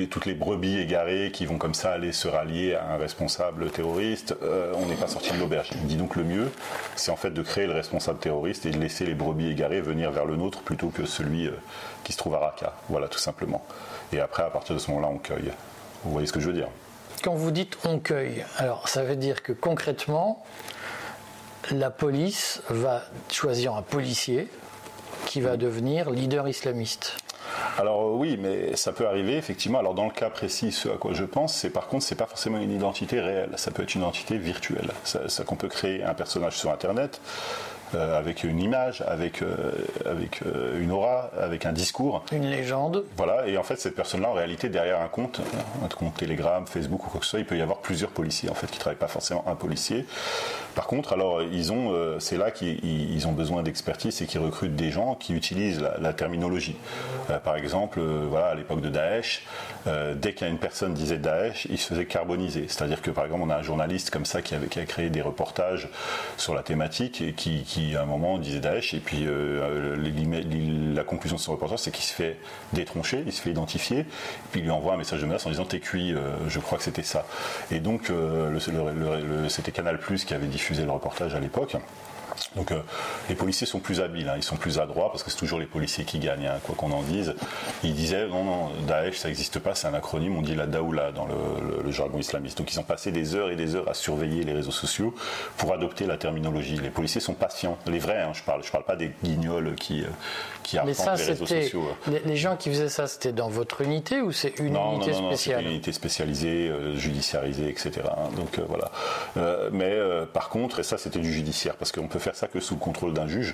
toutes 0.09 0.25
les 0.25 0.33
brebis 0.33 0.79
égarées 0.79 1.31
qui 1.31 1.45
vont 1.45 1.57
comme 1.57 1.73
ça 1.73 1.91
aller 1.91 2.11
se 2.11 2.27
rallier 2.27 2.75
à 2.75 2.93
un 2.93 2.97
responsable 2.97 3.69
terroriste, 3.69 4.35
euh, 4.43 4.73
on 4.75 4.85
n'est 4.87 4.95
pas 4.95 5.07
sorti 5.07 5.31
de 5.31 5.39
l'auberge. 5.39 5.69
Il 5.73 5.87
dit 5.87 5.95
donc 5.95 6.15
le 6.15 6.23
mieux, 6.23 6.51
c'est 6.95 7.11
en 7.11 7.15
fait 7.15 7.31
de 7.31 7.41
créer 7.41 7.67
le 7.67 7.73
responsable 7.73 8.19
terroriste 8.19 8.65
et 8.65 8.71
de 8.71 8.79
laisser 8.79 9.05
les 9.05 9.13
brebis 9.13 9.49
égarées 9.49 9.81
venir 9.81 10.11
vers 10.11 10.25
le 10.25 10.35
nôtre 10.35 10.61
plutôt 10.61 10.89
que 10.89 11.05
celui 11.05 11.47
euh, 11.47 11.51
qui 12.03 12.13
se 12.13 12.17
trouve 12.17 12.35
à 12.35 12.39
Raqqa. 12.39 12.73
Voilà, 12.89 13.07
tout 13.07 13.19
simplement. 13.19 13.63
Et 14.11 14.19
après, 14.19 14.43
à 14.43 14.49
partir 14.49 14.75
de 14.75 14.79
ce 14.79 14.89
moment-là, 14.91 15.09
on 15.13 15.17
cueille. 15.17 15.51
Vous 16.03 16.11
voyez 16.11 16.27
ce 16.27 16.33
que 16.33 16.39
je 16.39 16.47
veux 16.47 16.53
dire? 16.53 16.67
Quand 17.23 17.35
vous 17.35 17.51
dites 17.51 17.77
on 17.85 17.99
cueille, 17.99 18.43
alors 18.57 18.89
ça 18.89 19.03
veut 19.03 19.15
dire 19.15 19.43
que 19.43 19.53
concrètement, 19.53 20.43
la 21.71 21.89
police 21.89 22.61
va 22.69 23.03
choisir 23.31 23.75
un 23.75 23.81
policier 23.81 24.49
qui 25.25 25.39
va 25.39 25.55
devenir 25.55 26.09
leader 26.09 26.47
islamiste. 26.47 27.15
Alors 27.79 28.01
euh, 28.01 28.15
oui, 28.15 28.37
mais 28.39 28.75
ça 28.75 28.91
peut 28.91 29.07
arriver 29.07 29.37
effectivement. 29.37 29.79
Alors 29.79 29.93
dans 29.93 30.05
le 30.05 30.11
cas 30.11 30.29
précis, 30.29 30.71
ce 30.71 30.89
à 30.89 30.97
quoi 30.97 31.13
je 31.13 31.23
pense, 31.23 31.53
c'est 31.55 31.69
par 31.69 31.87
contre, 31.87 32.03
c'est 32.03 32.15
pas 32.15 32.25
forcément 32.25 32.57
une 32.59 32.71
identité 32.71 33.19
réelle. 33.19 33.51
Ça 33.57 33.71
peut 33.71 33.83
être 33.83 33.95
une 33.95 34.01
identité 34.01 34.37
virtuelle. 34.37 34.91
Ça, 35.03 35.43
qu'on 35.43 35.55
peut 35.55 35.67
créer 35.67 36.03
un 36.03 36.13
personnage 36.13 36.57
sur 36.57 36.71
Internet. 36.71 37.19
avec 37.93 38.43
une 38.43 38.59
image, 38.59 39.03
avec, 39.07 39.43
avec 40.03 40.41
une 40.79 40.91
aura, 40.91 41.29
avec 41.39 41.67
un 41.67 41.71
discours. 41.73 42.23
Une 42.31 42.49
légende. 42.49 43.05
Voilà, 43.17 43.47
et 43.47 43.55
en 43.55 43.61
fait, 43.61 43.75
cette 43.75 43.95
personne-là, 43.95 44.29
en 44.29 44.33
réalité, 44.33 44.67
derrière 44.67 44.99
un 44.99 45.07
compte, 45.07 45.41
un 45.83 45.87
compte 45.87 46.15
Telegram, 46.17 46.65
Facebook 46.65 47.05
ou 47.05 47.09
quoi 47.09 47.19
que 47.19 47.25
ce 47.25 47.31
soit, 47.31 47.39
il 47.39 47.45
peut 47.45 47.57
y 47.57 47.61
avoir 47.61 47.79
plusieurs 47.79 48.09
policiers, 48.09 48.49
en 48.49 48.55
fait, 48.55 48.65
qui 48.65 48.77
ne 48.77 48.79
travaillent 48.79 48.97
pas 48.97 49.07
forcément 49.07 49.43
un 49.47 49.53
policier. 49.53 50.07
Par 50.75 50.87
contre, 50.87 51.13
alors, 51.13 51.41
ils 51.41 51.71
ont, 51.71 51.93
c'est 52.19 52.37
là 52.37 52.51
qu'ils 52.51 53.27
ont 53.27 53.31
besoin 53.31 53.63
d'expertise 53.63 54.21
et 54.21 54.25
qu'ils 54.25 54.39
recrutent 54.39 54.75
des 54.75 54.91
gens 54.91 55.15
qui 55.15 55.33
utilisent 55.33 55.83
la, 55.99 56.13
terminologie. 56.13 56.75
par 57.43 57.55
exemple, 57.55 57.99
voilà, 58.01 58.47
à 58.47 58.55
l'époque 58.55 58.81
de 58.81 58.89
Daesh, 58.89 59.45
dès 60.15 60.33
qu'une 60.33 60.57
personne 60.57 60.93
disait 60.93 61.17
Daesh, 61.17 61.67
il 61.69 61.77
se 61.77 61.87
faisait 61.87 62.05
carboniser. 62.05 62.65
C'est-à-dire 62.67 63.01
que, 63.01 63.11
par 63.11 63.25
exemple, 63.25 63.43
on 63.43 63.49
a 63.49 63.57
un 63.57 63.63
journaliste 63.63 64.09
comme 64.09 64.25
ça 64.25 64.41
qui, 64.41 64.55
a 64.55 64.85
créé 64.85 65.09
des 65.09 65.21
reportages 65.21 65.89
sur 66.37 66.53
la 66.53 66.63
thématique 66.63 67.21
et 67.21 67.33
qui, 67.33 67.95
à 67.95 68.03
un 68.03 68.05
moment, 68.05 68.37
disait 68.37 68.59
Daesh, 68.59 68.93
et 68.93 68.99
puis 68.99 69.25
euh, 69.25 69.95
la 70.95 71.03
conclusion 71.03 71.37
de 71.37 71.41
son 71.41 71.51
reportage, 71.53 71.79
c'est 71.79 71.91
qu'il 71.91 72.03
se 72.03 72.13
fait 72.13 72.37
détroncher, 72.73 73.23
il 73.25 73.33
se 73.33 73.41
fait 73.41 73.51
identifier, 73.51 74.05
puis 74.51 74.61
il 74.61 74.63
lui 74.63 74.71
envoie 74.71 74.93
un 74.93 74.97
message 74.97 75.21
de 75.21 75.25
menace 75.25 75.45
en 75.45 75.49
disant 75.49 75.65
T'es 75.65 75.79
cuit, 75.79 76.13
euh, 76.13 76.19
je 76.47 76.59
crois 76.59 76.77
que 76.77 76.83
c'était 76.83 77.03
ça. 77.03 77.25
Et 77.71 77.79
donc, 77.79 78.09
euh, 78.09 78.57
c'était 79.49 79.71
Canal 79.71 79.99
Plus 79.99 80.25
qui 80.25 80.33
avait 80.33 80.47
diffusé 80.63 80.85
le 80.85 80.91
reportage 80.91 81.35
à 81.35 81.41
l'époque. 81.41 81.75
Donc 82.55 82.71
euh, 82.71 82.81
les 83.29 83.35
policiers 83.35 83.67
sont 83.67 83.79
plus 83.79 84.01
habiles, 84.01 84.29
hein. 84.29 84.35
ils 84.37 84.43
sont 84.43 84.55
plus 84.55 84.79
adroits 84.79 85.11
parce 85.11 85.23
que 85.23 85.31
c'est 85.31 85.37
toujours 85.37 85.59
les 85.59 85.65
policiers 85.65 86.05
qui 86.05 86.19
gagnent, 86.19 86.47
hein, 86.47 86.59
quoi 86.63 86.75
qu'on 86.75 86.91
en 86.91 87.01
dise. 87.01 87.35
Ils 87.83 87.93
disaient 87.93 88.27
non, 88.27 88.43
non, 88.43 88.71
Daesh 88.87 89.17
ça 89.17 89.27
n'existe 89.27 89.59
pas, 89.59 89.75
c'est 89.75 89.87
un 89.87 89.93
acronyme, 89.93 90.37
on 90.37 90.41
dit 90.41 90.55
la 90.55 90.67
Daoula 90.67 91.11
dans 91.11 91.25
le, 91.25 91.91
jargon 91.91 92.17
islamiste. 92.17 92.57
Donc 92.57 92.73
ils 92.73 92.79
ont 92.79 92.83
passé 92.83 93.11
des 93.11 93.35
heures 93.35 93.51
et 93.51 93.55
des 93.55 93.75
heures 93.75 93.87
à 93.87 93.93
surveiller 93.93 94.43
les 94.43 94.53
réseaux 94.53 94.71
sociaux 94.71 95.13
pour 95.57 95.73
adopter 95.73 96.05
la 96.05 96.17
terminologie. 96.17 96.77
Les 96.77 96.89
policiers 96.89 97.21
sont 97.21 97.33
patients, 97.33 97.77
les 97.85 97.99
vrais, 97.99 98.21
hein, 98.21 98.31
je 98.33 98.41
parle, 98.41 98.63
je 98.63 98.71
parle 98.71 98.83
pas 98.83 98.95
des 98.95 99.11
guignols 99.23 99.75
qui, 99.75 100.01
euh, 100.01 100.07
qui 100.63 100.77
Mais 100.85 100.93
ça, 100.93 101.15
les 101.15 101.23
réseaux 101.23 101.45
sociaux. 101.45 101.83
Les, 102.25 102.35
gens 102.35 102.55
qui 102.55 102.69
faisaient 102.69 102.89
ça, 102.89 103.05
c'était 103.05 103.31
dans 103.31 103.49
votre 103.49 103.81
unité 103.81 104.21
ou 104.21 104.31
c'est 104.31 104.57
une 104.59 104.75
unité 104.75 105.11
non, 105.11 105.21
non, 105.21 105.27
spéciale 105.27 105.61
Une 105.61 105.71
unité 105.71 105.91
spécialisée, 105.91 106.67
euh, 106.69 106.95
judiciarisée, 106.95 107.69
etc. 107.69 107.91
Donc 108.35 108.59
voilà. 108.67 108.91
mais 109.71 109.95
par 110.33 110.49
contre, 110.49 110.79
et 110.79 110.83
ça 110.83 110.97
c'était 110.97 111.19
du 111.19 111.31
judiciaire 111.31 111.75
parce 111.75 111.91
qu'on 111.91 112.07
peut 112.07 112.19
faire 112.23 112.35
ça 112.35 112.47
que 112.47 112.59
sous 112.59 112.75
le 112.75 112.79
contrôle 112.79 113.13
d'un 113.13 113.27
juge. 113.27 113.53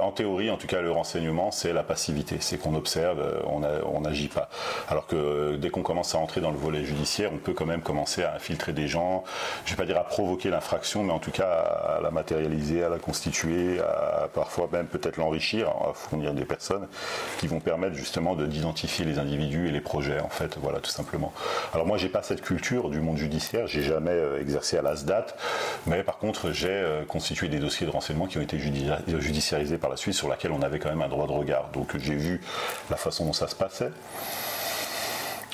en 0.00 0.12
théorie, 0.12 0.50
en 0.50 0.56
tout 0.56 0.66
cas, 0.66 0.80
le 0.80 0.90
renseignement, 0.90 1.50
c'est 1.50 1.72
la 1.72 1.82
passivité. 1.82 2.36
C'est 2.40 2.58
qu'on 2.58 2.74
observe, 2.74 3.20
euh, 3.20 3.80
on 3.86 4.00
n'agit 4.00 4.28
pas. 4.28 4.48
Alors 4.88 5.06
que 5.06 5.16
euh, 5.16 5.56
dès 5.56 5.70
qu'on 5.70 5.82
commence 5.82 6.14
à 6.14 6.18
entrer 6.18 6.40
dans 6.40 6.50
le 6.50 6.56
volet 6.56 6.84
judiciaire, 6.84 7.30
on 7.32 7.38
peut 7.38 7.54
quand 7.54 7.66
même 7.66 7.82
commencer 7.82 8.22
à 8.22 8.34
infiltrer 8.34 8.72
des 8.72 8.88
gens, 8.88 9.24
je 9.64 9.72
ne 9.72 9.76
vais 9.76 9.82
pas 9.82 9.86
dire 9.86 9.98
à 9.98 10.04
provoquer 10.04 10.50
l'infraction, 10.50 11.02
mais 11.02 11.12
en 11.12 11.18
tout 11.18 11.30
cas 11.30 11.48
à, 11.48 12.00
la 12.02 12.10
matérialiser, 12.10 12.84
à 12.84 12.88
la 12.88 12.98
constituer, 12.98 13.80
à 13.80 14.28
parfois 14.32 14.68
même 14.70 14.86
peut-être 14.86 15.16
l'enrichir, 15.16 15.68
à 15.68 15.94
fournir 15.94 16.34
des 16.34 16.44
personnes 16.44 16.86
qui 17.38 17.46
vont 17.46 17.60
permettre 17.60 17.96
justement 17.96 18.34
d'identifier 18.34 19.04
les 19.04 19.18
individus 19.18 19.68
et 19.68 19.70
les 19.70 19.80
projets, 19.80 20.20
en 20.20 20.28
fait, 20.28 20.58
voilà, 20.58 20.80
tout 20.80 20.90
simplement. 20.90 21.32
Alors 21.72 21.86
moi, 21.86 21.96
j'ai 21.96 22.08
pas 22.08 22.22
cette 22.22 22.42
culture 22.42 22.90
du 22.90 23.00
monde 23.00 23.16
judiciaire, 23.16 23.66
j'ai 23.66 23.82
jamais 23.82 24.10
euh, 24.10 24.40
exercé 24.40 24.76
à 24.76 24.82
l'ASDAT, 24.82 25.26
mais 25.86 26.02
par 26.02 26.18
contre, 26.18 26.52
j'ai 26.52 26.84
constitué 27.08 27.48
des 27.48 27.58
dossiers 27.58 27.77
de 27.86 27.90
renseignement 27.90 28.26
qui 28.26 28.38
ont 28.38 28.42
été 28.42 28.58
judiciarisés 28.58 29.78
par 29.78 29.90
la 29.90 29.96
suite, 29.96 30.14
sur 30.14 30.28
laquelle 30.28 30.52
on 30.52 30.62
avait 30.62 30.78
quand 30.78 30.90
même 30.90 31.02
un 31.02 31.08
droit 31.08 31.26
de 31.26 31.32
regard. 31.32 31.70
Donc 31.72 31.96
j'ai 31.98 32.14
vu 32.14 32.40
la 32.90 32.96
façon 32.96 33.26
dont 33.26 33.32
ça 33.32 33.48
se 33.48 33.54
passait. 33.54 33.90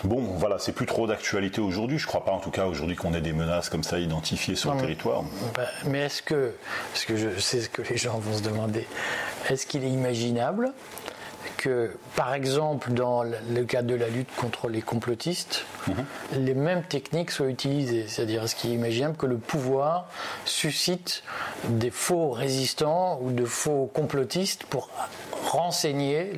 Bon, 0.03 0.21
voilà, 0.37 0.59
c'est 0.59 0.73
plus 0.73 0.85
trop 0.85 1.07
d'actualité 1.07 1.63
aujourd'hui. 1.63 1.99
Je 1.99 2.07
crois 2.07 2.27
pas, 2.27 2.33
en 2.33 2.39
tout 2.39 2.51
cas, 2.51 2.67
aujourd'hui 2.67 2.95
qu'on 2.95 3.15
ait 3.15 3.23
des 3.23 3.33
menaces 3.33 3.71
comme 3.71 3.83
ça 3.83 3.99
identifiées 3.99 4.55
sur 4.55 4.75
le 4.75 4.81
territoire. 4.81 5.23
Ben, 5.55 5.67
mais 5.87 6.01
est-ce 6.01 6.21
que, 6.21 6.53
parce 6.93 7.07
que 7.07 7.17
je 7.17 7.41
sais 7.41 7.63
ce 7.63 7.71
que 7.71 7.81
les 7.81 7.97
gens 7.97 8.19
vont 8.19 8.37
se 8.37 8.43
demander, 8.43 8.87
est-ce 9.49 9.67
qu'il 9.67 9.83
est 9.83 9.89
imaginable 9.89 10.73
que, 11.65 11.91
par 12.15 12.35
exemple, 12.35 12.93
dans 12.93 13.23
le 13.23 13.65
cas 13.65 13.81
de 13.81 13.95
la 13.95 14.09
lutte 14.09 14.29
contre 14.37 14.69
les 14.69 14.83
complotistes, 14.83 15.65
mhm. 15.89 15.95
les 16.45 16.53
mêmes 16.53 16.83
techniques 16.83 17.31
soient 17.31 17.49
utilisées. 17.49 18.05
C'est-à-dire, 18.07 18.45
est-ce 18.45 18.55
qu'il 18.55 18.73
est 18.73 18.75
imaginable 18.75 19.17
que 19.17 19.25
le 19.25 19.39
pouvoir 19.39 20.07
suscite 20.45 21.23
des 21.71 21.91
faux 21.91 22.33
résistants 22.33 23.19
ou 23.23 23.33
de 23.33 23.47
faux 23.47 23.91
complotistes 23.95 24.65
pour 24.65 24.91
renseigner 25.43 26.33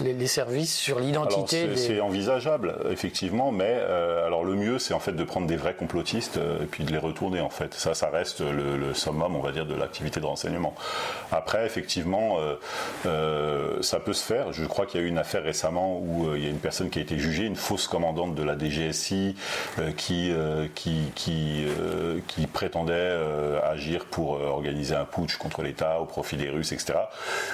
les, 0.00 0.12
les, 0.12 0.26
services 0.26 0.74
sur 0.74 0.98
l'identité 0.98 1.66
des... 1.66 1.76
C'est 1.76 2.00
envisageable, 2.00 2.74
effectivement, 2.90 3.52
mais 3.52 3.76
euh, 3.78 4.26
alors 4.26 4.44
le 4.44 4.56
mieux, 4.56 4.78
c'est 4.78 4.92
en 4.92 5.00
fait 5.00 5.12
de 5.12 5.24
prendre 5.24 5.46
des 5.46 5.56
vrais 5.56 5.74
complotistes 5.74 6.36
euh, 6.36 6.62
et 6.62 6.66
puis 6.66 6.84
de 6.84 6.92
les 6.92 6.98
retourner, 6.98 7.40
en 7.40 7.50
fait. 7.50 7.72
Ça, 7.74 7.94
ça 7.94 8.10
reste 8.10 8.40
le, 8.40 8.92
summum, 8.92 9.36
on 9.36 9.40
va 9.40 9.52
dire, 9.52 9.64
de 9.64 9.74
l'activité 9.74 10.20
de 10.20 10.26
renseignement. 10.26 10.74
Après, 11.32 11.64
effectivement, 11.64 12.38
euh, 13.06 13.80
ça 13.82 14.00
peut 14.00 14.12
se 14.12 14.24
faire. 14.24 14.49
Je 14.52 14.64
crois 14.64 14.86
qu'il 14.86 15.00
y 15.00 15.02
a 15.02 15.06
eu 15.06 15.08
une 15.08 15.18
affaire 15.18 15.42
récemment 15.42 15.98
où 15.98 16.34
il 16.34 16.44
y 16.44 16.46
a 16.46 16.50
une 16.50 16.58
personne 16.58 16.90
qui 16.90 16.98
a 16.98 17.02
été 17.02 17.18
jugée, 17.18 17.44
une 17.44 17.56
fausse 17.56 17.86
commandante 17.86 18.34
de 18.34 18.42
la 18.42 18.58
DGSI, 18.58 19.34
qui, 19.96 20.32
qui, 20.74 21.12
qui, 21.14 22.46
prétendait 22.46 23.18
agir 23.62 24.04
pour 24.06 24.32
organiser 24.32 24.94
un 24.94 25.04
putsch 25.04 25.36
contre 25.36 25.62
l'État 25.62 26.00
au 26.00 26.04
profit 26.04 26.36
des 26.36 26.48
Russes, 26.48 26.72
etc. 26.72 26.94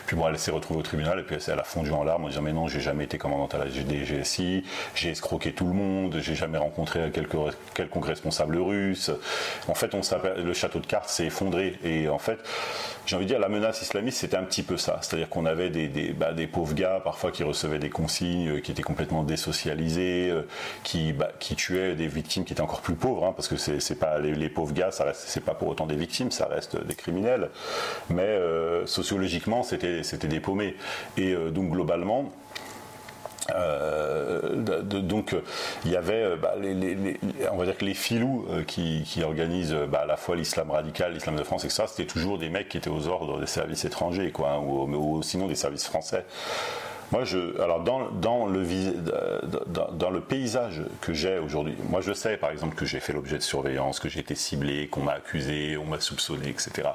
Puis 0.07 0.17
bon, 0.17 0.29
elle 0.29 0.39
s'est 0.39 0.51
retrouvée 0.51 0.81
au 0.81 0.83
tribunal 0.83 1.21
et 1.21 1.23
puis 1.23 1.37
elle 1.47 1.59
a 1.59 1.65
fondu 1.65 1.91
en 1.93 2.05
larmes 2.05 2.25
en 2.25 2.29
disant 2.29 2.43
mais 2.43 2.53
non 2.53 2.69
j'ai 2.69 2.81
jamais 2.81 3.05
été 3.05 3.19
commandante 3.19 3.55
à 3.55 3.59
la 3.59 3.67
DGSI, 3.69 4.65
j'ai 4.95 5.11
escroqué 5.11 5.53
tout 5.53 5.67
le 5.67 5.75
monde, 5.75 6.17
j'ai 6.21 6.35
jamais 6.35 6.59
rencontré 6.59 7.11
quelconque 7.11 8.07
responsable 8.07 8.59
russe. 8.59 9.11
En 9.69 9.75
fait 9.75 9.95
le 9.95 10.53
château 10.53 10.81
de 10.81 10.87
cartes 10.87 11.09
s'est 11.09 11.27
effondré 11.27 11.79
et 11.85 12.09
en 12.09 12.19
fait 12.19 12.39
j'ai 13.07 13.17
envie 13.17 13.25
de 13.25 13.31
dire 13.31 13.39
la 13.39 13.49
menace 13.49 13.83
islamiste 13.83 14.19
c'était 14.19 14.37
un 14.37 14.45
petit 14.45 14.63
peu 14.63 14.77
ça, 14.77 14.99
c'est-à-dire 15.03 15.29
qu'on 15.29 15.47
avait 15.47 15.71
des, 15.71 16.13
bah, 16.13 16.33
des, 16.33 16.47
pauvres 16.47 16.75
gars 16.75 16.86
parfois 17.03 17.31
qui 17.31 17.43
recevaient 17.43 17.79
des 17.79 17.91
consignes, 17.91 18.49
euh, 18.49 18.61
qui 18.61 18.73
étaient 18.73 18.83
complètement 18.83 19.23
désocialisés, 19.23 20.31
euh, 20.31 20.43
qui, 20.83 21.13
bah, 21.13 21.31
qui 21.39 21.57
tuaient 21.57 21.95
des 21.95 22.07
victimes 22.07 22.45
qui 22.45 22.53
étaient 22.53 22.63
encore 22.63 22.81
plus 22.81 22.95
pauvres 22.95 23.25
hein, 23.25 23.33
parce 23.35 23.49
que 23.49 23.57
c'est 23.57 23.99
pas 23.99 24.19
les, 24.19 24.49
pauvres 24.49 24.73
gars, 24.73 24.91
ça 24.91 25.05
reste 25.05 25.25
c'est 25.27 25.45
pas 25.45 25.55
pour 25.55 25.69
autant 25.69 25.87
des 25.87 25.97
victimes, 25.97 26.31
ça 26.31 26.47
reste 26.47 26.77
des 26.85 26.95
criminels, 26.95 27.51
mais 28.11 28.23
euh, 28.23 28.87
sociologiquement 28.87 29.63
c'était 29.63 30.03
des 30.29 30.41
paumés 30.41 30.77
et 31.17 31.35
donc 31.51 31.71
globalement, 31.71 32.33
euh, 33.55 34.83
donc 34.83 35.35
il 35.85 35.91
y 35.91 35.97
avait 35.97 36.23
euh, 36.23 36.37
bah, 36.37 36.55
les, 36.61 37.19
on 37.53 37.57
va 37.57 37.65
dire 37.65 37.77
que 37.77 37.85
les 37.85 37.95
filous 37.95 38.47
qui, 38.67 39.05
organisent 39.23 39.77
bah, 39.89 40.01
à 40.03 40.07
la 40.07 40.17
fois 40.17 40.37
l'islam 40.37 40.71
radical, 40.71 41.13
l'islam 41.13 41.37
de 41.37 41.45
France, 41.45 41.65
etc. 41.65 41.85
C'était 41.87 42.07
toujours 42.11 42.39
des 42.39 42.49
mecs 42.49 42.69
qui 42.69 42.77
étaient 42.77 42.91
aux 42.91 43.07
ordres 43.09 43.41
des 43.41 43.47
services 43.47 43.85
étrangers, 43.85 44.31
quoi, 44.31 44.51
hein, 44.51 44.61
ou, 44.61 45.23
sinon 45.23 45.47
des 45.47 45.55
services 45.55 45.87
français. 45.87 46.25
Moi, 47.13 47.25
je, 47.25 47.61
alors 47.63 47.81
dans 47.81 48.01
le, 48.01 48.11
dans, 48.11 49.93
dans, 49.93 50.11
le 50.11 50.21
paysage 50.21 50.83
que 51.01 51.13
j'ai 51.13 51.39
aujourd'hui, 51.39 51.77
moi 51.89 52.01
je 52.01 52.13
sais 52.13 52.37
par 52.37 52.51
exemple 52.51 52.75
que 52.75 52.85
j'ai 52.85 52.99
fait 52.99 53.13
l'objet 53.13 53.39
de 53.39 53.45
surveillance, 53.45 54.01
que 54.01 54.09
j'ai 54.09 54.19
été 54.19 54.35
ciblé, 54.35 54.89
qu'on 54.89 55.03
m'a 55.03 55.13
accusé, 55.13 55.77
on 55.77 55.85
m'a 55.85 56.01
soupçonné, 56.01 56.49
etc. 56.49 56.89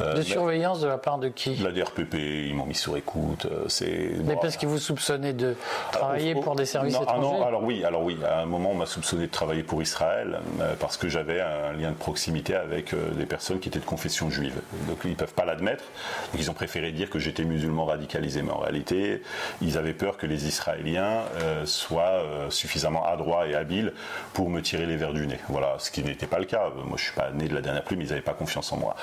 Euh, 0.00 0.14
de 0.14 0.22
surveillance 0.22 0.80
de 0.80 0.88
la 0.88 0.98
part 0.98 1.18
de 1.18 1.28
qui 1.28 1.56
La 1.56 1.72
DRPP, 1.72 2.14
ils 2.14 2.54
m'ont 2.54 2.66
mis 2.66 2.74
sur 2.74 2.96
écoute. 2.96 3.46
Euh, 3.46 3.64
c'est, 3.68 4.10
mais 4.24 4.36
parce 4.36 4.56
qu'ils 4.56 4.68
vous 4.68 4.78
soupçonnaient 4.78 5.32
de 5.32 5.56
travailler 5.92 6.34
pour 6.34 6.56
des 6.56 6.64
services 6.64 6.96
ah 6.98 7.02
étrangers 7.02 7.38
non, 7.38 7.44
alors 7.44 7.62
oui, 7.62 7.84
alors 7.84 8.02
oui, 8.02 8.16
à 8.26 8.40
un 8.40 8.46
moment 8.46 8.70
on 8.70 8.74
m'a 8.74 8.86
soupçonné 8.86 9.26
de 9.26 9.30
travailler 9.30 9.62
pour 9.62 9.82
Israël 9.82 10.40
euh, 10.60 10.74
parce 10.78 10.96
que 10.96 11.08
j'avais 11.08 11.40
un 11.40 11.72
lien 11.72 11.90
de 11.90 11.96
proximité 11.96 12.54
avec 12.54 12.94
des 13.16 13.26
personnes 13.26 13.60
qui 13.60 13.68
étaient 13.68 13.78
de 13.78 13.84
confession 13.84 14.30
juive. 14.30 14.60
Donc 14.88 14.98
ils 15.04 15.10
ne 15.10 15.16
peuvent 15.16 15.34
pas 15.34 15.44
l'admettre. 15.44 15.84
Donc 16.32 16.40
ils 16.40 16.50
ont 16.50 16.54
préféré 16.54 16.92
dire 16.92 17.10
que 17.10 17.18
j'étais 17.18 17.44
musulman 17.44 17.84
radicalisé, 17.84 18.42
mais 18.42 18.52
en 18.52 18.58
réalité 18.58 19.22
ils 19.60 19.76
avaient 19.76 19.92
peur 19.92 20.16
que 20.16 20.26
les 20.26 20.46
Israéliens 20.46 21.22
soient 21.64 22.22
suffisamment 22.48 23.04
adroits 23.06 23.46
et 23.46 23.54
habiles 23.54 23.92
pour 24.32 24.50
me 24.50 24.60
tirer 24.60 24.86
les 24.86 24.96
verres 24.96 25.12
du 25.12 25.26
nez. 25.26 25.38
Voilà, 25.48 25.76
ce 25.78 25.90
qui 25.90 26.02
n'était 26.02 26.26
pas 26.26 26.38
le 26.38 26.44
cas. 26.44 26.70
Moi 26.84 26.96
je 26.96 27.04
suis 27.04 27.14
pas 27.14 27.30
né 27.30 27.48
de 27.48 27.54
la 27.54 27.60
dernière 27.60 27.84
plume, 27.84 28.00
ils 28.00 28.08
n'avaient 28.08 28.20
pas 28.20 28.34
confiance 28.34 28.72
en 28.72 28.76
moi. 28.76 28.96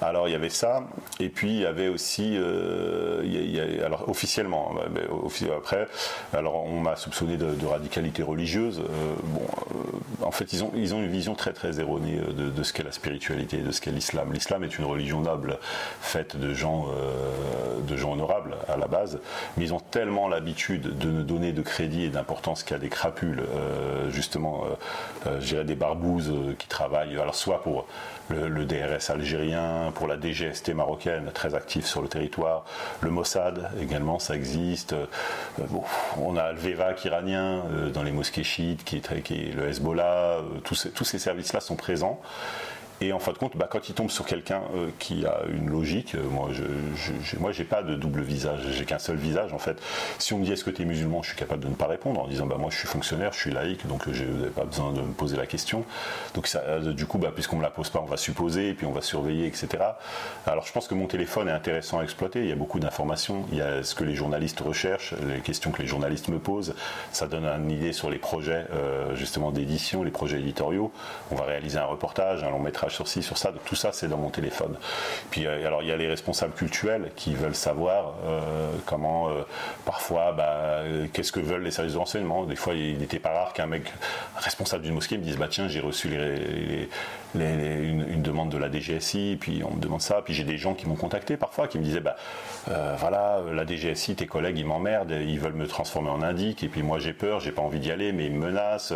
Alors 0.00 0.28
il 0.28 0.32
y 0.32 0.34
avait 0.34 0.39
ça, 0.48 0.84
et 1.18 1.28
puis 1.28 1.50
il 1.50 1.60
y 1.60 1.66
avait 1.66 1.88
aussi, 1.88 2.36
euh, 2.36 3.84
alors 3.84 4.08
officiellement, 4.08 4.74
mais 4.92 5.02
après, 5.54 5.88
alors 6.32 6.64
on 6.64 6.80
m'a 6.80 6.96
soupçonné 6.96 7.36
de, 7.36 7.66
radicalité 7.66 8.22
religieuse. 8.22 8.80
Euh, 8.80 9.14
bon, 9.24 9.42
euh, 9.42 10.24
en 10.24 10.30
fait, 10.30 10.52
ils 10.52 10.64
ont, 10.64 10.72
ils 10.74 10.94
ont 10.94 11.02
une 11.02 11.10
vision 11.10 11.34
très 11.34 11.52
très 11.52 11.80
erronée 11.80 12.18
de, 12.36 12.62
ce 12.62 12.72
qu'est 12.72 12.82
la 12.82 12.92
spiritualité, 12.92 13.58
de 13.58 13.70
ce 13.70 13.80
qu'est 13.80 13.90
l'islam. 13.90 14.32
L'islam 14.32 14.64
est 14.64 14.78
une 14.78 14.84
religion 14.84 15.20
noble, 15.20 15.58
faite 16.00 16.36
de 16.36 16.52
gens, 16.54 16.86
de 17.86 17.96
gens 17.96 18.12
honorables 18.12 18.56
à 18.68 18.76
la 18.76 18.86
base, 18.86 19.18
mais 19.56 19.64
ils 19.64 19.74
ont 19.74 19.80
tellement 19.80 20.28
l'habitude 20.28 20.98
de 20.98 21.10
ne 21.10 21.22
donner 21.22 21.52
de 21.52 21.62
crédit 21.62 22.04
et 22.04 22.08
d'importance 22.08 22.62
qu'à 22.62 22.78
des 22.78 22.88
crapules, 22.88 23.42
justement, 24.10 24.64
je 25.24 25.46
dirais 25.46 25.64
des 25.64 25.74
barbouzes 25.74 26.32
qui 26.58 26.68
travaillent, 26.68 27.18
alors 27.18 27.34
soit 27.34 27.62
pour 27.62 27.86
le, 28.30 28.64
DRS 28.64 29.10
algérien, 29.10 29.92
pour 29.94 30.06
la 30.06 30.16
DGST 30.18 30.74
marocaine, 30.74 31.30
très 31.32 31.54
actif 31.54 31.86
sur 31.86 32.02
le 32.02 32.08
territoire, 32.08 32.64
le 33.00 33.10
Mossad 33.10 33.70
également, 33.80 34.18
ça 34.18 34.36
existe. 34.36 34.92
Euh, 34.92 35.06
on 36.18 36.36
a 36.36 36.52
le 36.52 36.60
iranien 37.04 37.62
euh, 37.72 37.90
dans 37.90 38.02
les 38.02 38.12
mosquées 38.12 38.44
chiites, 38.44 38.84
qui 38.84 38.96
est, 38.96 39.54
le 39.54 39.68
Hezbollah, 39.68 40.38
euh, 40.38 40.42
tous 40.64 40.74
ces, 40.74 40.90
tous 40.90 41.04
ces 41.04 41.18
services-là 41.18 41.60
sont 41.60 41.76
présents. 41.76 42.20
Et 43.02 43.14
en 43.14 43.18
fin 43.18 43.32
de 43.32 43.38
compte, 43.38 43.56
bah, 43.56 43.66
quand 43.70 43.88
il 43.88 43.94
tombe 43.94 44.10
sur 44.10 44.26
quelqu'un 44.26 44.60
euh, 44.74 44.90
qui 44.98 45.24
a 45.24 45.40
une 45.50 45.70
logique, 45.70 46.14
euh, 46.14 46.22
moi, 46.30 46.50
je, 46.52 46.64
je, 47.24 47.38
moi, 47.38 47.50
j'ai 47.50 47.64
pas 47.64 47.82
de 47.82 47.94
double 47.94 48.20
visage, 48.20 48.60
j'ai 48.72 48.84
qu'un 48.84 48.98
seul 48.98 49.16
visage. 49.16 49.54
En 49.54 49.58
fait, 49.58 49.80
si 50.18 50.34
on 50.34 50.38
me 50.38 50.44
dit 50.44 50.52
est-ce 50.52 50.64
que 50.64 50.70
tu 50.70 50.82
es 50.82 50.84
musulman, 50.84 51.22
je 51.22 51.28
suis 51.28 51.38
capable 51.38 51.64
de 51.64 51.68
ne 51.68 51.74
pas 51.74 51.86
répondre 51.86 52.20
en 52.20 52.28
disant 52.28 52.44
bah 52.44 52.56
moi, 52.58 52.68
je 52.70 52.76
suis 52.76 52.88
fonctionnaire, 52.88 53.32
je 53.32 53.38
suis 53.38 53.52
laïque, 53.52 53.86
donc 53.86 54.10
je 54.12 54.24
n'ai 54.24 54.48
pas 54.48 54.64
besoin 54.64 54.92
de 54.92 55.00
me 55.00 55.12
poser 55.12 55.38
la 55.38 55.46
question. 55.46 55.84
Donc 56.34 56.46
ça, 56.46 56.60
euh, 56.66 56.92
du 56.92 57.06
coup, 57.06 57.16
bah, 57.16 57.30
puisqu'on 57.34 57.56
me 57.56 57.62
la 57.62 57.70
pose 57.70 57.88
pas, 57.88 58.00
on 58.00 58.06
va 58.06 58.18
supposer 58.18 58.68
et 58.68 58.74
puis 58.74 58.84
on 58.84 58.92
va 58.92 59.00
surveiller, 59.00 59.46
etc. 59.46 59.82
Alors, 60.46 60.66
je 60.66 60.72
pense 60.72 60.86
que 60.86 60.94
mon 60.94 61.06
téléphone 61.06 61.48
est 61.48 61.52
intéressant 61.52 62.00
à 62.00 62.02
exploiter. 62.02 62.40
Il 62.40 62.48
y 62.50 62.52
a 62.52 62.56
beaucoup 62.56 62.80
d'informations. 62.80 63.46
Il 63.50 63.56
y 63.56 63.62
a 63.62 63.82
ce 63.82 63.94
que 63.94 64.04
les 64.04 64.14
journalistes 64.14 64.60
recherchent, 64.60 65.14
les 65.26 65.40
questions 65.40 65.70
que 65.70 65.80
les 65.80 65.88
journalistes 65.88 66.28
me 66.28 66.38
posent. 66.38 66.74
Ça 67.12 67.26
donne 67.26 67.46
une 67.46 67.70
idée 67.70 67.94
sur 67.94 68.10
les 68.10 68.18
projets 68.18 68.66
justement 69.14 69.52
d'édition, 69.52 70.02
les 70.02 70.10
projets 70.10 70.38
éditoriaux. 70.38 70.92
On 71.30 71.34
va 71.34 71.44
réaliser 71.44 71.78
un 71.78 71.86
reportage, 71.86 72.44
un 72.44 72.50
long 72.50 72.60
métrage 72.60 72.89
sur 72.90 73.08
ci, 73.08 73.22
sur 73.22 73.38
ça. 73.38 73.52
tout 73.64 73.74
ça, 73.74 73.90
c'est 73.92 74.08
dans 74.08 74.16
mon 74.16 74.30
téléphone. 74.30 74.76
Puis 75.30 75.46
euh, 75.46 75.66
alors, 75.66 75.82
il 75.82 75.88
y 75.88 75.92
a 75.92 75.96
les 75.96 76.08
responsables 76.08 76.54
culturels 76.54 77.10
qui 77.16 77.34
veulent 77.34 77.54
savoir 77.54 78.14
euh, 78.24 78.70
comment, 78.86 79.28
euh, 79.28 79.42
parfois, 79.84 80.32
bah, 80.32 80.82
qu'est-ce 81.12 81.32
que 81.32 81.40
veulent 81.40 81.62
les 81.62 81.70
services 81.70 81.94
de 81.94 81.98
renseignement. 81.98 82.44
Des 82.44 82.56
fois, 82.56 82.74
il 82.74 82.98
n'était 82.98 83.18
pas 83.18 83.30
rare 83.30 83.52
qu'un 83.52 83.66
mec 83.66 83.92
responsable 84.36 84.84
d'une 84.84 84.94
mosquée 84.94 85.18
me 85.18 85.22
dise 85.22 85.36
bah 85.36 85.48
tiens, 85.50 85.68
j'ai 85.68 85.80
reçu 85.80 86.08
les, 86.08 86.88
une, 87.34 88.22
demande 88.22 88.50
de 88.50 88.58
la 88.58 88.70
DGSI, 88.70 89.38
puis 89.40 89.62
on 89.64 89.74
me 89.74 89.80
demande 89.80 90.02
ça. 90.02 90.22
Puis 90.24 90.34
j'ai 90.34 90.44
des 90.44 90.58
gens 90.58 90.74
qui 90.74 90.86
m'ont 90.86 90.96
contacté 90.96 91.36
parfois, 91.36 91.68
qui 91.68 91.78
me 91.78 91.84
disaient 91.84 92.00
bah 92.00 92.16
voilà, 92.98 93.40
la 93.52 93.66
DGSI, 93.66 94.16
tes 94.16 94.26
collègues, 94.26 94.58
ils 94.58 94.66
m'emmerdent, 94.66 95.12
ils 95.12 95.38
veulent 95.38 95.54
me 95.54 95.66
transformer 95.66 96.10
en 96.10 96.22
indique, 96.22 96.62
et 96.64 96.68
puis 96.68 96.82
moi 96.82 96.98
j'ai 96.98 97.12
peur, 97.12 97.40
j'ai 97.40 97.52
pas 97.52 97.62
envie 97.62 97.80
d'y 97.80 97.90
aller, 97.90 98.12
mais 98.12 98.26
ils 98.26 98.32
me 98.32 98.46
menacent. 98.46 98.94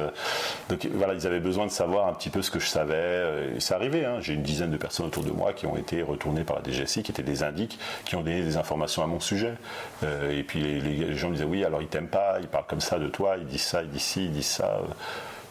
Donc 0.68 0.86
voilà, 0.92 1.14
ils 1.14 1.26
avaient 1.26 1.40
besoin 1.40 1.66
de 1.66 1.70
savoir 1.70 2.08
un 2.08 2.12
petit 2.12 2.30
peu 2.30 2.42
ce 2.42 2.50
que 2.50 2.58
je 2.58 2.66
savais. 2.66 3.54
Et 3.56 3.60
ça 3.60 3.78
Hein. 3.92 4.18
J'ai 4.20 4.34
une 4.34 4.42
dizaine 4.42 4.70
de 4.70 4.76
personnes 4.76 5.06
autour 5.06 5.22
de 5.22 5.30
moi 5.30 5.52
qui 5.52 5.66
ont 5.66 5.76
été 5.76 6.02
retournées 6.02 6.44
par 6.44 6.56
la 6.56 6.62
DGSI, 6.62 7.02
qui 7.02 7.12
étaient 7.12 7.22
des 7.22 7.42
indiques, 7.42 7.78
qui 8.04 8.16
ont 8.16 8.22
donné 8.22 8.42
des 8.42 8.56
informations 8.56 9.02
à 9.02 9.06
mon 9.06 9.20
sujet. 9.20 9.54
Euh, 10.02 10.36
et 10.36 10.42
puis 10.42 10.80
les, 10.80 11.14
gens 11.14 11.28
me 11.28 11.34
disaient 11.34 11.46
oui, 11.46 11.64
alors 11.64 11.82
ils 11.82 11.88
t'aiment 11.88 12.08
pas, 12.08 12.38
ils 12.40 12.48
parlent 12.48 12.66
comme 12.66 12.80
ça 12.80 12.98
de 12.98 13.08
toi, 13.08 13.36
ils 13.38 13.46
disent 13.46 13.62
ça, 13.62 13.82
ils 13.82 13.90
disent 13.90 14.02
ci, 14.02 14.24
ils 14.24 14.32
disent 14.32 14.46
ça. 14.46 14.80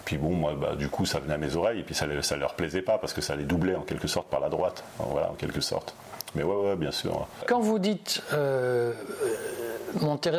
Puis 0.05 0.17
bon, 0.17 0.33
moi, 0.33 0.53
bah, 0.59 0.75
du 0.75 0.89
coup, 0.89 1.05
ça 1.05 1.19
venait 1.19 1.33
à 1.33 1.37
mes 1.37 1.55
oreilles, 1.55 1.79
et 1.79 1.83
puis 1.83 1.95
ça, 1.95 2.05
ça 2.21 2.37
leur 2.37 2.55
plaisait 2.55 2.81
pas 2.81 2.97
parce 2.97 3.13
que 3.13 3.21
ça 3.21 3.35
les 3.35 3.43
doublait 3.43 3.75
en 3.75 3.81
quelque 3.81 4.07
sorte 4.07 4.27
par 4.29 4.39
la 4.39 4.49
droite. 4.49 4.83
Voilà, 4.99 5.29
en 5.31 5.35
quelque 5.35 5.61
sorte. 5.61 5.95
Mais 6.35 6.43
ouais, 6.43 6.55
ouais, 6.55 6.75
bien 6.75 6.91
sûr. 6.91 7.27
Quand 7.47 7.59
vous 7.59 7.79
dites 7.79 8.21
euh, 8.33 8.93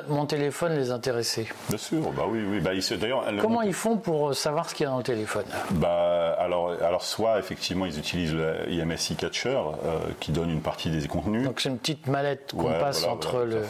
mon, 0.09 0.27
téléphone 0.27 0.77
les 0.77 0.91
intéressait. 0.91 1.47
Bien 1.69 1.79
sûr, 1.79 2.11
bah 2.13 2.25
oui, 2.29 2.41
oui. 2.49 2.61
Bah, 2.61 2.71
d'ailleurs, 2.99 3.25
Comment 3.41 3.63
ils 3.63 3.75
font 3.75 3.97
pour 3.97 4.31
euh, 4.31 4.33
savoir 4.33 4.69
ce 4.69 4.75
qu'il 4.75 4.85
y 4.85 4.87
a 4.87 4.91
dans 4.91 4.99
le 4.99 5.05
téléphone? 5.05 5.45
Bah, 5.73 6.37
alors, 6.39 6.73
alors, 6.83 7.03
soit 7.03 7.39
effectivement, 7.39 7.87
ils 7.87 7.99
utilisent 7.99 8.35
le 8.35 8.71
IMSI 8.71 9.17
Catcher 9.17 9.51
euh, 9.51 9.99
qui 10.21 10.33
donne 10.33 10.51
une 10.51 10.61
partie 10.61 10.91
des 10.91 11.07
contenus. 11.07 11.45
Donc 11.45 11.61
c'est 11.61 11.69
une 11.69 11.79
petite 11.79 12.07
mallette 12.07 12.55
qu'on 12.57 12.73
passe 12.73 13.05
entre 13.05 13.41
le 13.41 13.63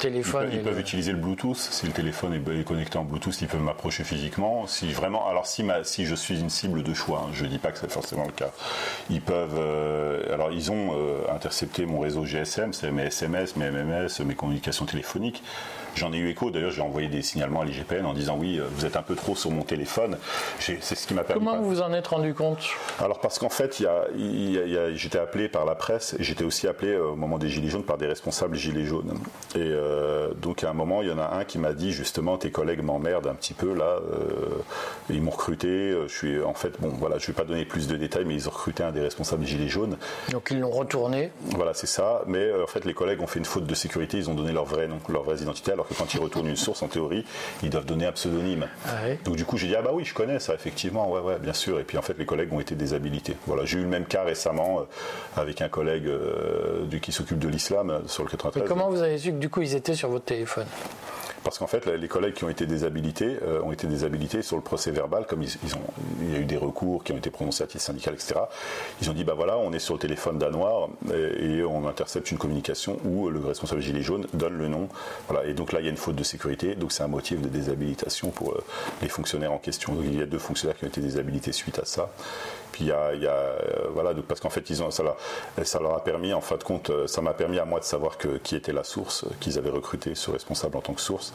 téléphone 0.00 0.48
ils 0.48 0.50
peuvent, 0.50 0.54
ils 0.54 0.62
peuvent 0.62 0.80
utiliser 0.80 1.12
le 1.12 1.18
Bluetooth. 1.18 1.56
Si 1.56 1.86
le 1.86 1.92
téléphone 1.92 2.34
est 2.34 2.64
connecté 2.64 2.98
en 2.98 3.04
Bluetooth, 3.04 3.40
ils 3.40 3.48
peuvent 3.48 3.60
m'approcher 3.60 4.04
physiquement. 4.04 4.66
Si 4.66 4.92
vraiment, 4.92 5.28
alors 5.28 5.46
si, 5.46 5.62
ma, 5.62 5.84
si 5.84 6.06
je 6.06 6.14
suis 6.14 6.40
une 6.40 6.50
cible 6.50 6.82
de 6.82 6.94
choix, 6.94 7.24
hein, 7.26 7.30
je 7.32 7.44
ne 7.44 7.50
dis 7.50 7.58
pas 7.58 7.70
que 7.70 7.78
c'est 7.78 7.90
forcément 7.90 8.24
le 8.24 8.32
cas, 8.32 8.50
ils 9.10 9.20
peuvent. 9.20 9.58
Euh, 9.58 10.34
alors 10.34 10.50
ils 10.52 10.70
ont 10.70 10.92
intercepté 11.32 11.67
mon 11.86 12.00
réseau 12.00 12.24
GSM, 12.24 12.72
c'est 12.72 12.90
mes 12.90 13.04
SMS, 13.04 13.56
mes 13.56 13.70
MMS, 13.70 14.08
mes 14.24 14.34
communications 14.34 14.86
téléphoniques 14.86 15.42
J'en 15.94 16.12
ai 16.12 16.18
eu 16.18 16.28
écho, 16.28 16.50
d'ailleurs 16.50 16.70
j'ai 16.70 16.82
envoyé 16.82 17.08
des 17.08 17.22
signalements 17.22 17.62
à 17.62 17.64
l'IGPN 17.64 18.06
en 18.06 18.12
disant 18.12 18.36
oui, 18.38 18.60
vous 18.72 18.84
êtes 18.84 18.94
un 18.94 19.02
peu 19.02 19.16
trop 19.16 19.34
sur 19.34 19.50
mon 19.50 19.62
téléphone. 19.62 20.16
C'est 20.60 20.80
ce 20.80 21.06
qui 21.06 21.14
m'a 21.14 21.24
permis. 21.24 21.44
Comment 21.44 21.60
vous 21.60 21.68
vous 21.68 21.80
en 21.80 21.92
êtes 21.92 22.06
rendu 22.06 22.34
compte? 22.34 22.60
Alors 23.00 23.18
parce 23.18 23.40
qu'en 23.40 23.48
fait, 23.48 23.82
j'étais 24.94 25.18
appelé 25.18 25.48
par 25.48 25.64
la 25.64 25.74
presse 25.74 26.14
j'étais 26.18 26.44
aussi 26.44 26.66
appelé 26.66 26.92
euh, 26.92 27.10
au 27.10 27.16
moment 27.16 27.38
des 27.38 27.48
Gilets 27.48 27.70
jaunes 27.70 27.84
par 27.84 27.98
des 27.98 28.06
responsables 28.06 28.56
Gilets 28.56 28.84
jaunes. 28.84 29.14
Et 29.54 29.58
euh, 29.58 30.32
donc 30.34 30.62
à 30.64 30.70
un 30.70 30.72
moment, 30.74 31.02
il 31.02 31.08
y 31.08 31.12
en 31.12 31.18
a 31.18 31.36
un 31.36 31.44
qui 31.44 31.58
m'a 31.58 31.72
dit 31.72 31.92
justement 31.92 32.38
tes 32.38 32.50
collègues 32.50 32.82
m'emmerdent 32.82 33.26
un 33.26 33.34
petit 33.34 33.54
peu 33.54 33.74
là. 33.74 33.98
Euh, 34.12 34.62
ils 35.10 35.22
m'ont 35.22 35.30
recruté. 35.30 35.96
Je 36.06 36.12
suis 36.12 36.42
en 36.42 36.54
fait, 36.54 36.80
bon 36.80 36.88
voilà, 36.98 37.18
je 37.18 37.26
vais 37.26 37.32
pas 37.32 37.44
donner 37.44 37.64
plus 37.64 37.88
de 37.88 37.96
détails, 37.96 38.24
mais 38.24 38.34
ils 38.34 38.48
ont 38.48 38.52
recruté 38.52 38.82
un 38.82 38.92
des 38.92 39.00
responsables 39.00 39.44
Gilets 39.44 39.68
jaunes. 39.68 39.96
Donc 40.30 40.48
ils 40.50 40.60
l'ont 40.60 40.70
retourné. 40.70 41.32
Voilà, 41.58 41.74
c'est 41.74 41.88
ça. 41.88 42.22
Mais 42.28 42.52
en 42.52 42.68
fait, 42.68 42.84
les 42.84 42.94
collègues 42.94 43.20
ont 43.20 43.26
fait 43.26 43.40
une 43.40 43.44
faute 43.44 43.66
de 43.66 43.74
sécurité. 43.74 44.16
Ils 44.16 44.30
ont 44.30 44.34
donné 44.34 44.52
leur 44.52 44.64
vrai 44.64 44.86
nom, 44.86 45.00
leur 45.08 45.24
vraie 45.24 45.38
identité, 45.38 45.72
alors 45.72 45.88
que 45.88 45.94
quand 45.94 46.14
ils 46.14 46.20
retournent 46.20 46.46
une 46.46 46.54
source, 46.56 46.82
en 46.82 46.86
théorie, 46.88 47.24
ils 47.64 47.70
doivent 47.70 47.84
donner 47.84 48.06
un 48.06 48.12
pseudonyme. 48.12 48.68
Ah 48.86 48.90
Donc 49.24 49.34
du 49.34 49.44
coup, 49.44 49.56
j'ai 49.56 49.66
dit 49.66 49.74
ah 49.74 49.82
bah 49.82 49.90
oui, 49.92 50.04
je 50.04 50.14
connais 50.14 50.38
ça 50.38 50.54
effectivement, 50.54 51.10
ouais 51.10 51.20
ouais, 51.20 51.38
bien 51.40 51.52
sûr. 51.52 51.80
Et 51.80 51.84
puis 51.84 51.98
en 51.98 52.02
fait, 52.02 52.16
les 52.16 52.26
collègues 52.26 52.52
ont 52.52 52.60
été 52.60 52.76
déshabilités. 52.76 53.36
Voilà, 53.46 53.64
j'ai 53.64 53.78
eu 53.78 53.82
le 53.82 53.88
même 53.88 54.04
cas 54.04 54.22
récemment 54.22 54.80
euh, 54.80 55.40
avec 55.40 55.60
un 55.60 55.68
collègue 55.68 56.06
euh, 56.06 56.84
du, 56.84 57.00
qui 57.00 57.10
s'occupe 57.10 57.40
de 57.40 57.48
l'islam 57.48 57.90
euh, 57.90 57.98
sur 58.06 58.22
le 58.22 58.30
93. 58.30 58.62
Mais 58.62 58.68
comment 58.68 58.88
vous 58.88 59.02
avez 59.02 59.18
su 59.18 59.32
que 59.32 59.38
du 59.38 59.48
coup 59.48 59.62
ils 59.62 59.74
étaient 59.74 59.94
sur 59.94 60.10
votre 60.10 60.26
téléphone? 60.26 60.66
Parce 61.44 61.58
qu'en 61.58 61.66
fait, 61.66 61.86
les 61.86 62.08
collègues 62.08 62.34
qui 62.34 62.44
ont 62.44 62.48
été 62.48 62.66
déshabilités 62.66 63.38
euh, 63.42 63.62
ont 63.62 63.72
été 63.72 63.86
déshabilités 63.86 64.42
sur 64.42 64.56
le 64.56 64.62
procès 64.62 64.90
verbal, 64.90 65.26
comme 65.26 65.42
il 65.42 66.32
y 66.32 66.36
a 66.36 66.38
eu 66.38 66.44
des 66.44 66.56
recours 66.56 67.04
qui 67.04 67.12
ont 67.12 67.16
été 67.16 67.30
prononcés 67.30 67.64
à 67.64 67.66
titre 67.66 67.82
syndical, 67.82 68.14
etc. 68.14 68.34
Ils 69.00 69.10
ont 69.10 69.12
dit, 69.12 69.24
bah 69.24 69.34
voilà, 69.34 69.56
on 69.58 69.72
est 69.72 69.78
sur 69.78 69.94
le 69.94 70.00
téléphone 70.00 70.38
danois 70.38 70.88
et, 71.12 71.62
on 71.62 71.86
intercepte 71.86 72.30
une 72.30 72.38
communication 72.38 72.98
où 73.04 73.28
le 73.28 73.40
responsable 73.40 73.80
gilet 73.80 74.02
jaune 74.02 74.26
donne 74.32 74.56
le 74.56 74.68
nom. 74.68 74.88
Et 75.44 75.54
donc 75.54 75.72
là, 75.72 75.80
il 75.80 75.84
y 75.84 75.88
a 75.88 75.90
une 75.90 75.96
faute 75.96 76.16
de 76.16 76.22
sécurité, 76.22 76.74
donc 76.74 76.92
c'est 76.92 77.02
un 77.02 77.08
motif 77.08 77.40
de 77.40 77.48
déshabilitation 77.48 78.30
pour 78.30 78.52
euh, 78.52 78.64
les 79.02 79.08
fonctionnaires 79.08 79.52
en 79.52 79.58
question. 79.58 79.96
il 80.02 80.18
y 80.18 80.22
a 80.22 80.26
deux 80.26 80.38
fonctionnaires 80.38 80.76
qui 80.76 80.84
ont 80.84 80.88
été 80.88 81.00
déshabilités 81.00 81.52
suite 81.52 81.78
à 81.78 81.84
ça 81.84 82.10
il 82.80 82.86
y 82.86 82.92
a, 82.92 82.96
euh, 82.96 83.58
voilà, 83.92 84.12
parce 84.26 84.40
qu'en 84.40 84.50
fait, 84.50 84.70
ils 84.70 84.82
ont, 84.82 84.90
ça, 84.90 85.02
leur, 85.02 85.16
ça 85.62 85.80
leur 85.80 85.94
a 85.94 86.04
permis, 86.04 86.32
en 86.32 86.40
fin 86.40 86.56
de 86.56 86.64
compte, 86.64 86.90
euh, 86.90 87.06
ça 87.06 87.20
m'a 87.20 87.34
permis 87.34 87.58
à 87.58 87.64
moi 87.64 87.80
de 87.80 87.84
savoir 87.84 88.18
que, 88.18 88.38
qui 88.38 88.56
était 88.56 88.72
la 88.72 88.84
source, 88.84 89.24
euh, 89.24 89.30
qu'ils 89.40 89.58
avaient 89.58 89.70
recruté 89.70 90.14
ce 90.14 90.30
responsable 90.30 90.76
en 90.76 90.80
tant 90.80 90.94
que 90.94 91.00
source. 91.00 91.32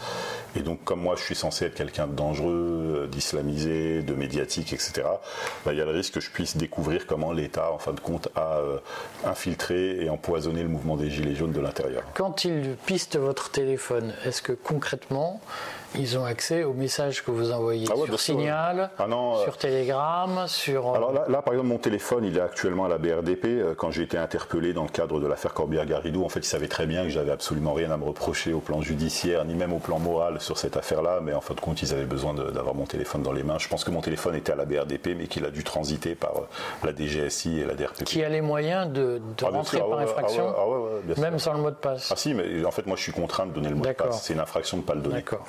Et 0.56 0.62
donc, 0.62 0.84
comme 0.84 1.02
moi, 1.02 1.16
je 1.18 1.24
suis 1.24 1.36
censé 1.36 1.66
être 1.66 1.76
quelqu'un 1.76 2.08
de 2.08 2.14
dangereux, 2.14 3.10
d'islamisé, 3.12 4.02
de 4.02 4.14
médiatique, 4.14 4.74
etc., 4.74 5.04
bah, 5.66 5.74
il 5.74 5.78
y 5.78 5.82
a 5.82 5.86
le 5.86 5.92
risque 5.92 6.14
que 6.14 6.20
je 6.20 6.30
puisse 6.30 6.58
découvrir 6.58 7.08
comment 7.08 7.34
l'État, 7.34 7.72
en 7.72 7.80
fin 7.80 7.94
de 7.94 8.00
compte, 8.00 8.30
a 8.36 8.60
infiltré 9.26 10.04
et 10.04 10.10
empoisonné 10.10 10.64
le 10.64 10.70
mouvement 10.70 10.98
des 10.98 11.10
Gilets 11.10 11.36
jaunes 11.36 11.52
de 11.52 11.60
l'intérieur. 11.60 12.04
Quand 12.14 12.46
ils 12.46 12.76
pistent 12.86 13.18
votre 13.18 13.50
téléphone, 13.52 14.14
est-ce 14.26 14.42
que 14.42 14.54
concrètement, 14.54 15.42
ils 15.96 16.18
ont 16.18 16.26
accès 16.26 16.64
aux 16.64 16.74
messages 16.74 17.24
que 17.24 17.32
vous 17.32 17.52
envoyez 17.52 17.88
ah 17.92 17.96
sur 18.06 18.20
Signal, 18.20 18.90
ah 18.98 19.08
sur 19.44 19.58
Telegram, 19.58 20.46
sur... 20.48 20.96
Alors 20.96 21.14
là, 21.14 21.23
par 21.26 21.54
exemple, 21.54 21.70
mon 21.70 21.78
téléphone, 21.78 22.26
il 22.26 22.38
est 22.38 22.42
actuellement 22.42 22.86
à 22.86 22.90
la 22.90 22.98
BRDP. 22.98 23.46
Euh, 23.46 23.76
quand 23.76 23.92
j'ai 23.92 24.04
été 24.04 24.18
interpellé 24.18 24.74
dans 24.74 24.84
le 24.84 24.90
cadre 24.90 25.20
de 25.20 25.28
l'affaire 25.28 25.54
Corbière-Garrido, 25.54 26.24
en 26.24 26.30
fait, 26.30 26.42
ils 26.42 26.46
savaient 26.46 26.68
très 26.68 26.86
bien 26.86 27.04
que 27.04 27.10
j'avais 27.10 27.32
absolument 27.32 27.74
rien 27.74 27.92
à 27.92 27.98
me 27.98 28.04
reprocher 28.04 28.54
au 28.54 28.60
plan 28.60 28.82
judiciaire, 28.82 29.46
ni 29.46 29.56
même 29.56 29.74
au 29.74 29.80
plan 29.80 30.00
moral 30.00 30.40
sur 30.40 30.58
cette 30.58 30.78
affaire-là, 30.78 31.20
mais 31.22 31.34
en 31.34 31.42
fin 31.42 31.54
de 31.54 31.60
compte, 31.60 31.82
ils 31.82 31.94
avaient 31.94 32.06
besoin 32.06 32.34
d'avoir 32.34 32.76
mon 32.76 32.86
téléphone 32.86 33.24
dans 33.24 33.34
les 33.34 33.44
mains. 33.44 33.58
Je 33.60 33.68
pense 33.68 33.84
que 33.84 33.92
mon 33.92 34.02
téléphone 34.02 34.36
était 34.36 34.52
à 34.52 34.56
la 34.56 34.66
BRDP, 34.66 35.10
mais 35.18 35.28
qu'il 35.28 35.46
a 35.46 35.52
dû 35.52 35.64
transiter 35.64 36.16
par 36.16 36.34
la 36.84 36.96
DGSI 36.96 37.60
et 37.60 37.66
la 37.66 37.76
DRPP. 37.76 38.04
Qui 38.06 38.24
a 38.24 38.30
les 38.30 38.42
moyens 38.42 38.92
de, 38.92 39.22
ah, 39.42 39.50
rentrer 39.50 39.80
par 39.80 40.00
infraction, 40.00 40.54
même 41.18 41.40
sans 41.40 41.54
le 41.54 41.60
mot 41.60 41.70
de 41.70 41.76
passe 41.76 42.10
Ah 42.12 42.16
si, 42.16 42.34
mais 42.34 42.66
en 42.66 42.72
fait, 42.72 42.86
moi, 42.86 42.96
je 42.96 43.04
suis 43.04 43.14
contraint 43.14 43.46
de 43.46 43.52
donner 43.52 43.70
le 43.70 43.76
mot 43.76 43.86
de 43.86 43.92
passe. 43.92 44.24
C'est 44.24 44.34
une 44.34 44.40
infraction 44.40 44.78
de 44.78 44.82
ne 44.84 44.88
pas 44.88 44.96
le 44.96 45.02
donner. 45.02 45.16
D'accord. 45.16 45.46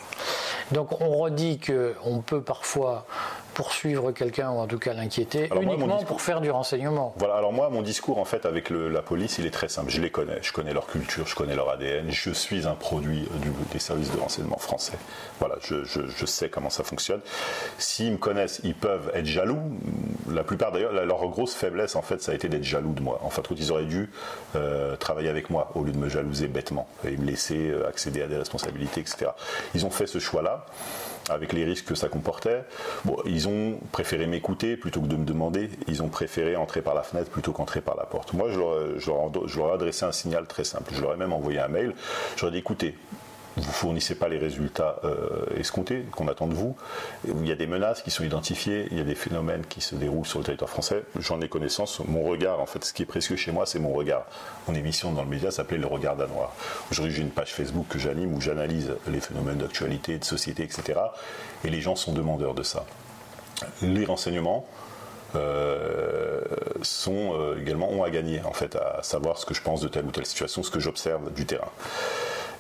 Donc 0.73 1.01
on 1.01 1.09
redit 1.19 1.61
qu'on 1.61 2.21
peut 2.21 2.41
parfois 2.41 3.07
poursuivre 3.55 4.13
quelqu'un 4.13 4.51
ou 4.51 4.59
en 4.59 4.67
tout 4.67 4.79
cas 4.79 4.93
l'inquiéter 4.93 5.49
uniquement 5.55 6.03
pour 6.05 6.21
faire 6.21 6.41
du 6.41 6.51
renseignement. 6.51 7.15
Voilà, 7.19 7.37
alors 7.37 7.53
moi 7.53 7.71
mon 7.71 7.83
discours 7.83 8.19
en 8.19 8.25
fait 8.25 8.47
avec 8.47 8.71
la 8.71 9.03
police 9.03 9.39
il 9.39 9.47
est 9.47 9.51
très 9.51 9.69
simple, 9.69 9.91
je 9.91 10.01
les 10.01 10.11
connais, 10.11 10.39
je 10.43 10.53
connais 10.53 10.75
leur 10.75 10.87
culture, 10.87 11.27
je 11.27 11.35
connais 11.35 11.55
leur 11.55 11.71
ADN, 11.71 12.11
je 12.11 12.31
suis 12.31 12.67
un 12.67 12.75
produit 12.75 13.29
des 13.73 13.79
services 13.79 14.11
de 14.11 14.19
renseignement 14.19 14.59
français. 14.59 14.99
Voilà, 15.39 15.57
je, 15.63 16.27
sais 16.27 16.49
comment 16.49 16.71
ça 16.71 16.85
fonctionne. 16.85 17.21
S'ils 17.79 18.13
me 18.13 18.17
connaissent, 18.17 18.61
ils 18.65 18.75
peuvent 18.75 19.11
être 19.15 19.27
jaloux. 19.27 19.61
La 20.31 20.43
plupart 20.43 20.73
d'ailleurs, 20.73 20.93
leur 20.93 21.29
grosse 21.29 21.55
faiblesse 21.55 21.97
en 21.97 22.03
fait 22.03 22.23
ça 22.23 22.33
a 22.33 22.35
été 22.35 22.49
d'être 22.49 22.65
jaloux 22.65 22.93
de 22.93 23.03
moi. 23.03 23.21
En 23.23 23.31
fait, 23.31 23.43
ils 23.57 23.73
auraient 23.73 23.85
dû 23.85 24.11
euh, 24.57 24.97
travailler 24.97 25.29
avec 25.29 25.51
moi 25.51 25.71
au 25.75 25.85
lieu 25.85 25.93
de 25.93 25.99
me 25.99 26.09
jalouser 26.09 26.49
bêtement 26.49 26.89
et 27.07 27.17
me 27.17 27.27
laisser 27.27 27.71
euh, 27.71 27.89
accéder 27.89 28.23
à 28.23 28.27
des 28.27 28.37
responsabilités, 28.37 29.01
etc. 29.01 29.31
Ils 29.75 29.87
ont 29.87 29.91
fait 29.91 30.07
ce 30.07 30.19
choix-là 30.19 30.67
avec 31.31 31.53
les 31.53 31.65
risques 31.65 31.87
que 31.87 31.95
ça 31.95 32.09
comportait. 32.09 32.65
Ils 33.25 33.49
ont 33.49 33.79
préféré 33.93 34.27
m'écouter 34.27 34.77
plutôt 34.77 35.01
que 35.01 35.07
de 35.07 35.17
me 35.17 35.25
demander. 35.25 35.71
Ils 35.89 36.03
ont 36.03 36.09
préféré 36.09 36.57
entrer 36.57 36.83
par 36.83 36.95
la 36.95 37.03
fenêtre 37.03 37.31
plutôt 37.31 37.53
qu'entrer 37.53 37.81
par 37.81 37.97
la 37.97 38.05
porte. 38.05 38.33
Moi, 38.33 38.49
je 38.51 38.59
leur, 38.59 39.71
ai 39.71 39.73
adressé 39.73 40.05
un 40.05 40.13
signal 40.13 40.47
très 40.47 40.65
simple. 40.65 40.93
Je 40.95 41.01
leur 41.01 41.15
ai 41.15 41.17
même 41.17 41.33
envoyé 41.33 41.59
un 41.59 41.69
mail. 41.69 41.95
Ai 42.43 42.51
dit 42.51 42.59
écoutez, 42.59 42.95
vous 43.57 43.73
fournissez 43.73 44.17
pas 44.17 44.29
les 44.29 44.39
résultats 44.39 44.97
euh, 45.05 45.47
escomptés 45.57 46.05
qu'on 46.13 46.27
attend 46.27 46.47
de 46.47 46.55
vous. 46.55 46.77
Il 47.29 47.47
y 47.47 47.53
a 47.53 47.55
des 47.55 47.67
menaces 47.67 48.03
qui 48.03 48.11
sont 48.11 48.25
identifiées, 48.25 48.89
il 48.91 48.99
y 48.99 49.01
a 49.01 49.05
des 49.05 49.15
phénomènes 49.15 49.65
qui 49.67 49.81
se 49.81 49.95
déroulent 49.95 50.27
sur 50.27 50.41
le 50.41 50.45
territoire 50.45 50.71
français. 50.71 51.05
J'en 51.21 51.41
ai 51.41 51.49
connaissance. 51.49 52.01
Mon 52.07 52.23
regard, 52.23 52.61
en 52.61 52.67
fait, 52.67 52.85
ce 52.85 52.93
qui 52.93 53.03
est 53.03 53.07
précieux 53.07 53.37
chez 53.37 53.53
moi, 53.53 53.65
c'est 53.67 53.79
mon 53.79 53.93
regard. 53.93 54.27
Mon 54.67 54.75
émission 54.75 55.13
dans 55.13 55.23
le 55.23 55.29
média 55.29 55.51
s'appelait 55.51 55.79
Le 55.79 55.87
Regard 55.87 56.17
danois. 56.17 56.53
Aujourd'hui, 56.91 57.15
j'ai 57.15 57.23
une 57.23 57.31
page 57.31 57.53
Facebook 57.53 57.87
que 57.89 57.99
j'anime 57.99 58.35
où 58.35 58.41
j'analyse 58.41 58.93
les 59.07 59.21
phénomènes 59.21 59.59
d'actualité, 59.59 60.19
de 60.19 60.25
société, 60.25 60.65
etc. 60.65 60.99
Et 61.65 61.71
les 61.71 61.81
gens 61.81 61.97
sont 61.97 62.13
demandeurs 62.13 62.55
de 62.55 62.63
ça. 62.63 62.85
Les 63.83 64.05
renseignements, 64.05 64.67
sont 66.83 67.57
également 67.61 67.91
ont 67.91 68.05
à 68.05 68.11
gagner 68.11 68.41
en 68.45 68.53
fait 68.53 68.77
à 68.77 69.03
savoir 69.03 69.37
ce 69.37 69.45
que 69.45 69.53
je 69.53 69.63
pense 69.63 69.81
de 69.81 69.89
telle 69.89 70.05
ou 70.05 70.13
telle 70.13 70.27
situation, 70.27 70.63
ce 70.63 70.71
que 70.71 70.79
j'observe 70.79 71.33
du 71.33 71.45
terrain. 71.45 71.73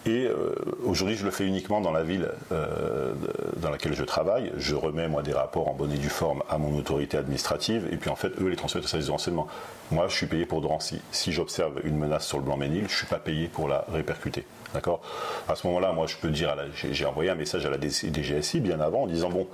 Et 0.06 0.26
euh, 0.26 0.54
aujourd'hui, 0.84 1.16
je 1.16 1.24
le 1.24 1.30
fais 1.30 1.46
uniquement 1.46 1.80
dans 1.80 1.90
la 1.90 2.02
ville 2.02 2.28
euh, 2.52 3.14
dans 3.56 3.70
laquelle 3.70 3.94
je 3.94 4.04
travaille. 4.04 4.52
Je 4.58 4.74
remets, 4.74 5.08
moi, 5.08 5.22
des 5.22 5.32
rapports 5.32 5.68
en 5.68 5.72
bonne 5.72 5.92
et 5.92 5.96
due 5.96 6.10
forme 6.10 6.42
à 6.50 6.58
mon 6.58 6.76
autorité 6.76 7.16
administrative. 7.16 7.88
Et 7.90 7.96
puis, 7.96 8.10
en 8.10 8.16
fait, 8.16 8.32
eux 8.40 8.48
les 8.48 8.56
transmettent 8.56 8.84
au 8.84 8.88
service 8.88 9.06
de 9.06 9.12
renseignement. 9.12 9.46
Moi, 9.90 10.06
je 10.08 10.14
suis 10.14 10.26
payé 10.26 10.44
pour 10.44 10.60
Drancy. 10.60 11.00
Si 11.10 11.32
j'observe 11.32 11.80
une 11.84 11.96
menace 11.96 12.26
sur 12.26 12.36
le 12.36 12.44
Blanc-Ménil, 12.44 12.80
je 12.80 12.84
ne 12.84 12.88
suis 12.88 13.06
pas 13.06 13.18
payé 13.18 13.48
pour 13.48 13.66
la 13.66 13.86
répercuter. 13.92 14.44
D'accord? 14.74 15.00
À 15.48 15.54
ce 15.54 15.66
moment-là, 15.68 15.92
moi, 15.92 16.06
je 16.06 16.16
peux 16.16 16.30
dire, 16.30 16.54
j'ai 16.74 17.06
envoyé 17.06 17.30
un 17.30 17.34
message 17.34 17.64
à 17.64 17.70
la 17.70 17.78
DGSI 17.80 18.60
bien 18.60 18.80
avant 18.80 19.04
en 19.04 19.06
disant, 19.06 19.30
bon, 19.30 19.48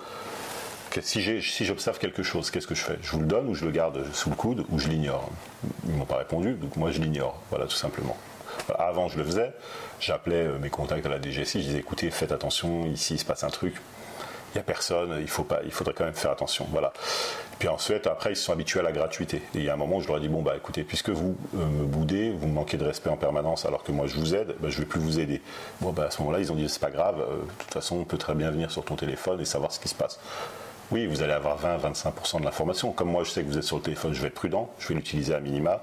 si 1.01 1.65
j'observe 1.65 1.99
quelque 1.99 2.25
chose, 2.25 2.51
qu'est-ce 2.51 2.67
que 2.67 2.75
je 2.75 2.83
fais? 2.83 2.99
Je 3.03 3.13
vous 3.13 3.21
le 3.21 3.27
donne 3.27 3.49
ou 3.49 3.55
je 3.55 3.65
le 3.65 3.71
garde 3.71 4.05
sous 4.13 4.31
le 4.31 4.37
coude 4.37 4.65
ou 4.71 4.81
je 4.81 4.89
l'ignore? 4.89 5.31
Ils 5.87 5.95
m'ont 5.95 6.07
pas 6.07 6.17
répondu, 6.17 6.55
donc 6.55 6.75
moi 6.75 6.91
je 6.91 7.01
l'ignore. 7.01 7.41
Voilà, 7.51 7.67
tout 7.67 7.77
simplement. 7.77 8.17
Avant, 8.79 9.09
je 9.09 9.18
le 9.18 9.25
faisais. 9.25 9.53
J'appelais 10.01 10.47
euh, 10.47 10.59
mes 10.59 10.71
contacts 10.71 11.07
à 11.07 11.09
la 11.09 11.21
DGSI. 11.21 11.62
Je 11.62 11.66
disais, 11.66 11.79
écoutez, 11.79 12.11
faites 12.11 12.33
attention. 12.33 12.87
Ici, 12.87 13.14
il 13.14 13.18
se 13.18 13.25
passe 13.25 13.45
un 13.45 13.51
truc. 13.51 13.75
Il 14.55 14.59
n'y 14.59 14.61
a 14.61 14.64
personne. 14.64 15.18
Il 15.21 15.29
faut 15.29 15.45
pas. 15.45 15.61
Il 15.64 15.71
faudrait 15.71 15.95
quand 15.95 16.05
même 16.05 16.14
faire 16.14 16.31
attention. 16.31 16.66
Voilà. 16.71 16.93
Puis 17.61 17.68
ensuite, 17.68 18.07
après, 18.07 18.33
ils 18.33 18.37
se 18.37 18.45
sont 18.45 18.53
habitués 18.53 18.81
à 18.81 18.83
la 18.83 18.91
gratuité. 18.91 19.37
Et 19.55 19.59
il 19.59 19.64
y 19.64 19.68
a 19.68 19.75
un 19.75 19.77
moment 19.77 19.97
où 19.97 20.01
je 20.01 20.09
leur 20.09 20.16
ai 20.16 20.21
dit, 20.21 20.29
bon, 20.29 20.41
bah, 20.41 20.55
écoutez, 20.57 20.83
puisque 20.83 21.11
vous 21.11 21.37
euh, 21.55 21.66
me 21.66 21.85
boudez, 21.85 22.31
vous 22.31 22.47
me 22.47 22.55
manquez 22.55 22.79
de 22.79 22.85
respect 22.87 23.11
en 23.11 23.18
permanence, 23.18 23.66
alors 23.66 23.83
que 23.83 23.93
moi, 23.93 24.07
je 24.07 24.16
vous 24.16 24.35
aide, 24.35 24.55
bah, 24.61 24.71
je 24.71 24.77
ne 24.77 24.81
vais 24.81 24.87
plus 24.87 24.99
vous 24.99 25.21
aider. 25.21 25.43
Bon, 25.83 25.93
bah, 25.93 26.05
à 26.05 26.11
ce 26.11 26.23
moment-là, 26.23 26.41
ils 26.41 26.51
ont 26.51 26.55
dit, 26.55 26.66
c'est 26.71 26.81
pas 26.81 26.91
grave. 26.91 27.21
Euh, 27.21 27.37
de 27.37 27.53
toute 27.59 27.75
façon, 27.75 27.97
on 27.97 28.05
peut 28.05 28.16
très 28.16 28.35
bien 28.35 28.51
venir 28.51 28.71
sur 28.71 28.83
ton 28.83 28.97
téléphone 28.97 29.43
et 29.43 29.45
savoir 29.45 29.73
ce 29.73 29.79
qui 29.79 29.91
se 29.91 29.95
passe. 29.95 30.18
Oui, 30.91 31.07
vous 31.07 31.23
allez 31.23 31.35
avoir 31.35 31.59
20-25% 31.61 32.41
de 32.41 32.45
l'information. 32.47 32.93
Comme 32.93 33.11
moi, 33.11 33.25
je 33.25 33.31
sais 33.31 33.43
que 33.43 33.49
vous 33.49 33.59
êtes 33.59 33.64
sur 33.64 33.77
le 33.77 33.83
téléphone, 33.83 34.14
je 34.14 34.23
vais 34.23 34.29
être 34.29 34.35
prudent. 34.35 34.71
Je 34.79 34.89
vais 34.89 34.95
l'utiliser 34.95 35.35
à 35.35 35.41
minima 35.41 35.83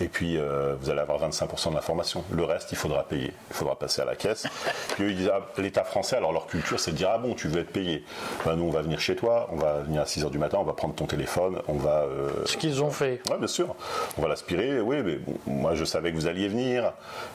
et 0.00 0.08
puis 0.08 0.38
euh, 0.38 0.74
vous 0.80 0.90
allez 0.90 1.00
avoir 1.00 1.20
25% 1.28 1.70
de 1.70 1.74
l'information. 1.74 2.24
Le 2.32 2.44
reste, 2.44 2.72
il 2.72 2.78
faudra 2.78 3.04
payer. 3.04 3.32
Il 3.50 3.56
faudra 3.56 3.76
passer 3.76 4.00
à 4.00 4.04
la 4.04 4.16
caisse. 4.16 4.46
Puis 4.94 5.04
eux, 5.04 5.10
ils 5.10 5.16
disent, 5.16 5.30
ah, 5.32 5.40
l'État 5.58 5.84
français, 5.84 6.16
alors 6.16 6.32
leur 6.32 6.46
culture, 6.46 6.80
c'est 6.80 6.92
de 6.92 6.96
dire, 6.96 7.10
ah 7.12 7.18
bon, 7.18 7.34
tu 7.34 7.48
veux 7.48 7.60
être 7.60 7.70
payé. 7.72 8.04
Ben, 8.44 8.56
nous, 8.56 8.64
on 8.64 8.70
va 8.70 8.82
venir 8.82 9.00
chez 9.00 9.14
toi, 9.16 9.48
on 9.52 9.56
va 9.56 9.80
venir 9.80 10.00
à 10.00 10.04
6h 10.04 10.30
du 10.30 10.38
matin, 10.38 10.58
on 10.60 10.64
va 10.64 10.72
prendre 10.72 10.94
ton 10.94 11.06
téléphone, 11.06 11.60
on 11.68 11.74
va... 11.74 12.02
Euh, 12.02 12.30
Ce 12.46 12.56
qu'ils 12.56 12.82
ont 12.82 12.90
fait. 12.90 13.20
Oui, 13.30 13.36
bien 13.38 13.46
sûr. 13.46 13.74
On 14.16 14.22
va 14.22 14.28
l'aspirer, 14.28 14.80
oui, 14.80 14.96
mais 15.04 15.18
moi, 15.46 15.74
je 15.74 15.84
savais 15.84 16.12
que 16.12 16.16
vous 16.16 16.26
alliez 16.26 16.48
venir, 16.48 16.92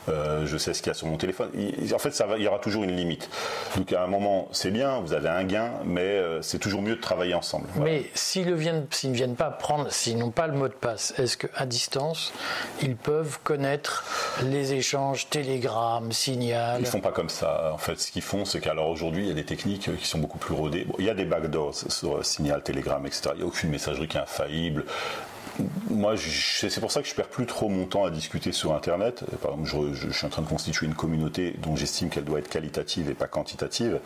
euh, 0.10 0.46
je 0.46 0.58
sais 0.58 0.74
ce 0.74 0.82
qu'il 0.82 0.90
y 0.90 0.92
a 0.92 0.96
sur 0.96 1.08
mon 1.08 1.18
téléphone. 1.18 1.50
en 1.94 2.00
fait, 2.00 2.12
ça 2.12 2.26
va, 2.26 2.38
il 2.38 2.44
y 2.44 2.48
aura 2.48 2.60
toujours 2.60 2.84
une 2.84 2.96
limite. 2.96 3.30
Donc 3.78 3.94
à 3.94 4.04
un 4.04 4.08
moment, 4.08 4.48
c'est 4.52 4.72
bien, 4.72 5.00
vous 5.02 5.14
avez 5.14 5.30
un 5.30 5.44
gain, 5.44 5.72
mais 5.86 6.22
c'est 6.42 6.60
toujours 6.60 6.82
mieux 6.82 6.96
de 6.96 7.02
travailler 7.02 7.34
ensemble. 7.34 7.68
Mais 7.78 8.06
s'ils 8.14 8.48
ne 8.48 8.54
viennent, 8.56 8.88
s'ils 8.90 9.12
ne 9.12 9.16
viennent 9.16 9.36
pas 9.36 9.52
prendre, 9.52 9.92
s'ils 9.92 10.18
n'ont 10.18 10.32
pas 10.32 10.48
le 10.48 10.54
mot 10.54 10.68
de 10.68 10.74
passe, 10.74 11.14
est-ce 11.18 11.38
qu'à 11.38 11.66
distance, 11.66 12.34
ils 12.82 12.96
peuvent 12.96 13.40
connaître 13.44 14.04
les 14.44 14.74
échanges 14.74 15.30
Telegram, 15.30 16.12
Signal. 16.12 16.82
Ils 16.82 16.86
font 16.86 17.02
pas 17.02 17.12
comme 17.12 17.30
ça. 17.30 17.72
En 17.74 17.78
fait, 17.78 18.00
ce 18.00 18.12
qu'ils 18.12 18.22
font, 18.22 18.46
c'est 18.46 18.60
qu'alors 18.60 18.90
aujourd'hui, 18.90 19.24
il 19.24 19.28
y 19.28 19.32
a 19.32 19.36
des 19.36 19.46
techniques 19.46 19.96
qui 19.98 20.08
sont 20.08 20.20
beaucoup 20.20 20.38
plus 20.38 20.54
rodées. 20.54 20.88
il 21.00 21.06
y 21.06 21.10
a 21.10 21.14
des 21.14 21.26
backdoors 21.26 21.76
sur 21.76 22.26
Signal, 22.26 22.64
Telegram, 22.64 23.06
etc. 23.06 23.32
Il 23.34 23.38
n'y 23.38 23.44
a 23.44 23.48
aucune 23.48 23.70
messagerie 23.70 24.08
qui 24.08 24.18
est 24.18 24.22
infaillible 24.22 24.86
moi, 25.90 26.16
c'est 26.18 26.80
pour 26.80 26.92
ça 26.92 27.02
que 27.02 27.08
je 27.08 27.16
perds 27.16 27.30
plus 27.30 27.46
trop 27.46 27.70
mon 27.70 27.86
temps 27.86 28.06
à 28.06 28.10
discuter 28.10 28.52
sur 28.52 28.74
Internet. 28.74 29.24
Par 29.42 29.54
exemple, 29.54 29.94
je, 29.94 30.10
suis 30.12 30.26
en 30.26 30.30
train 30.30 30.42
de 30.42 30.48
constituer 30.48 30.86
une 30.86 30.96
communauté 30.96 31.56
dont 31.60 31.76
j'estime 31.76 32.10
qu'elle 32.10 32.26
doit 32.26 32.40
être 32.40 32.50
qualitative 32.50 33.10
et 33.10 33.14
pas 33.14 33.28
quantitative. 33.28 34.00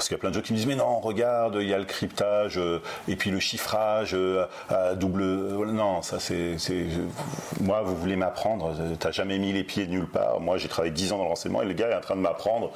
Parce 0.00 0.08
qu'il 0.08 0.16
y 0.16 0.18
a 0.18 0.22
plein 0.22 0.30
de 0.30 0.36
gens 0.36 0.40
qui 0.40 0.54
me 0.54 0.56
disent 0.56 0.66
mais 0.66 0.76
non, 0.76 0.98
regarde, 0.98 1.58
il 1.60 1.68
y 1.68 1.74
a 1.74 1.78
le 1.78 1.84
cryptage 1.84 2.56
euh, 2.56 2.80
et 3.06 3.16
puis 3.16 3.30
le 3.30 3.38
chiffrage 3.38 4.14
euh, 4.14 4.46
à 4.70 4.94
double. 4.94 5.20
Euh, 5.20 5.66
non, 5.66 6.00
ça 6.00 6.18
c'est. 6.18 6.56
Moi, 7.60 7.82
vous 7.82 7.94
voulez 7.94 8.16
m'apprendre 8.16 8.74
T'as 8.98 9.10
jamais 9.10 9.38
mis 9.38 9.52
les 9.52 9.62
pieds 9.62 9.86
nulle 9.86 10.06
part. 10.06 10.40
Moi, 10.40 10.56
j'ai 10.56 10.68
travaillé 10.68 10.90
10 10.90 11.12
ans 11.12 11.18
dans 11.18 11.24
le 11.24 11.28
renseignement 11.28 11.60
et 11.60 11.66
le 11.66 11.74
gars 11.74 11.90
est 11.90 11.94
en 11.94 12.00
train 12.00 12.16
de 12.16 12.22
m'apprendre 12.22 12.72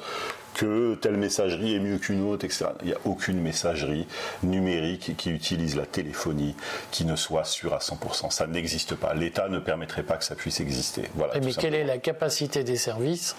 que 0.53 0.93
telle 1.01 1.17
messagerie 1.17 1.73
est 1.73 1.79
mieux 1.79 1.97
qu'une 1.97 2.21
autre, 2.29 2.45
etc. 2.45 2.67
Il 2.81 2.89
n'y 2.89 2.93
a 2.93 2.99
aucune 3.05 3.41
messagerie 3.41 4.05
numérique 4.43 5.17
qui 5.17 5.31
utilise 5.31 5.75
la 5.75 5.87
téléphonie 5.87 6.55
qui 6.91 7.05
ne 7.05 7.15
soit 7.15 7.43
sûre 7.43 7.73
à 7.73 7.79
100%. 7.79 8.29
Ça 8.29 8.45
n'existe 8.45 8.93
pas. 8.93 9.15
L'État 9.15 9.49
ne 9.49 9.57
permettrait 9.57 10.03
pas 10.03 10.17
que 10.17 10.23
ça 10.23 10.35
puisse 10.35 10.59
exister. 10.59 11.09
Voilà, 11.15 11.33
mais 11.39 11.53
quelle 11.53 11.73
est 11.73 11.83
la 11.83 11.97
capacité 11.97 12.63
des 12.63 12.77
services 12.77 13.35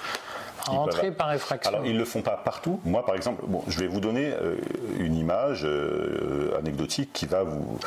entrer 0.68 1.10
par 1.10 1.32
effraction. 1.32 1.72
Alors, 1.72 1.86
ils 1.86 1.94
ne 1.94 1.98
le 1.98 2.04
font 2.04 2.22
pas 2.22 2.36
partout. 2.36 2.80
Moi, 2.84 3.04
par 3.04 3.14
exemple, 3.14 3.42
bon, 3.46 3.62
je 3.68 3.78
vais 3.78 3.86
vous 3.86 4.00
donner 4.00 4.32
euh, 4.32 4.56
une 4.98 5.16
image 5.16 5.64
euh, 5.64 6.56
anecdotique 6.58 7.10
qui 7.12 7.26
va 7.26 7.42
vous. 7.42 7.78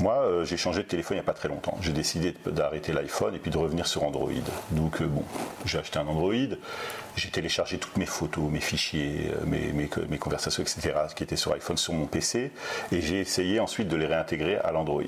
Moi, 0.00 0.14
euh, 0.14 0.44
j'ai 0.44 0.56
changé 0.56 0.82
de 0.82 0.88
téléphone 0.88 1.16
il 1.16 1.20
n'y 1.20 1.24
a 1.24 1.26
pas 1.26 1.34
très 1.34 1.48
longtemps. 1.48 1.76
J'ai 1.80 1.92
décidé 1.92 2.34
d'arrêter 2.46 2.92
l'iPhone 2.92 3.34
et 3.34 3.38
puis 3.38 3.50
de 3.50 3.58
revenir 3.58 3.86
sur 3.86 4.04
Android. 4.04 4.30
Donc, 4.70 5.02
bon, 5.02 5.24
j'ai 5.64 5.78
acheté 5.78 5.98
un 5.98 6.06
Android. 6.06 6.32
J'ai 7.16 7.30
téléchargé 7.30 7.78
toutes 7.78 7.96
mes 7.98 8.06
photos, 8.06 8.50
mes 8.50 8.60
fichiers, 8.60 9.32
mes, 9.44 9.72
mes, 9.72 9.90
mes, 10.08 10.18
conversations, 10.18 10.62
etc., 10.62 10.94
qui 11.14 11.24
étaient 11.24 11.36
sur 11.36 11.52
iPhone 11.52 11.76
sur 11.76 11.92
mon 11.92 12.06
PC. 12.06 12.52
Et 12.90 13.00
j'ai 13.00 13.20
essayé 13.20 13.60
ensuite 13.60 13.88
de 13.88 13.96
les 13.96 14.06
réintégrer 14.06 14.56
à 14.56 14.72
l'Android. 14.72 15.02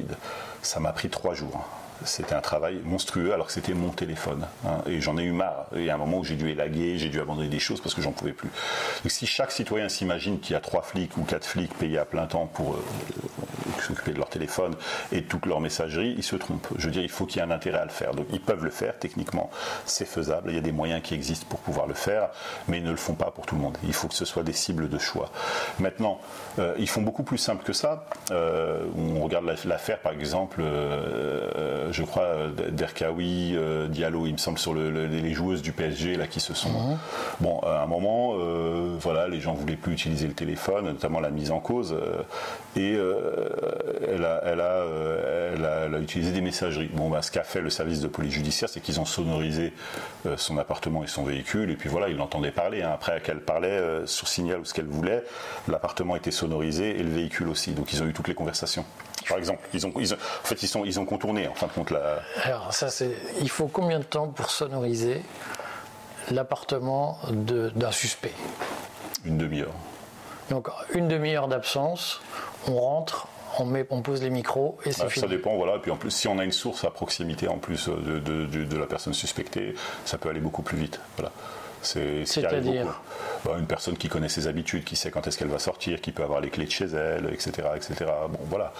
Ça 0.63 0.81
m'a 0.81 0.93
pris 0.93 1.09
trois 1.09 1.35
jours 1.35 1.67
c'était 2.05 2.35
un 2.35 2.41
travail 2.41 2.81
monstrueux 2.85 3.33
alors 3.33 3.47
que 3.47 3.53
c'était 3.53 3.75
mon 3.75 3.91
téléphone. 3.91 4.47
Hein. 4.67 4.79
et 4.87 5.01
j'en 5.01 5.17
ai 5.19 5.25
eu 5.25 5.33
marre. 5.33 5.67
Il 5.75 5.85
y 5.85 5.91
a 5.91 5.95
un 5.95 5.99
moment 5.99 6.19
où 6.19 6.25
j'ai 6.25 6.37
dû 6.37 6.51
élaguer, 6.51 6.99
j'ai 6.99 7.09
dû 7.09 7.21
abandonner 7.21 7.49
des 7.49 7.59
choses 7.59 7.81
parce 7.81 7.95
que 7.95 8.03
j'en 8.03 8.13
pouvais 8.13 8.33
plus. 8.33 8.51
Donc 9.03 9.11
si 9.11 9.27
chaque 9.27 9.53
citoyen 9.53 9.89
s'imagine 9.89 10.41
qu'il 10.41 10.53
y 10.53 10.57
a 10.57 10.61
trois 10.61 10.83
flics 10.83 11.17
ou 11.17 11.23
quatre 11.23 11.47
flics 11.47 11.75
payés 11.75 11.99
à 11.99 12.05
plein 12.05 12.27
temps 12.27 12.47
pour 12.47 12.75
euh, 12.75 12.85
s'occuper 13.85 14.13
de 14.13 14.19
leur 14.19 14.29
téléphone 14.29 14.75
et 15.13 15.21
de 15.21 15.27
toute 15.27 15.47
leur 15.47 15.61
messagerie, 15.61 16.15
ils 16.17 16.23
se 16.23 16.37
trompent. 16.37 16.69
Je 16.77 16.87
veux 16.87 16.93
dire, 16.93 17.03
il 17.03 17.11
faut 17.11 17.27
qu'il 17.27 17.41
y 17.41 17.45
ait 17.45 17.47
un 17.47 17.51
intérêt 17.51 17.79
à 17.79 17.85
le 17.85 17.91
faire. 17.91 18.15
Donc 18.15 18.27
ils 18.33 18.41
peuvent 18.41 18.65
le 18.65 18.71
faire 18.71 18.99
techniquement, 18.99 19.51
c'est 19.85 20.07
faisable. 20.07 20.51
Il 20.51 20.55
y 20.55 20.59
a 20.59 20.63
des 20.63 20.73
moyens 20.73 21.03
qui 21.03 21.15
existent 21.15 21.47
pour 21.49 21.61
pouvoir 21.61 21.87
le 21.87 21.95
faire, 21.95 22.31
mais 22.69 22.79
ils 22.79 22.85
ne 22.85 22.91
le 22.91 22.97
font 22.97 23.15
pas 23.15 23.31
pour 23.31 23.47
tout 23.47 23.55
le 23.55 23.61
monde. 23.61 23.79
Il 23.85 23.93
faut 23.93 24.09
que 24.09 24.15
ce 24.15 24.25
soit 24.25 24.43
des 24.43 24.53
cibles 24.53 24.89
de 24.89 24.99
choix. 24.99 25.31
Maintenant, 25.79 26.21
euh, 26.59 26.75
ils 26.79 26.89
font 26.89 27.03
beaucoup 27.03 27.23
plus 27.23 27.39
simple 27.39 27.65
que 27.65 27.73
ça. 27.73 28.07
Euh, 28.31 28.85
on 28.97 29.23
regarde 29.23 29.45
l'affaire, 29.65 30.01
par 30.01 30.13
exemple 30.13 30.63
je 31.95 32.03
crois, 32.03 32.23
euh, 32.25 32.71
d'Erkawi, 32.71 33.55
euh, 33.55 33.89
Diallo, 33.89 34.27
il 34.27 34.33
me 34.33 34.39
semble, 34.39 34.59
sur 34.59 34.75
les 34.75 35.33
joueuses 35.33 35.63
du 35.63 35.73
PSG 35.73 36.17
là 36.17 36.27
qui 36.27 36.41
se 36.41 36.55
sont. 36.55 36.99
Bon, 37.41 37.61
à 37.61 37.83
un 37.83 37.87
moment, 37.87 38.35
euh, 38.35 38.97
voilà, 39.01 39.29
les 39.29 39.41
gens 39.41 39.55
voulaient 39.55 39.77
plus 39.77 39.93
utiliser 39.93 40.27
le 40.27 40.35
téléphone, 40.35 40.87
notamment 40.87 41.21
la 41.21 41.31
mise 41.31 41.51
en 41.51 41.61
cause, 41.61 41.97
et 42.77 42.97
elle 44.07 44.25
a, 44.25 44.41
elle, 44.45 44.61
a, 44.61 44.85
elle, 45.55 45.95
a, 45.95 45.99
utilisé 45.99 46.33
des 46.33 46.41
messageries. 46.41 46.91
Bon, 46.93 47.09
bah, 47.09 47.23
ce 47.23 47.31
qu'a 47.31 47.45
fait 47.45 47.61
le 47.61 47.71
service 47.71 48.01
de 48.01 48.09
police 48.09 48.33
judiciaire, 48.33 48.69
c'est 48.69 48.81
qu'ils 48.81 49.01
ont 49.01 49.05
sonorisé 49.05 49.73
son 50.37 50.59
appartement 50.59 51.05
et 51.05 51.07
son 51.07 51.25
véhicule, 51.25 51.71
et 51.71 51.77
puis 51.77 51.89
voilà, 51.89 52.09
ils 52.09 52.17
l'entendaient 52.17 52.51
parler. 52.51 52.83
Hein. 52.83 52.91
Après 52.95 53.21
qu'elle 53.21 53.41
parlait 53.41 54.07
sur 54.07 54.29
signal 54.29 54.61
ou 54.61 54.65
ce 54.65 54.75
qu'elle 54.75 54.87
voulait, 54.87 55.25
l'appartement 55.69 56.17
était 56.17 56.31
sonorisé 56.31 56.99
et 56.99 57.03
le 57.03 57.11
véhicule 57.11 57.49
aussi. 57.49 57.73
Donc 57.73 57.93
ils 57.93 58.03
ont 58.03 58.07
eu 58.07 58.13
toutes 58.13 58.29
les 58.29 58.35
conversations. 58.35 58.85
Par 59.29 59.39
exemple, 59.39 59.67
ils 59.73 59.87
ont, 59.87 59.93
ils 59.99 60.13
ont 60.13 60.17
en 60.17 60.47
fait, 60.47 60.63
ils, 60.63 60.69
sont, 60.69 60.85
ils 60.85 61.01
ont 61.01 61.05
contourné 61.05 61.49
en 61.49 61.55
fin 61.55 61.67
de 61.67 61.73
compte 61.73 61.91
la. 61.91 62.21
Alors 62.43 62.73
ça, 62.75 62.91
c'est. 62.91 63.11
Il 63.41 63.49
faut 63.49 63.69
combien 63.69 63.99
de 63.99 64.05
temps 64.05 64.29
pour 64.29 64.51
sonoriser 64.51 65.23
l'appartement 66.31 67.19
d'un 67.31 67.93
suspect? 67.93 68.35
Une 69.25 69.39
demi-heure. 69.39 69.73
Donc 70.51 70.69
une 70.93 71.09
demi-heure 71.09 71.49
d'absence, 71.49 72.21
on 72.69 72.79
rentre, 72.79 73.29
on, 73.59 73.67
met, 73.67 73.87
on 73.91 74.03
pose 74.03 74.23
les 74.23 74.31
micros 74.31 74.79
et 74.85 74.93
c'est 74.93 75.05
bah, 75.05 75.11
Ça 75.15 75.27
dépend, 75.27 75.57
voilà. 75.57 75.77
Et 75.77 75.79
puis 75.79 75.91
en 75.91 75.97
plus, 75.97 76.11
si 76.11 76.29
on 76.29 76.39
a 76.39 76.45
une 76.45 76.53
source 76.53 76.85
à 76.85 76.91
proximité 76.91 77.49
en 77.49 77.59
plus 77.59 77.89
de, 77.89 78.19
de, 78.19 78.47
de 78.47 78.77
la 78.77 78.87
personne 78.87 79.15
suspectée, 79.15 79.75
ça 80.05 80.19
peut 80.19 80.29
aller 80.29 80.41
beaucoup 80.41 80.63
plus 80.63 80.77
vite. 80.77 81.01
Voilà. 81.17 81.33
C'est-à-dire 81.85 83.01
bah, 83.45 83.57
Une 83.59 83.67
personne 83.67 83.97
qui 83.97 84.09
connaît 84.09 84.29
ses 84.29 84.47
habitudes, 84.47 84.85
qui 84.85 84.97
sait 84.97 85.11
quand 85.11 85.27
est-ce 85.27 85.39
qu'elle 85.39 85.49
va 85.49 85.59
sortir, 85.59 86.01
qui 86.01 86.13
peut 86.13 86.23
avoir 86.23 86.41
les 86.41 86.51
clés 86.51 86.67
de 86.67 86.71
chez 86.71 86.87
elle, 86.87 87.31
etc. 87.33 87.69
etc. 87.77 88.11
Bon, 88.29 88.39
voilà. 88.49 88.73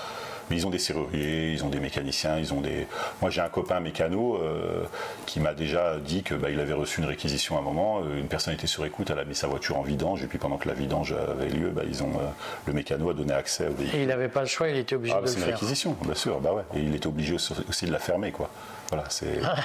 Mais 0.51 0.57
ils 0.57 0.67
ont 0.67 0.71
des 0.71 0.79
serruriers, 0.79 1.53
ils 1.53 1.65
ont 1.65 1.69
des 1.69 1.81
mécaniciens, 1.81 2.39
ils 2.39 2.53
ont 2.53 2.61
des. 2.61 2.87
Moi, 3.21 3.31
j'ai 3.31 3.41
un 3.41 3.49
copain 3.49 3.81
mécano 3.81 4.37
euh, 4.37 4.85
qui 5.27 5.41
m'a 5.41 5.55
déjà 5.55 5.99
dit 5.99 6.23
que 6.23 6.35
bah, 6.35 6.51
il 6.51 6.61
avait 6.61 6.73
reçu 6.73 7.01
une 7.01 7.07
réquisition 7.07 7.57
à 7.57 7.61
un 7.61 7.63
moment. 7.63 8.01
Euh, 8.01 8.19
une 8.19 8.29
personne 8.29 8.55
était 8.55 8.67
sur 8.67 8.85
écoute, 8.85 9.11
elle 9.11 9.19
a 9.19 9.25
mis 9.25 9.35
sa 9.35 9.47
voiture 9.47 9.79
en 9.79 9.83
vidange, 9.83 10.23
et 10.23 10.27
puis 10.27 10.39
pendant 10.39 10.57
que 10.57 10.69
la 10.69 10.75
vidange 10.75 11.13
avait 11.13 11.49
lieu, 11.49 11.71
bah, 11.71 11.83
ils 11.87 12.03
ont, 12.03 12.13
euh, 12.19 12.29
le 12.67 12.73
mécano 12.73 13.11
a 13.11 13.15
donné 13.15 13.33
accès 13.33 13.69
au 13.69 13.75
véhicule. 13.75 13.99
Et 13.99 14.03
il 14.03 14.09
n'avait 14.09 14.29
pas 14.29 14.41
le 14.41 14.47
choix, 14.47 14.69
il 14.69 14.77
était 14.77 14.97
obligé 14.97 15.15
ah, 15.17 15.21
de 15.21 15.27
le 15.27 15.31
faire. 15.31 15.39
C'est 15.41 15.47
une 15.47 15.55
réquisition, 15.55 15.97
bien 16.03 16.15
sûr, 16.15 16.41
bah 16.41 16.53
ouais. 16.53 16.63
Et 16.75 16.81
il 16.81 16.95
était 16.95 17.07
obligé 17.07 17.35
aussi 17.35 17.87
de 17.87 17.93
la 17.93 17.99
fermer, 17.99 18.33
quoi. 18.33 18.51
Voilà, 18.91 19.05
c'est. 19.09 19.41
Ah 19.43 19.57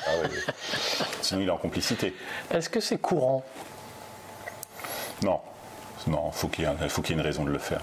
Sinon, 1.22 1.42
il 1.42 1.48
est 1.48 1.52
en 1.52 1.58
complicité. 1.58 2.14
Est-ce 2.52 2.70
que 2.70 2.80
c'est 2.80 2.98
courant? 2.98 3.44
Non. 5.24 5.40
Non, 6.08 6.32
faut 6.32 6.50
il 6.58 6.90
faut 6.90 7.02
qu'il 7.02 7.16
y 7.16 7.18
ait 7.18 7.22
une 7.22 7.28
raison 7.28 7.44
de 7.44 7.52
le 7.52 7.60
faire. 7.60 7.82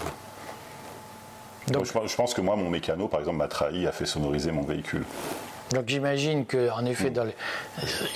Donc, 1.71 1.85
je, 1.85 2.15
pense 2.15 2.33
que 2.33 2.41
moi, 2.41 2.55
mon 2.55 2.69
mécano, 2.69 3.07
par 3.07 3.19
exemple, 3.19 3.37
m'a 3.37 3.47
trahi, 3.47 3.87
a 3.87 3.91
fait 3.91 4.05
sonoriser 4.05 4.51
mon 4.51 4.63
véhicule. 4.63 5.03
Donc 5.73 5.83
j'imagine 5.87 6.45
qu'en 6.45 6.85
effet, 6.85 7.09
mm. 7.09 7.31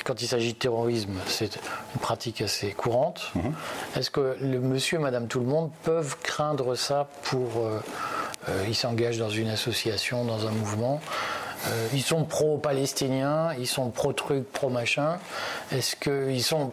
quand 0.05 0.21
il 0.21 0.27
s'agit 0.27 0.53
de 0.53 0.57
terrorisme, 0.57 1.15
c'est 1.27 1.59
une 1.93 1.99
pratique 1.99 2.41
assez 2.41 2.71
courante. 2.71 3.31
Mm-hmm. 3.35 3.99
Est-ce 3.99 4.09
que 4.09 4.37
le 4.39 4.59
monsieur 4.61 4.99
et 4.99 5.01
madame 5.01 5.27
tout 5.27 5.39
le 5.39 5.45
monde 5.45 5.69
peuvent 5.83 6.15
craindre 6.23 6.75
ça 6.75 7.09
pour 7.23 7.57
euh, 7.57 7.79
ils 8.67 8.75
s'engagent 8.75 9.17
dans 9.17 9.29
une 9.29 9.49
association, 9.49 10.23
dans 10.25 10.47
un 10.47 10.51
mouvement? 10.51 11.01
ils 11.93 12.01
sont 12.01 12.23
pro-palestiniens, 12.23 13.53
ils 13.59 13.67
sont 13.67 13.91
pro-truc, 13.91 14.51
pro-machin. 14.51 15.19
Est-ce 15.71 15.95
qu'ils 15.95 16.43
sont 16.43 16.71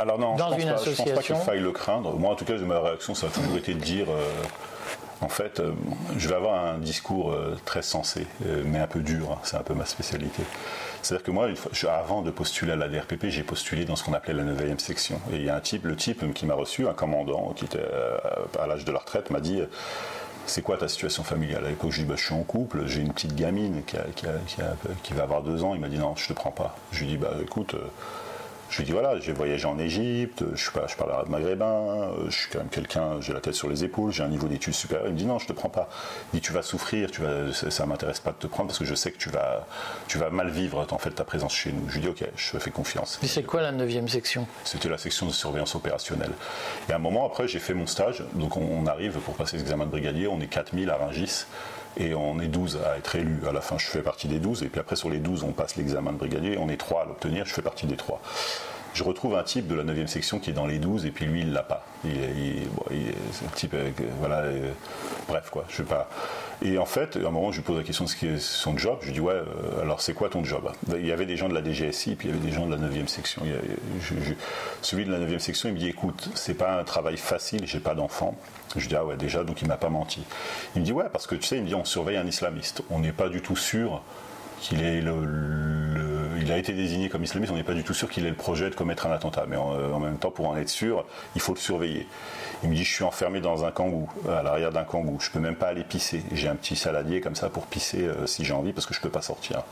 Alors 0.00 0.18
non, 0.18 0.36
dans 0.36 0.56
une 0.56 0.70
association 0.70 1.04
Je 1.04 1.12
pense 1.12 1.26
pas 1.26 1.34
qu'il 1.34 1.36
faille 1.44 1.60
le 1.60 1.72
craindre. 1.72 2.18
Moi, 2.18 2.32
en 2.32 2.34
tout 2.34 2.46
cas, 2.46 2.56
ma 2.56 2.80
réaction, 2.80 3.14
ça 3.14 3.26
a 3.26 3.28
toujours 3.28 3.58
été 3.58 3.74
de 3.74 3.80
dire 3.80 4.06
en 5.22 5.28
fait, 5.28 5.60
euh, 5.60 5.72
je 6.18 6.28
vais 6.28 6.34
avoir 6.34 6.64
un 6.64 6.78
discours 6.78 7.32
euh, 7.32 7.56
très 7.64 7.82
sensé, 7.82 8.26
euh, 8.46 8.62
mais 8.66 8.78
un 8.78 8.88
peu 8.88 9.00
dur, 9.00 9.30
hein, 9.32 9.38
c'est 9.44 9.56
un 9.56 9.62
peu 9.62 9.74
ma 9.74 9.86
spécialité. 9.86 10.42
C'est-à-dire 11.00 11.24
que 11.24 11.30
moi, 11.30 11.48
avant 11.88 12.22
de 12.22 12.30
postuler 12.30 12.72
à 12.72 12.76
la 12.76 12.88
DRPP, 12.88 13.26
j'ai 13.28 13.42
postulé 13.42 13.84
dans 13.84 13.96
ce 13.96 14.04
qu'on 14.04 14.14
appelait 14.14 14.34
la 14.34 14.42
9e 14.42 14.78
section. 14.78 15.20
Et 15.32 15.36
il 15.36 15.44
y 15.44 15.48
a 15.48 15.56
un 15.56 15.60
type, 15.60 15.84
le 15.86 15.96
type 15.96 16.32
qui 16.34 16.44
m'a 16.44 16.54
reçu, 16.54 16.86
un 16.86 16.92
commandant 16.92 17.52
qui 17.54 17.64
était 17.64 17.84
à 18.58 18.66
l'âge 18.66 18.84
de 18.84 18.92
la 18.92 19.00
retraite, 19.00 19.30
m'a 19.30 19.40
dit 19.40 19.60
c'est 20.46 20.62
quoi 20.62 20.76
ta 20.76 20.86
situation 20.86 21.24
familiale? 21.24 21.64
À 21.64 21.70
l'époque, 21.70 21.90
je 21.90 22.02
dis, 22.02 22.06
bah, 22.06 22.14
je 22.16 22.24
suis 22.24 22.34
en 22.34 22.44
couple, 22.44 22.86
j'ai 22.86 23.00
une 23.00 23.12
petite 23.12 23.34
gamine 23.34 23.82
qui, 23.84 25.12
va 25.12 25.22
avoir 25.24 25.42
deux 25.42 25.64
ans. 25.64 25.74
Il 25.74 25.80
m'a 25.80 25.88
dit, 25.88 25.98
non, 25.98 26.14
je 26.14 26.28
te 26.28 26.32
prends 26.32 26.52
pas. 26.52 26.76
Je 26.92 27.00
lui 27.00 27.06
dis, 27.08 27.16
bah, 27.16 27.32
écoute, 27.42 27.74
je 28.72 28.78
lui 28.78 28.84
dis 28.84 28.92
voilà, 28.92 29.20
j'ai 29.20 29.32
voyagé 29.32 29.66
en 29.66 29.78
Égypte, 29.78 30.42
je, 30.54 30.64
je 30.64 30.96
parle 30.96 31.10
arabe 31.10 31.28
maghrébin, 31.28 31.66
euh, 31.66 32.30
je 32.30 32.36
suis 32.38 32.48
quand 32.50 32.60
même 32.60 32.70
quelqu'un, 32.70 33.20
j'ai 33.20 33.34
la 33.34 33.40
tête 33.40 33.54
sur 33.54 33.68
les 33.68 33.84
épaules, 33.84 34.12
j'ai 34.12 34.22
un 34.22 34.28
niveau 34.28 34.48
d'études 34.48 34.72
supérieur. 34.72 35.08
Il 35.08 35.12
me 35.12 35.18
dit 35.18 35.26
non, 35.26 35.38
je 35.38 35.46
te 35.46 35.52
prends 35.52 35.68
pas. 35.68 35.90
Il 36.32 36.40
dit 36.40 36.40
tu 36.40 36.52
vas 36.52 36.62
souffrir, 36.62 37.10
tu 37.10 37.20
vas, 37.20 37.52
ça, 37.52 37.84
m'intéresse 37.84 38.20
pas 38.20 38.30
de 38.30 38.36
te 38.36 38.46
prendre 38.46 38.68
parce 38.68 38.78
que 38.78 38.86
je 38.86 38.94
sais 38.94 39.12
que 39.12 39.18
tu 39.18 39.28
vas, 39.28 39.66
tu 40.08 40.16
vas 40.16 40.30
mal 40.30 40.48
vivre 40.48 40.86
en 40.90 40.98
fait 40.98 41.10
ta 41.10 41.24
présence 41.24 41.54
chez 41.54 41.70
nous. 41.70 41.86
Je 41.88 41.94
lui 41.96 42.00
dis 42.00 42.08
ok, 42.08 42.24
je 42.34 42.56
fais 42.56 42.70
confiance. 42.70 43.18
Mais 43.20 43.28
c'est 43.28 43.42
quoi 43.42 43.60
la 43.60 43.72
9 43.72 44.08
section? 44.08 44.46
C'était 44.64 44.88
la 44.88 44.96
section 44.96 45.26
de 45.26 45.32
surveillance 45.32 45.74
opérationnelle. 45.74 46.32
Et 46.88 46.92
à 46.92 46.96
un 46.96 46.98
moment 46.98 47.26
après, 47.26 47.46
j'ai 47.48 47.58
fait 47.58 47.74
mon 47.74 47.86
stage, 47.86 48.24
donc 48.32 48.56
on, 48.56 48.86
arrive 48.86 49.18
pour 49.18 49.34
passer 49.34 49.58
l'examen 49.58 49.84
de 49.84 49.90
brigadier, 49.90 50.26
on 50.28 50.40
est 50.40 50.48
4000 50.48 50.90
à 50.90 50.96
Rungis 50.96 51.44
et 51.96 52.14
on 52.14 52.40
est 52.40 52.46
12 52.46 52.80
à 52.84 52.96
être 52.98 53.16
élus. 53.16 53.40
À 53.48 53.52
la 53.52 53.60
fin, 53.60 53.78
je 53.78 53.86
fais 53.86 54.02
partie 54.02 54.28
des 54.28 54.38
12, 54.38 54.62
et 54.62 54.68
puis 54.68 54.80
après, 54.80 54.96
sur 54.96 55.10
les 55.10 55.18
12, 55.18 55.44
on 55.44 55.52
passe 55.52 55.76
l'examen 55.76 56.12
de 56.12 56.18
brigadier, 56.18 56.56
on 56.58 56.68
est 56.68 56.76
3 56.76 57.02
à 57.02 57.04
l'obtenir, 57.06 57.44
je 57.46 57.54
fais 57.54 57.62
partie 57.62 57.86
des 57.86 57.96
3 57.96 58.20
je 58.94 59.02
retrouve 59.04 59.36
un 59.36 59.42
type 59.42 59.66
de 59.68 59.74
la 59.74 59.84
9e 59.84 60.06
section 60.06 60.38
qui 60.38 60.50
est 60.50 60.52
dans 60.52 60.66
les 60.66 60.78
12 60.78 61.06
et 61.06 61.10
puis 61.10 61.24
lui 61.24 61.40
il 61.40 61.52
l'a 61.52 61.62
pas. 61.62 61.84
Il, 62.04 62.66
c'est 63.32 63.46
un 63.46 63.48
type 63.54 63.74
euh, 63.74 63.90
euh, 64.28 64.72
bref 65.28 65.48
quoi, 65.50 65.64
je 65.68 65.76
sais 65.76 65.82
pas. 65.82 66.08
Et 66.64 66.78
en 66.78 66.86
fait, 66.86 67.16
à 67.16 67.26
un 67.26 67.30
moment 67.30 67.50
je 67.50 67.56
lui 67.56 67.64
pose 67.64 67.76
la 67.76 67.82
question 67.82 68.04
de 68.04 68.10
ce 68.10 68.16
qui 68.16 68.26
est 68.26 68.38
son 68.38 68.78
job, 68.78 68.98
je 69.00 69.06
lui 69.06 69.12
dis 69.14 69.20
ouais, 69.20 69.34
euh, 69.34 69.82
alors 69.82 70.00
c'est 70.00 70.14
quoi 70.14 70.28
ton 70.28 70.44
job? 70.44 70.70
Il 70.96 71.04
y 71.04 71.10
avait 71.10 71.26
des 71.26 71.36
gens 71.36 71.48
de 71.48 71.54
la 71.54 71.62
DGSI 71.62 72.14
puis 72.14 72.28
il 72.28 72.34
y 72.34 72.38
avait 72.38 72.46
des 72.46 72.52
gens 72.52 72.66
de 72.66 72.74
la 72.74 72.88
9e 72.88 73.08
section. 73.08 73.42
celui 74.80 75.04
de 75.04 75.10
la 75.10 75.18
9e 75.18 75.38
section 75.40 75.68
il 75.68 75.74
me 75.74 75.78
dit 75.78 75.88
écoute, 75.88 76.30
c'est 76.34 76.54
pas 76.54 76.78
un 76.78 76.84
travail 76.84 77.16
facile, 77.16 77.62
j'ai 77.66 77.80
pas 77.80 77.94
d'enfant. 77.94 78.36
Je 78.76 78.80
lui 78.80 78.88
dis 78.88 78.96
ah 78.96 79.04
ouais 79.04 79.16
déjà 79.16 79.42
donc 79.42 79.60
il 79.60 79.68
m'a 79.68 79.76
pas 79.76 79.88
menti. 79.90 80.22
Il 80.76 80.82
me 80.82 80.86
dit 80.86 80.92
ouais 80.92 81.06
parce 81.12 81.26
que 81.26 81.34
tu 81.34 81.46
sais 81.46 81.56
il 81.56 81.62
me 81.62 81.68
dit 81.68 81.74
on 81.74 81.84
surveille 81.84 82.16
un 82.16 82.26
islamiste, 82.26 82.82
on 82.90 83.00
n'est 83.00 83.12
pas 83.12 83.28
du 83.28 83.40
tout 83.40 83.56
sûr 83.56 84.02
qu'il 84.60 84.82
est 84.82 85.00
le 85.00 85.24
il 86.42 86.50
a 86.50 86.58
été 86.58 86.72
désigné 86.72 87.08
comme 87.08 87.22
islamiste, 87.22 87.52
on 87.52 87.56
n'est 87.56 87.62
pas 87.62 87.74
du 87.74 87.84
tout 87.84 87.94
sûr 87.94 88.10
qu'il 88.10 88.26
ait 88.26 88.30
le 88.30 88.36
projet 88.36 88.68
de 88.68 88.74
commettre 88.74 89.06
un 89.06 89.12
attentat. 89.12 89.46
Mais 89.48 89.56
en, 89.56 90.00
même 90.00 90.18
temps, 90.18 90.30
pour 90.30 90.48
en 90.48 90.56
être 90.56 90.68
sûr, 90.68 91.04
il 91.34 91.40
faut 91.40 91.54
le 91.54 91.58
surveiller. 91.58 92.06
Il 92.62 92.70
me 92.70 92.74
dit, 92.74 92.84
je 92.84 92.92
suis 92.92 93.04
enfermé 93.04 93.40
dans 93.40 93.64
un 93.64 93.70
kangou, 93.70 94.08
à 94.28 94.42
l'arrière 94.42 94.72
d'un 94.72 94.84
kangou. 94.84 95.18
Je 95.20 95.30
peux 95.30 95.38
même 95.38 95.56
pas 95.56 95.68
aller 95.68 95.84
pisser. 95.84 96.22
J'ai 96.32 96.48
un 96.48 96.56
petit 96.56 96.76
saladier 96.76 97.20
comme 97.20 97.36
ça 97.36 97.48
pour 97.48 97.66
pisser 97.66 98.02
euh, 98.02 98.26
si 98.26 98.44
j'ai 98.44 98.54
envie, 98.54 98.72
parce 98.72 98.86
que 98.86 98.94
je 98.94 99.00
peux 99.00 99.08
pas 99.08 99.22
sortir. 99.22 99.62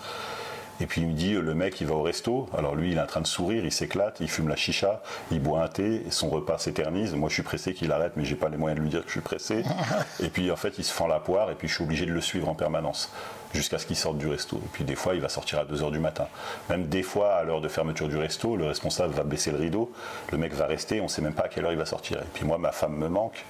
Et 0.80 0.86
puis 0.86 1.02
il 1.02 1.08
me 1.08 1.12
dit, 1.12 1.32
le 1.32 1.54
mec, 1.54 1.80
il 1.80 1.86
va 1.86 1.94
au 1.94 2.02
resto. 2.02 2.48
Alors 2.56 2.74
lui, 2.74 2.92
il 2.92 2.98
est 2.98 3.00
en 3.00 3.06
train 3.06 3.20
de 3.20 3.26
sourire, 3.26 3.64
il 3.64 3.72
s'éclate, 3.72 4.18
il 4.20 4.28
fume 4.28 4.48
la 4.48 4.56
chicha, 4.56 5.02
il 5.30 5.40
boit 5.40 5.62
un 5.62 5.68
thé, 5.68 6.04
son 6.10 6.30
repas 6.30 6.56
s'éternise. 6.58 7.14
Moi, 7.14 7.28
je 7.28 7.34
suis 7.34 7.42
pressé 7.42 7.74
qu'il 7.74 7.92
arrête, 7.92 8.12
mais 8.16 8.24
j'ai 8.24 8.36
pas 8.36 8.48
les 8.48 8.56
moyens 8.56 8.78
de 8.78 8.84
lui 8.84 8.90
dire 8.90 9.00
que 9.00 9.08
je 9.08 9.12
suis 9.12 9.20
pressé. 9.20 9.62
et 10.20 10.28
puis 10.28 10.50
en 10.50 10.56
fait, 10.56 10.78
il 10.78 10.84
se 10.84 10.92
fend 10.92 11.06
la 11.06 11.20
poire, 11.20 11.50
et 11.50 11.54
puis 11.54 11.68
je 11.68 11.74
suis 11.74 11.84
obligé 11.84 12.06
de 12.06 12.12
le 12.12 12.20
suivre 12.20 12.48
en 12.48 12.54
permanence 12.54 13.10
jusqu'à 13.54 13.78
ce 13.78 13.86
qu'il 13.86 13.96
sorte 13.96 14.18
du 14.18 14.28
resto. 14.28 14.56
Et 14.56 14.68
puis 14.72 14.84
des 14.84 14.94
fois, 14.94 15.14
il 15.14 15.20
va 15.20 15.28
sortir 15.28 15.58
à 15.58 15.64
2h 15.64 15.90
du 15.90 15.98
matin. 15.98 16.26
Même 16.68 16.86
des 16.86 17.02
fois, 17.02 17.34
à 17.34 17.44
l'heure 17.44 17.60
de 17.60 17.68
fermeture 17.68 18.08
du 18.08 18.16
resto, 18.16 18.56
le 18.56 18.66
responsable 18.66 19.14
va 19.14 19.24
baisser 19.24 19.50
le 19.50 19.58
rideau, 19.58 19.92
le 20.32 20.38
mec 20.38 20.52
va 20.52 20.66
rester, 20.66 21.00
on 21.00 21.04
ne 21.04 21.08
sait 21.08 21.22
même 21.22 21.34
pas 21.34 21.44
à 21.44 21.48
quelle 21.48 21.64
heure 21.64 21.72
il 21.72 21.78
va 21.78 21.86
sortir. 21.86 22.18
Et 22.18 22.26
puis 22.34 22.44
moi, 22.44 22.58
ma 22.58 22.72
femme 22.72 22.96
me 22.96 23.08
manque, 23.08 23.44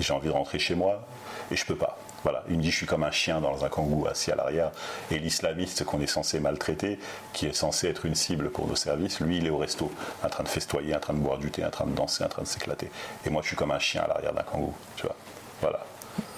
j'ai 0.00 0.12
envie 0.12 0.28
de 0.28 0.32
rentrer 0.32 0.58
chez 0.58 0.74
moi, 0.74 1.06
et 1.50 1.56
je 1.56 1.64
peux 1.64 1.76
pas. 1.76 1.98
Voilà, 2.24 2.42
il 2.48 2.56
me 2.56 2.62
dit 2.62 2.70
je 2.70 2.76
suis 2.78 2.86
comme 2.86 3.04
un 3.04 3.10
chien 3.10 3.38
dans 3.42 3.66
un 3.66 3.68
kangou 3.68 4.06
assis 4.06 4.32
à 4.32 4.34
l'arrière. 4.34 4.70
Et 5.10 5.18
l'islamiste 5.18 5.84
qu'on 5.84 6.00
est 6.00 6.06
censé 6.06 6.40
maltraiter, 6.40 6.98
qui 7.34 7.44
est 7.44 7.52
censé 7.52 7.86
être 7.86 8.06
une 8.06 8.14
cible 8.14 8.50
pour 8.50 8.66
nos 8.66 8.76
services, 8.76 9.20
lui 9.20 9.36
il 9.36 9.46
est 9.46 9.50
au 9.50 9.58
resto, 9.58 9.92
en 10.24 10.28
train 10.30 10.42
de 10.42 10.48
festoyer, 10.48 10.96
en 10.96 11.00
train 11.00 11.12
de 11.12 11.18
boire 11.18 11.36
du 11.36 11.50
thé, 11.50 11.62
en 11.66 11.70
train 11.70 11.84
de 11.84 11.94
danser, 11.94 12.24
en 12.24 12.28
train 12.28 12.40
de 12.40 12.48
s'éclater. 12.48 12.90
Et 13.26 13.30
moi 13.30 13.42
je 13.42 13.48
suis 13.48 13.56
comme 13.56 13.72
un 13.72 13.78
chien 13.78 14.02
à 14.04 14.08
l'arrière 14.08 14.32
d'un 14.32 14.42
kangou, 14.42 14.72
tu 14.96 15.02
vois. 15.02 15.16
Voilà. 15.60 15.80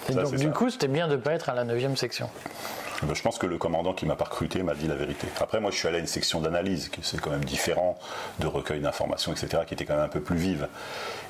Et 0.08 0.12
donc 0.12 0.34
du 0.34 0.50
coup 0.50 0.70
c'était 0.70 0.88
bien 0.88 1.06
de 1.06 1.14
ne 1.14 1.20
pas 1.20 1.34
être 1.34 1.50
à 1.50 1.54
la 1.54 1.62
9 1.62 1.94
section. 1.94 2.28
Ben, 3.02 3.14
je 3.14 3.22
pense 3.22 3.38
que 3.38 3.46
le 3.46 3.58
commandant 3.58 3.92
qui 3.92 4.06
m'a 4.06 4.14
recruté 4.14 4.62
m'a 4.62 4.74
dit 4.74 4.88
la 4.88 4.94
vérité. 4.94 5.26
Après, 5.40 5.60
moi, 5.60 5.70
je 5.70 5.76
suis 5.76 5.86
allé 5.86 5.98
à 5.98 6.00
une 6.00 6.06
section 6.06 6.40
d'analyse, 6.40 6.88
qui 6.88 7.00
c'est 7.02 7.20
quand 7.20 7.30
même 7.30 7.44
différent 7.44 7.98
de 8.38 8.46
recueil 8.46 8.80
d'informations, 8.80 9.32
etc., 9.32 9.64
qui 9.66 9.74
était 9.74 9.84
quand 9.84 9.96
même 9.96 10.04
un 10.04 10.08
peu 10.08 10.20
plus 10.20 10.36
vive. 10.36 10.68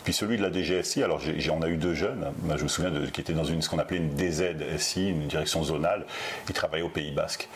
Puis 0.07 0.14
celui 0.14 0.39
de 0.39 0.43
la 0.43 0.53
DGSI, 0.53 1.03
alors 1.03 1.21
on 1.51 1.62
a 1.62 1.69
eu 1.69 1.77
deux 1.77 1.95
jeunes, 1.95 2.31
je 2.57 2.62
me 2.62 2.69
souviens, 2.69 2.93
de, 2.93 3.07
qui 3.07 3.21
étaient 3.21 3.33
dans 3.33 3.43
une, 3.43 3.61
ce 3.61 3.69
qu'on 3.69 3.81
appelait 3.81 3.97
une 3.97 4.17
DZSI, 4.17 5.09
une 5.09 5.27
direction 5.27 5.64
zonale, 5.64 6.07
ils 6.49 6.55
travaillaient 6.55 6.85
au 6.85 6.89
Pays 6.89 7.11
Basque. 7.11 7.49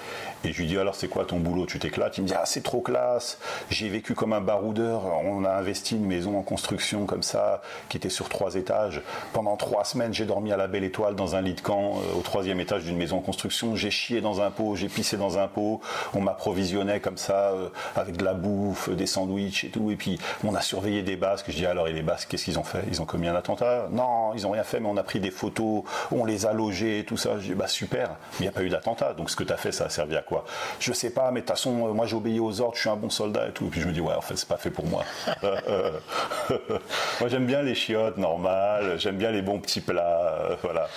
Et 0.42 0.52
je 0.52 0.58
lui 0.58 0.66
dis 0.66 0.76
alors 0.76 0.96
c'est 0.96 1.06
quoi 1.06 1.24
ton 1.24 1.38
boulot, 1.38 1.66
tu 1.66 1.78
t'éclates? 1.78 2.18
Il 2.18 2.22
me 2.22 2.26
dit 2.26 2.34
ah 2.36 2.46
c'est 2.46 2.64
trop 2.64 2.80
classe, 2.80 3.38
j'ai 3.70 3.88
vécu 3.88 4.14
comme 4.16 4.32
un 4.32 4.40
baroudeur, 4.40 5.04
on 5.24 5.44
a 5.44 5.50
investi 5.50 5.94
une 5.94 6.06
maison 6.06 6.36
en 6.36 6.42
construction 6.42 7.06
comme 7.06 7.22
ça, 7.22 7.62
qui 7.88 7.98
était 7.98 8.08
sur 8.08 8.28
trois 8.28 8.56
étages. 8.56 9.00
Pendant 9.32 9.56
trois 9.56 9.84
semaines 9.84 10.12
j'ai 10.12 10.24
dormi 10.24 10.50
à 10.50 10.56
la 10.56 10.66
belle 10.66 10.82
étoile 10.82 11.14
dans 11.14 11.36
un 11.36 11.42
lit 11.42 11.54
de 11.54 11.60
camp 11.60 11.98
euh, 11.98 12.18
au 12.18 12.22
troisième 12.22 12.58
étage 12.58 12.82
d'une 12.82 12.96
maison 12.96 13.18
en 13.18 13.22
construction, 13.22 13.76
chié 14.00 14.20
dans 14.20 14.40
un 14.40 14.50
pot, 14.50 14.76
j'ai 14.76 14.88
pissé 14.88 15.16
dans 15.16 15.38
un 15.38 15.48
pot, 15.48 15.80
on 16.14 16.20
m'approvisionnait 16.20 17.00
comme 17.00 17.16
ça 17.18 17.50
euh, 17.50 17.68
avec 17.96 18.16
de 18.16 18.24
la 18.24 18.34
bouffe, 18.34 18.90
des 18.90 19.06
sandwichs 19.06 19.64
et 19.64 19.68
tout, 19.68 19.90
et 19.90 19.96
puis 19.96 20.18
on 20.44 20.54
a 20.54 20.60
surveillé 20.60 21.02
des 21.02 21.16
Basques, 21.16 21.46
je 21.48 21.56
dis 21.56 21.66
alors 21.66 21.88
et 21.88 21.92
les 21.92 22.02
Basques 22.02 22.36
qu'ils 22.36 22.58
ont 22.58 22.64
fait? 22.64 22.82
Ils 22.90 23.00
ont 23.02 23.04
commis 23.04 23.28
un 23.28 23.34
attentat? 23.34 23.88
Non, 23.90 24.32
ils 24.34 24.42
n'ont 24.42 24.50
rien 24.50 24.64
fait, 24.64 24.80
mais 24.80 24.88
on 24.88 24.96
a 24.96 25.02
pris 25.02 25.20
des 25.20 25.30
photos, 25.30 25.82
on 26.10 26.24
les 26.24 26.46
a 26.46 26.52
logés, 26.52 27.04
tout 27.06 27.16
ça. 27.16 27.38
Je 27.38 27.48
dis, 27.48 27.54
bah 27.54 27.68
super, 27.68 28.08
mais 28.08 28.16
il 28.40 28.42
n'y 28.42 28.48
a 28.48 28.52
pas 28.52 28.62
eu 28.62 28.68
d'attentat. 28.68 29.14
Donc 29.14 29.30
ce 29.30 29.36
que 29.36 29.44
tu 29.44 29.52
as 29.52 29.56
fait, 29.56 29.72
ça 29.72 29.84
a 29.84 29.88
servi 29.88 30.16
à 30.16 30.22
quoi? 30.22 30.44
Je 30.78 30.92
sais 30.92 31.10
pas, 31.10 31.30
mais 31.30 31.40
de 31.40 31.46
toute 31.46 31.56
façon, 31.56 31.88
euh, 31.88 31.92
moi 31.92 32.06
j'obéis 32.06 32.40
aux 32.40 32.60
ordres, 32.60 32.74
je 32.76 32.80
suis 32.80 32.90
un 32.90 32.96
bon 32.96 33.10
soldat 33.10 33.48
et 33.48 33.52
tout. 33.52 33.66
Et 33.66 33.68
puis 33.68 33.80
je 33.80 33.86
me 33.86 33.92
dis, 33.92 34.00
ouais, 34.00 34.14
en 34.14 34.20
fait, 34.20 34.36
c'est 34.36 34.48
pas 34.48 34.56
fait 34.56 34.70
pour 34.70 34.86
moi. 34.86 35.04
moi 37.20 37.28
j'aime 37.28 37.46
bien 37.46 37.62
les 37.62 37.74
chiottes 37.74 38.18
normales, 38.18 38.98
j'aime 38.98 39.16
bien 39.16 39.30
les 39.30 39.42
bons 39.42 39.58
petits 39.58 39.80
plats, 39.80 40.48
euh, 40.50 40.56
voilà, 40.62 40.88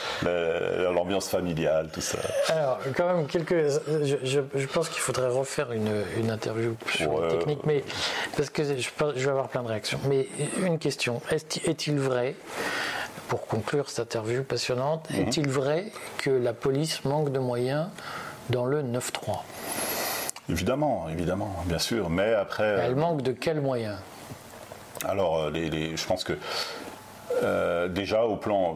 l'ambiance 0.91 1.29
familiale, 1.29 1.89
tout 1.91 2.01
ça. 2.01 2.17
Alors, 2.49 2.79
quand 2.93 3.13
même, 3.13 3.27
quelques. 3.27 3.69
Je, 4.13 4.65
pense 4.67 4.89
qu'il 4.89 5.01
faudrait 5.01 5.27
refaire 5.27 5.71
une, 5.71 6.29
interview 6.29 6.75
sur 6.93 7.27
technique, 7.29 7.65
mais 7.65 7.83
parce 8.35 8.49
que 8.49 8.63
je, 8.63 8.89
je 9.15 9.23
vais 9.23 9.29
avoir 9.29 9.49
plein 9.49 9.63
de 9.63 9.67
réactions. 9.67 9.99
Mais 10.07 10.27
une 10.61 10.79
question 10.79 11.21
est-il 11.31 11.99
vrai, 11.99 12.35
pour 13.27 13.47
conclure 13.47 13.89
cette 13.89 14.15
interview 14.15 14.43
passionnante, 14.43 15.09
mhm. 15.09 15.19
est-il 15.19 15.49
vrai 15.49 15.91
que 16.17 16.29
la 16.29 16.53
police 16.53 17.03
manque 17.05 17.31
de 17.31 17.39
moyens 17.39 17.87
dans 18.49 18.65
le 18.65 18.81
9-3 18.83 19.39
Évidemment, 20.49 21.07
évidemment, 21.09 21.55
bien 21.65 21.79
sûr, 21.79 22.09
mais 22.09 22.33
après... 22.33 22.77
Elle 22.81 22.95
manque 22.95 23.21
de 23.21 23.31
quels 23.31 23.61
moyens? 23.61 23.97
Alors, 25.05 25.37
euh, 25.37 25.51
je 25.53 26.05
pense 26.05 26.23
que 26.23 26.33
euh, 27.43 27.87
déjà, 27.87 28.23
au 28.23 28.35
plan, 28.35 28.75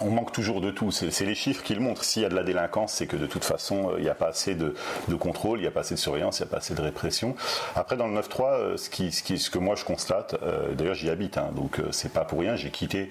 on 0.00 0.10
manque 0.10 0.32
toujours 0.32 0.60
de 0.60 0.70
tout. 0.70 0.90
C'est 0.90 1.24
les 1.24 1.34
chiffres 1.34 1.62
qui 1.62 1.74
le 1.74 1.80
montrent. 1.80 2.04
S'il 2.04 2.22
y 2.22 2.24
a 2.24 2.28
de 2.28 2.34
la 2.34 2.42
délinquance, 2.42 2.92
c'est 2.92 3.06
que 3.06 3.16
de 3.16 3.26
toute 3.26 3.44
façon, 3.44 3.90
euh, 3.90 3.94
il 3.98 4.02
n'y 4.02 4.08
a 4.08 4.14
pas 4.14 4.28
assez 4.28 4.54
de, 4.54 4.74
contrôle, 5.18 5.58
il 5.58 5.62
n'y 5.62 5.68
a 5.68 5.70
pas 5.70 5.80
assez 5.80 5.94
de 5.94 6.00
surveillance, 6.00 6.38
il 6.38 6.42
n'y 6.42 6.48
a 6.48 6.50
pas 6.50 6.58
assez 6.58 6.74
de 6.74 6.82
répression. 6.82 7.34
Après, 7.76 7.96
dans 7.96 8.08
le 8.08 8.18
9-3, 8.20 8.52
euh, 8.52 8.76
ce, 8.76 8.90
qui, 8.90 9.12
ce, 9.12 9.50
que 9.50 9.58
moi 9.58 9.74
je 9.76 9.84
constate, 9.84 10.36
d'ailleurs 10.76 10.94
j'y 10.94 11.10
habite, 11.10 11.38
hein, 11.38 11.50
donc 11.54 11.80
c'est 11.90 12.12
pas 12.12 12.24
pour 12.24 12.40
rien, 12.40 12.56
j'ai 12.56 12.70
quitté 12.70 13.10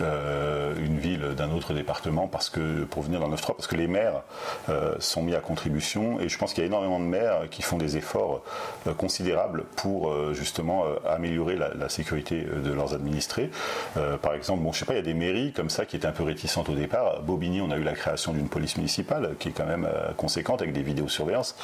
euh, 0.00 0.74
une 0.78 0.98
ville 0.98 1.34
d'un 1.36 1.50
autre 1.50 1.74
département 1.74 2.26
parce 2.26 2.50
que 2.50 2.84
pour 2.84 3.02
venir 3.02 3.20
dans 3.20 3.28
le 3.28 3.36
9-3 3.36 3.56
parce 3.56 3.66
que 3.66 3.76
les 3.76 3.86
maires 3.86 4.22
euh, 4.68 4.94
sont 4.98 5.22
mis 5.22 5.34
à 5.34 5.40
contribution 5.40 6.20
et 6.20 6.28
je 6.28 6.38
pense 6.38 6.52
qu'il 6.52 6.62
y 6.62 6.64
a 6.64 6.66
énormément 6.66 7.00
de 7.00 7.04
maires 7.04 7.48
qui 7.50 7.62
font 7.62 7.76
des 7.76 7.96
efforts 7.96 8.42
euh, 8.86 8.94
considérables 8.94 9.64
pour 9.76 10.12
justement 10.34 10.84
améliorer 11.06 11.56
la, 11.56 11.88
sécurité 11.88 12.42
de 12.42 12.72
leurs 12.72 12.94
administrés. 12.94 13.50
par 14.22 14.34
exemple, 14.34 14.62
bon, 14.62 14.72
je 14.72 14.80
sais 14.80 14.84
pas, 14.84 14.92
il 14.92 14.96
y 14.96 15.00
a 15.00 15.02
des 15.02 15.14
mairies 15.14 15.52
comme 15.52 15.70
ça 15.70 15.86
qui 15.86 15.96
étaient 15.96 16.06
un 16.06 16.12
peu 16.12 16.22
réticentes 16.22 16.68
au 16.68 16.74
départ. 16.74 17.22
Bobigny, 17.22 17.60
on 17.60 17.70
a 17.70 17.76
eu 17.76 17.82
la 17.82 17.94
création 17.94 18.32
d'une 18.32 18.48
police 18.48 18.76
municipale 18.76 19.34
qui 19.38 19.48
est 19.48 19.52
quand 19.52 19.66
même 19.66 19.88
conséquente 20.16 20.62
avec 20.62 20.72
des 20.72 20.82
vidéosurveillances. 20.82 21.56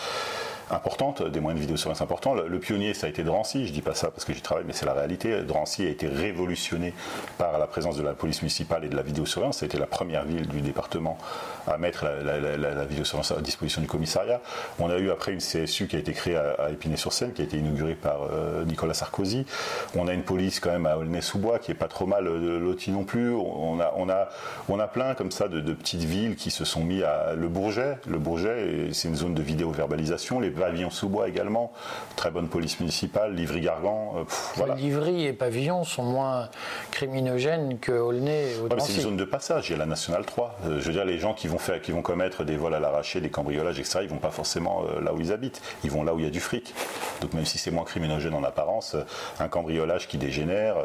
Importantes, 0.71 1.23
des 1.23 1.41
moyens 1.41 1.61
de 1.61 1.67
vidéosurveillance 1.67 2.01
importants. 2.01 2.35
Le, 2.35 2.59
pionnier, 2.59 2.95
ça 2.95 3.07
a 3.07 3.11
été 3.11 3.23
Drancy, 3.23 3.67
je 3.67 3.73
dis 3.73 3.83
pas 3.83 3.95
ça 3.95 4.11
parce 4.11 4.25
que 4.25 4.33
j'y 4.33 4.41
travaille, 4.41 4.64
mais 4.67 4.73
c'est 4.73 4.87
la 4.87 4.95
réalité. 4.95 5.43
Drancy 5.43 5.87
a 5.87 5.89
été 5.89 6.09
révolutionné 6.09 6.95
par 7.39 7.59
la 7.59 7.67
présence 7.67 7.97
de 7.97 8.03
la 8.03 8.14
police 8.14 8.43
municipale 8.43 8.85
et 8.85 8.89
de 8.89 8.97
la 8.97 9.03
vidéosurveillance. 9.03 9.62
Été 9.62 9.79
la 9.79 9.87
première 9.87 10.25
ville 10.25 10.49
du 10.49 10.61
département 10.61 11.19
à 11.67 11.79
mettre 11.79 12.05
la, 12.05 12.85
vidéosurveillance 12.85 13.33
à 13.33 13.41
disposition 13.41 13.81
du 13.81 13.87
commissariat. 13.89 14.41
On 14.79 14.91
a 14.91 14.99
eu 14.99 15.11
après 15.11 15.33
une 15.33 15.41
CSU 15.41 15.87
qui 15.87 15.97
a 15.97 15.99
été 15.99 16.12
créée 16.12 16.37
à, 16.37 16.71
Épinay-sur-Seine, 16.71 17.33
qui 17.33 17.43
a 17.43 17.45
été 17.45 17.59
inaugurée 17.59 17.95
par 17.95 18.29
euh, 18.31 18.64
Nicolas 18.64 18.95
Sarkozy. 18.95 19.47
On 19.95 20.09
a 20.09 20.12
une 20.12 20.23
police 20.23 20.61
quand 20.61 20.71
même 20.71 20.87
à 20.87 20.97
Aulnay-sous-Bois 20.97 21.59
qui 21.59 21.71
est 21.71 21.75
pas 21.75 21.89
trop 21.89 22.07
mal 22.07 22.27
euh, 22.27 22.59
lotie 22.59 22.91
non 22.91 23.05
plus. 23.05 23.33
On 23.35 23.81
a, 23.81 23.93
on 23.97 24.09
a, 24.09 24.29
on 24.69 24.79
a 24.79 24.87
plein 24.87 25.14
comme 25.14 25.31
ça 25.31 25.49
de, 25.49 25.61
petites 25.73 26.05
villes 26.05 26.37
qui 26.37 26.51
se 26.51 26.64
sont 26.64 26.85
mis 26.85 27.03
à 27.03 27.35
Le 27.35 27.49
Bourget. 27.49 27.99
Le 28.09 28.19
Bourget, 28.19 28.89
c'est 28.93 29.09
une 29.09 29.17
zone 29.17 29.35
de 29.35 29.43
vidéo-verbalisation. 29.43 30.41
Pavillons-sous-bois 30.57 31.28
également. 31.28 31.72
Très 32.16 32.30
bonne 32.30 32.48
police 32.48 32.80
municipale. 32.80 33.34
Livry-Gargan. 33.34 34.14
Euh, 34.16 34.24
voilà. 34.57 34.74
Livry 34.74 35.26
et 35.26 35.32
pavillons 35.32 35.84
sont 35.84 36.02
moins 36.02 36.48
criminogènes 36.90 37.78
que 37.78 37.92
Aulnay 37.92 38.46
c'est 38.78 38.96
une 38.96 39.00
zone 39.00 39.16
de 39.16 39.24
passage. 39.24 39.68
Il 39.68 39.72
y 39.72 39.74
a 39.74 39.78
la 39.78 39.86
Nationale 39.86 40.24
3. 40.24 40.59
je 40.64 40.70
veux 40.70 40.92
dire, 40.92 41.04
les 41.04 41.18
gens 41.18 41.34
qui 41.34 41.48
vont, 41.48 41.59
faire, 41.59 41.80
qui 41.80 41.92
vont 41.92 42.02
commettre 42.02 42.44
des 42.44 42.57
vols 42.57 42.74
à 42.74 42.80
l'arraché, 42.80 43.20
des 43.20 43.30
cambriolages, 43.30 43.78
etc., 43.78 44.00
ils 44.02 44.09
vont 44.09 44.16
pas 44.16 44.30
forcément 44.30 44.84
là 45.02 45.12
où 45.12 45.20
ils 45.20 45.32
habitent. 45.32 45.61
Ils 45.84 45.90
vont 45.90 46.02
là 46.02 46.14
où 46.14 46.18
il 46.18 46.24
y 46.24 46.28
a 46.28 46.30
du 46.30 46.40
fric. 46.40 46.74
Donc 47.20 47.32
même 47.32 47.44
si 47.44 47.59
c'est 47.59 47.70
moins 47.70 47.84
criminogène 47.84 48.34
en 48.34 48.44
apparence, 48.44 48.96
un 49.40 49.48
cambriolage 49.48 50.09
qui 50.09 50.18
dégénère, 50.18 50.76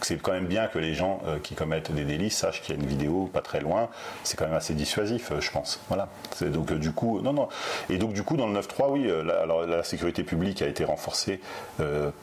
c'est 0.00 0.20
quand 0.20 0.32
même 0.32 0.46
bien 0.46 0.66
que 0.66 0.78
les 0.78 0.94
gens 0.94 1.20
qui 1.42 1.54
commettent 1.54 1.92
des 1.92 2.04
délits 2.04 2.30
sachent 2.30 2.62
qu'il 2.62 2.74
y 2.74 2.78
a 2.78 2.80
une 2.80 2.88
vidéo 2.88 3.30
pas 3.32 3.42
très 3.42 3.60
loin. 3.60 3.88
C'est 4.24 4.36
quand 4.36 4.46
même 4.46 4.54
assez 4.54 4.74
dissuasif, 4.74 5.32
je 5.38 5.50
pense. 5.50 5.80
Voilà. 5.88 6.08
Donc 6.40 6.72
du 6.72 6.92
coup, 6.92 7.20
non, 7.20 7.32
non. 7.32 7.48
Et 7.90 7.98
donc 7.98 8.12
du 8.12 8.22
coup, 8.22 8.36
dans 8.36 8.46
le 8.46 8.58
9.3, 8.58 8.90
oui, 8.90 9.10
la, 9.22 9.40
alors 9.40 9.66
la 9.66 9.82
sécurité 9.82 10.22
publique 10.22 10.62
a 10.62 10.66
été 10.66 10.84
renforcée 10.84 11.40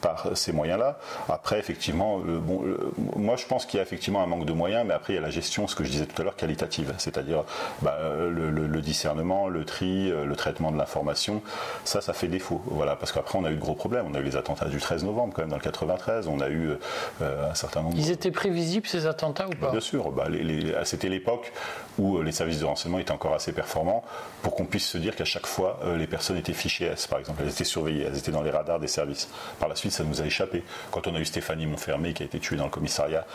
par 0.00 0.28
ces 0.34 0.52
moyens-là. 0.52 0.98
Après, 1.28 1.58
effectivement, 1.58 2.18
bon, 2.18 2.64
moi 3.16 3.36
je 3.36 3.46
pense 3.46 3.66
qu'il 3.66 3.78
y 3.78 3.80
a 3.80 3.82
effectivement 3.82 4.22
un 4.22 4.26
manque 4.26 4.46
de 4.46 4.52
moyens, 4.52 4.84
mais 4.86 4.94
après 4.94 5.12
il 5.12 5.16
y 5.16 5.18
a 5.18 5.22
la 5.22 5.30
gestion, 5.30 5.66
ce 5.66 5.74
que 5.74 5.84
je 5.84 5.90
disais 5.90 6.06
tout 6.06 6.20
à 6.20 6.24
l'heure, 6.24 6.36
qualitative, 6.36 6.92
c'est-à-dire 6.98 7.44
bah, 7.82 7.98
le, 8.30 8.80
discernement, 8.80 9.48
le 9.48 9.64
tri, 9.64 10.10
le 10.10 10.36
traitement 10.36 10.72
de 10.72 10.78
l'information. 10.78 11.42
Ça, 11.84 12.00
ça 12.00 12.12
fait 12.12 12.28
défaut. 12.28 12.62
Voilà, 12.66 12.96
parce 12.96 13.12
qu'après 13.12 13.38
on 13.38 13.44
a 13.44 13.50
eu 13.50 13.56
de 13.56 13.60
gros 13.60 13.74
problèmes. 13.74 14.06
On 14.10 14.14
a 14.14 14.20
eu 14.20 14.24
les 14.24 14.36
attentats 14.36 14.66
du 14.66 14.78
13 14.78 15.04
novembre 15.04 15.32
quand 15.34 15.42
même 15.42 15.50
dans 15.50 15.56
le 15.56 15.62
93. 15.62 16.28
On 16.28 16.40
a 16.40 16.48
eu 16.48 16.70
euh, 17.22 17.50
un 17.50 17.54
certain 17.54 17.82
nombre. 17.82 17.96
Ils 17.98 18.10
étaient 18.10 18.30
prévisibles 18.30 18.86
ces 18.86 19.06
attentats 19.06 19.48
ou 19.48 19.52
pas? 19.52 19.70
Bien 19.70 19.80
sûr. 19.80 20.10
Bah, 20.10 20.26
c'était 20.84 21.08
l'époque 21.08 21.52
où 21.98 22.18
euh, 22.18 22.22
les 22.22 22.32
services 22.32 22.60
de 22.60 22.64
renseignement 22.64 22.98
étaient 22.98 23.12
encore 23.12 23.34
assez 23.34 23.52
performants 23.52 24.04
pour 24.42 24.54
qu'on 24.54 24.64
puisse 24.64 24.86
se 24.86 24.98
dire 24.98 25.16
qu'à 25.16 25.24
chaque 25.24 25.46
fois 25.46 25.80
euh, 25.84 25.96
les 25.96 26.06
personnes 26.06 26.36
étaient 26.36 26.52
fichées 26.52 26.92
par 27.08 27.18
exemple. 27.18 27.42
Elles 27.42 27.50
étaient 27.50 27.64
surveillées, 27.64 28.04
elles 28.04 28.18
étaient 28.18 28.32
dans 28.32 28.42
les 28.42 28.50
radars 28.50 28.80
des 28.80 28.88
services. 28.88 29.28
Par 29.58 29.68
la 29.68 29.76
suite, 29.76 29.92
ça 29.92 30.04
nous 30.04 30.20
a 30.20 30.26
échappé. 30.26 30.64
Quand 30.90 31.06
on 31.06 31.14
a 31.14 31.20
eu 31.20 31.24
Stéphanie 31.24 31.66
Montfermé 31.66 32.12
qui 32.12 32.22
a 32.22 32.26
été 32.26 32.38
tuée 32.38 32.56
dans 32.56 32.64
le 32.64 32.70
commissariat 32.70 33.26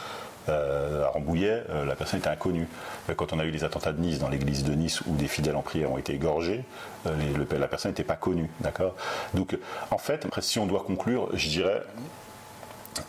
à 0.47 1.10
Rambouillet, 1.10 1.64
la 1.86 1.95
personne 1.95 2.22
était 2.22 2.30
inconnue. 2.30 2.68
Quand 3.16 3.34
on 3.34 3.39
a 3.39 3.45
eu 3.45 3.51
les 3.51 3.64
attentats 3.64 3.91
de 3.91 4.01
Nice 4.01 4.18
dans 4.18 4.30
l'église 4.30 4.64
de 4.64 4.74
Nice 4.74 5.01
où 5.01 5.14
des 5.16 5.28
fidèles 5.28 5.55
en 5.55 5.62
prière 5.62 5.91
ont 5.91 5.99
été 5.99 6.14
égorgés, 6.14 6.64
la 7.05 7.68
personne 7.68 7.91
n'était 7.91 8.03
pas 8.03 8.16
connue. 8.16 8.49
D'accord? 8.60 8.95
Donc, 9.36 9.55
en 9.91 9.99
fait, 9.99 10.26
si 10.39 10.57
on 10.57 10.66
doit 10.66 10.84
conclure, 10.88 11.30
je 11.34 11.49
dirais 11.49 11.84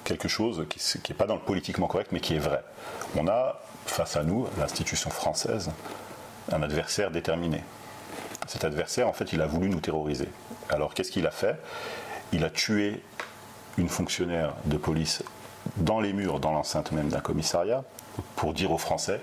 quelque 0.05 0.29
chose 0.29 0.67
qui 0.69 1.13
n'est 1.13 1.17
pas 1.17 1.27
dans 1.27 1.37
le 1.37 1.41
politiquement 1.41 1.87
correct, 1.87 2.11
mais 2.13 2.21
qui 2.21 2.35
est 2.35 2.41
vrai. 2.41 2.63
On 3.17 3.27
a 3.27 3.61
face 3.91 4.17
à 4.17 4.23
nous, 4.23 4.47
l'institution 4.59 5.11
française, 5.11 5.71
un 6.51 6.63
adversaire 6.63 7.11
déterminé. 7.11 7.63
Cet 8.47 8.65
adversaire, 8.65 9.09
en 9.09 9.13
fait, 9.13 9.33
il 9.33 9.41
a 9.43 9.47
voulu 9.47 9.69
nous 9.69 9.81
terroriser. 9.81 10.29
Alors, 10.71 10.95
qu'est-ce 10.95 11.11
qu'il 11.11 11.27
a 11.27 11.31
fait? 11.31 11.57
Il 12.33 12.45
a 12.45 12.51
tué 12.51 13.03
une 13.79 13.89
fonctionnaire 13.89 14.55
de 14.65 14.77
police 14.77 15.23
dans 15.77 16.01
les 16.01 16.13
murs, 16.13 16.41
dans 16.41 16.53
l'enceinte 16.53 16.93
même 16.93 17.09
d'un 17.09 17.21
commissariat, 17.21 17.85
pour 18.37 18.55
dire 18.55 18.73
aux 18.73 18.79
Français 18.79 19.21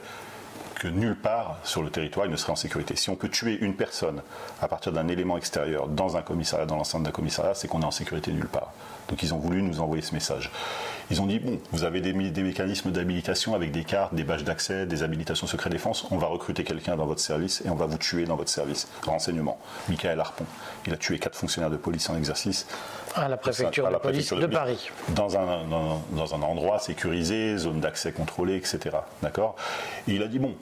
que 0.78 0.88
nulle 0.88 1.16
part 1.16 1.58
sur 1.64 1.82
le 1.82 1.90
territoire 1.90 2.26
il 2.26 2.32
ne 2.32 2.36
serait 2.36 2.52
en 2.52 2.56
sécurité. 2.56 2.96
Si 2.96 3.10
on 3.10 3.16
peut 3.16 3.30
tuer 3.30 3.58
une 3.62 3.76
personne 3.76 4.22
à 4.62 4.68
partir 4.68 4.92
d'un 4.92 5.08
élément 5.08 5.38
extérieur 5.38 5.88
dans 5.88 6.18
un 6.18 6.22
commissariat, 6.22 6.66
dans 6.66 6.76
l'enceinte 6.76 7.04
d'un 7.04 7.12
commissariat, 7.12 7.54
c'est 7.56 7.68
qu'on 7.68 7.82
est 7.82 7.86
en 7.86 7.92
sécurité 7.92 8.32
nulle 8.32 8.48
part. 8.48 8.72
Donc 9.10 9.24
ils 9.24 9.34
ont 9.34 9.38
voulu 9.38 9.62
nous 9.62 9.80
envoyer 9.80 10.02
ce 10.02 10.14
message. 10.14 10.52
Ils 11.10 11.22
ont 11.22 11.26
dit, 11.26 11.40
bon, 11.40 11.60
vous 11.72 11.86
avez 11.86 12.02
des, 12.02 12.12
mécanismes 12.14 12.92
d'habilitation 12.92 13.56
avec 13.56 13.72
des 13.72 13.86
cartes, 13.86 14.14
des 14.14 14.26
badges 14.26 14.44
d'accès, 14.44 14.86
des 14.86 15.04
habilitations 15.04 15.48
secret 15.48 15.70
défense, 15.70 16.06
on 16.12 16.18
va 16.18 16.28
recruter 16.28 16.66
quelqu'un 16.66 16.98
dans 16.98 17.06
votre 17.06 17.22
service 17.22 17.64
et 17.66 17.70
on 17.70 17.76
va 17.76 17.86
vous 17.86 17.98
tuer 17.98 18.26
dans 18.26 18.36
votre 18.36 18.50
service. 18.50 18.90
Renseignement. 19.06 19.58
Michael 19.88 20.20
Harpon, 20.20 20.46
il 20.88 20.94
a 20.94 20.98
tué 20.98 21.20
quatre 21.20 21.36
fonctionnaires 21.36 21.70
de 21.70 21.78
police 21.78 22.10
en 22.10 22.18
exercice. 22.18 22.66
À 23.14 23.28
la 23.28 23.38
préfecture, 23.38 23.90
de, 23.90 23.98
police 23.98 24.32
de, 24.34 24.46
Paris. 24.46 24.90
Dans 25.10 25.38
un, 25.38 25.66
dans, 26.12 26.36
un 26.36 26.42
endroit 26.42 26.80
sécurisé, 26.80 27.58
zone 27.58 27.82
d'accès 27.82 28.12
contrôlée, 28.12 28.56
etc. 28.56 28.98
D'accord? 29.22 29.56
Et 30.08 30.14
il 30.14 30.24
a 30.24 30.28
dit, 30.28 30.40
bon, 30.40 30.56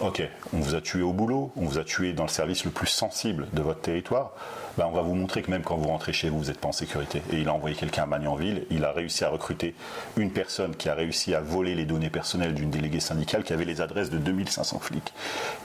ok, 0.00 0.22
on 0.52 0.60
vous 0.60 0.74
a 0.74 0.80
tué 0.80 1.02
au 1.02 1.12
boulot, 1.12 1.52
on 1.56 1.64
vous 1.64 1.78
a 1.78 1.84
tué 1.84 2.12
dans 2.12 2.24
le 2.24 2.28
service 2.28 2.64
le 2.64 2.70
plus 2.70 2.86
sensible 2.86 3.48
de 3.52 3.62
votre 3.62 3.80
territoire, 3.80 4.32
ben 4.78 4.86
on 4.86 4.92
va 4.92 5.02
vous 5.02 5.14
montrer 5.14 5.42
que 5.42 5.50
même 5.50 5.62
quand 5.62 5.76
vous 5.76 5.88
rentrez 5.88 6.12
chez 6.12 6.30
vous, 6.30 6.38
vous 6.38 6.44
n'êtes 6.46 6.58
pas 6.58 6.68
en 6.68 6.72
sécurité. 6.72 7.22
Et 7.32 7.36
il 7.36 7.48
a 7.48 7.54
envoyé 7.54 7.76
quelqu'un 7.76 8.04
à 8.04 8.06
Magnanville, 8.06 8.66
il 8.70 8.84
a 8.84 8.92
réussi 8.92 9.24
à 9.24 9.28
recruter 9.28 9.74
une 10.16 10.32
personne 10.32 10.74
qui 10.74 10.88
a 10.88 10.94
réussi 10.94 11.34
à 11.34 11.40
voler 11.40 11.74
les 11.74 11.84
données 11.84 12.10
personnelles 12.10 12.54
d'une 12.54 12.70
déléguée 12.70 13.00
syndicale 13.00 13.44
qui 13.44 13.52
avait 13.52 13.64
les 13.64 13.80
adresses 13.80 14.10
de 14.10 14.18
2500 14.18 14.78
flics. 14.78 15.12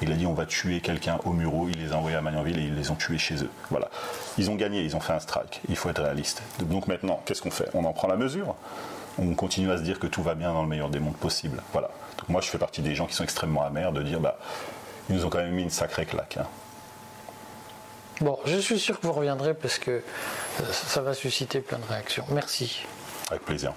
Il 0.02 0.12
a 0.12 0.16
dit 0.16 0.26
on 0.26 0.34
va 0.34 0.46
tuer 0.46 0.82
quelqu'un 0.82 1.20
au 1.24 1.32
Muro, 1.32 1.70
il 1.70 1.82
les 1.82 1.94
a 1.94 1.98
envoyés 1.98 2.18
à 2.18 2.22
Magnanville 2.22 2.60
et 2.60 2.64
ils 2.64 2.76
les 2.76 2.92
ont 2.92 2.96
tués 2.96 3.18
chez 3.18 3.36
eux. 3.44 3.50
Voilà. 3.70 3.90
Ils 4.38 4.50
ont 4.50 4.56
gagné, 4.56 4.82
ils 4.82 4.96
ont 4.96 5.00
fait 5.00 5.14
un 5.14 5.20
strike. 5.20 5.62
Il 5.70 5.76
faut 5.76 5.90
être 5.90 6.02
réaliste. 6.02 6.42
Donc 6.60 6.88
maintenant, 6.88 7.22
qu'est-ce 7.26 7.42
qu'on 7.42 7.52
fait? 7.52 7.70
On 7.74 7.86
en 7.86 7.94
prend 7.94 8.08
la 8.08 8.18
mesure? 8.18 8.56
On 9.18 9.34
continue 9.34 9.72
à 9.72 9.78
se 9.78 9.84
dire 9.84 10.00
que 10.00 10.08
tout 10.08 10.22
va 10.22 10.36
bien 10.36 10.54
dans 10.54 10.62
le 10.62 10.68
meilleur 10.68 10.90
des 10.90 11.00
mondes 11.00 11.16
possible. 11.16 11.62
Voilà. 11.72 11.90
Donc 12.20 12.30
moi, 12.30 12.42
je 12.42 12.50
fais 12.50 12.58
partie 12.58 12.82
des 12.82 12.96
gens 12.96 13.06
qui 13.06 13.14
sont 13.14 13.24
extrêmement 13.24 13.64
amers 13.64 13.92
de 13.92 14.02
dire, 14.04 14.20
bah, 14.20 14.38
ils 15.10 15.16
nous 15.16 15.26
ont 15.26 15.30
quand 15.30 15.40
même 15.40 15.52
mis 15.52 15.64
une 15.64 15.70
sacrée 15.70 16.06
claque. 16.06 16.38
Hein. 16.38 16.48
Bon, 18.22 18.40
je 18.46 18.58
suis 18.58 18.80
sûr 18.80 19.00
que 19.00 19.08
vous 19.08 19.14
reviendrez 19.14 19.54
parce 19.54 19.78
que 19.78 19.92
euh, 19.92 20.64
ça 20.72 21.02
va 21.02 21.14
susciter 21.14 21.60
plein 21.60 21.80
de 21.80 21.86
réactions. 21.86 22.26
Merci. 22.30 22.86
Avec 23.30 23.44
plaisir. 23.44 23.74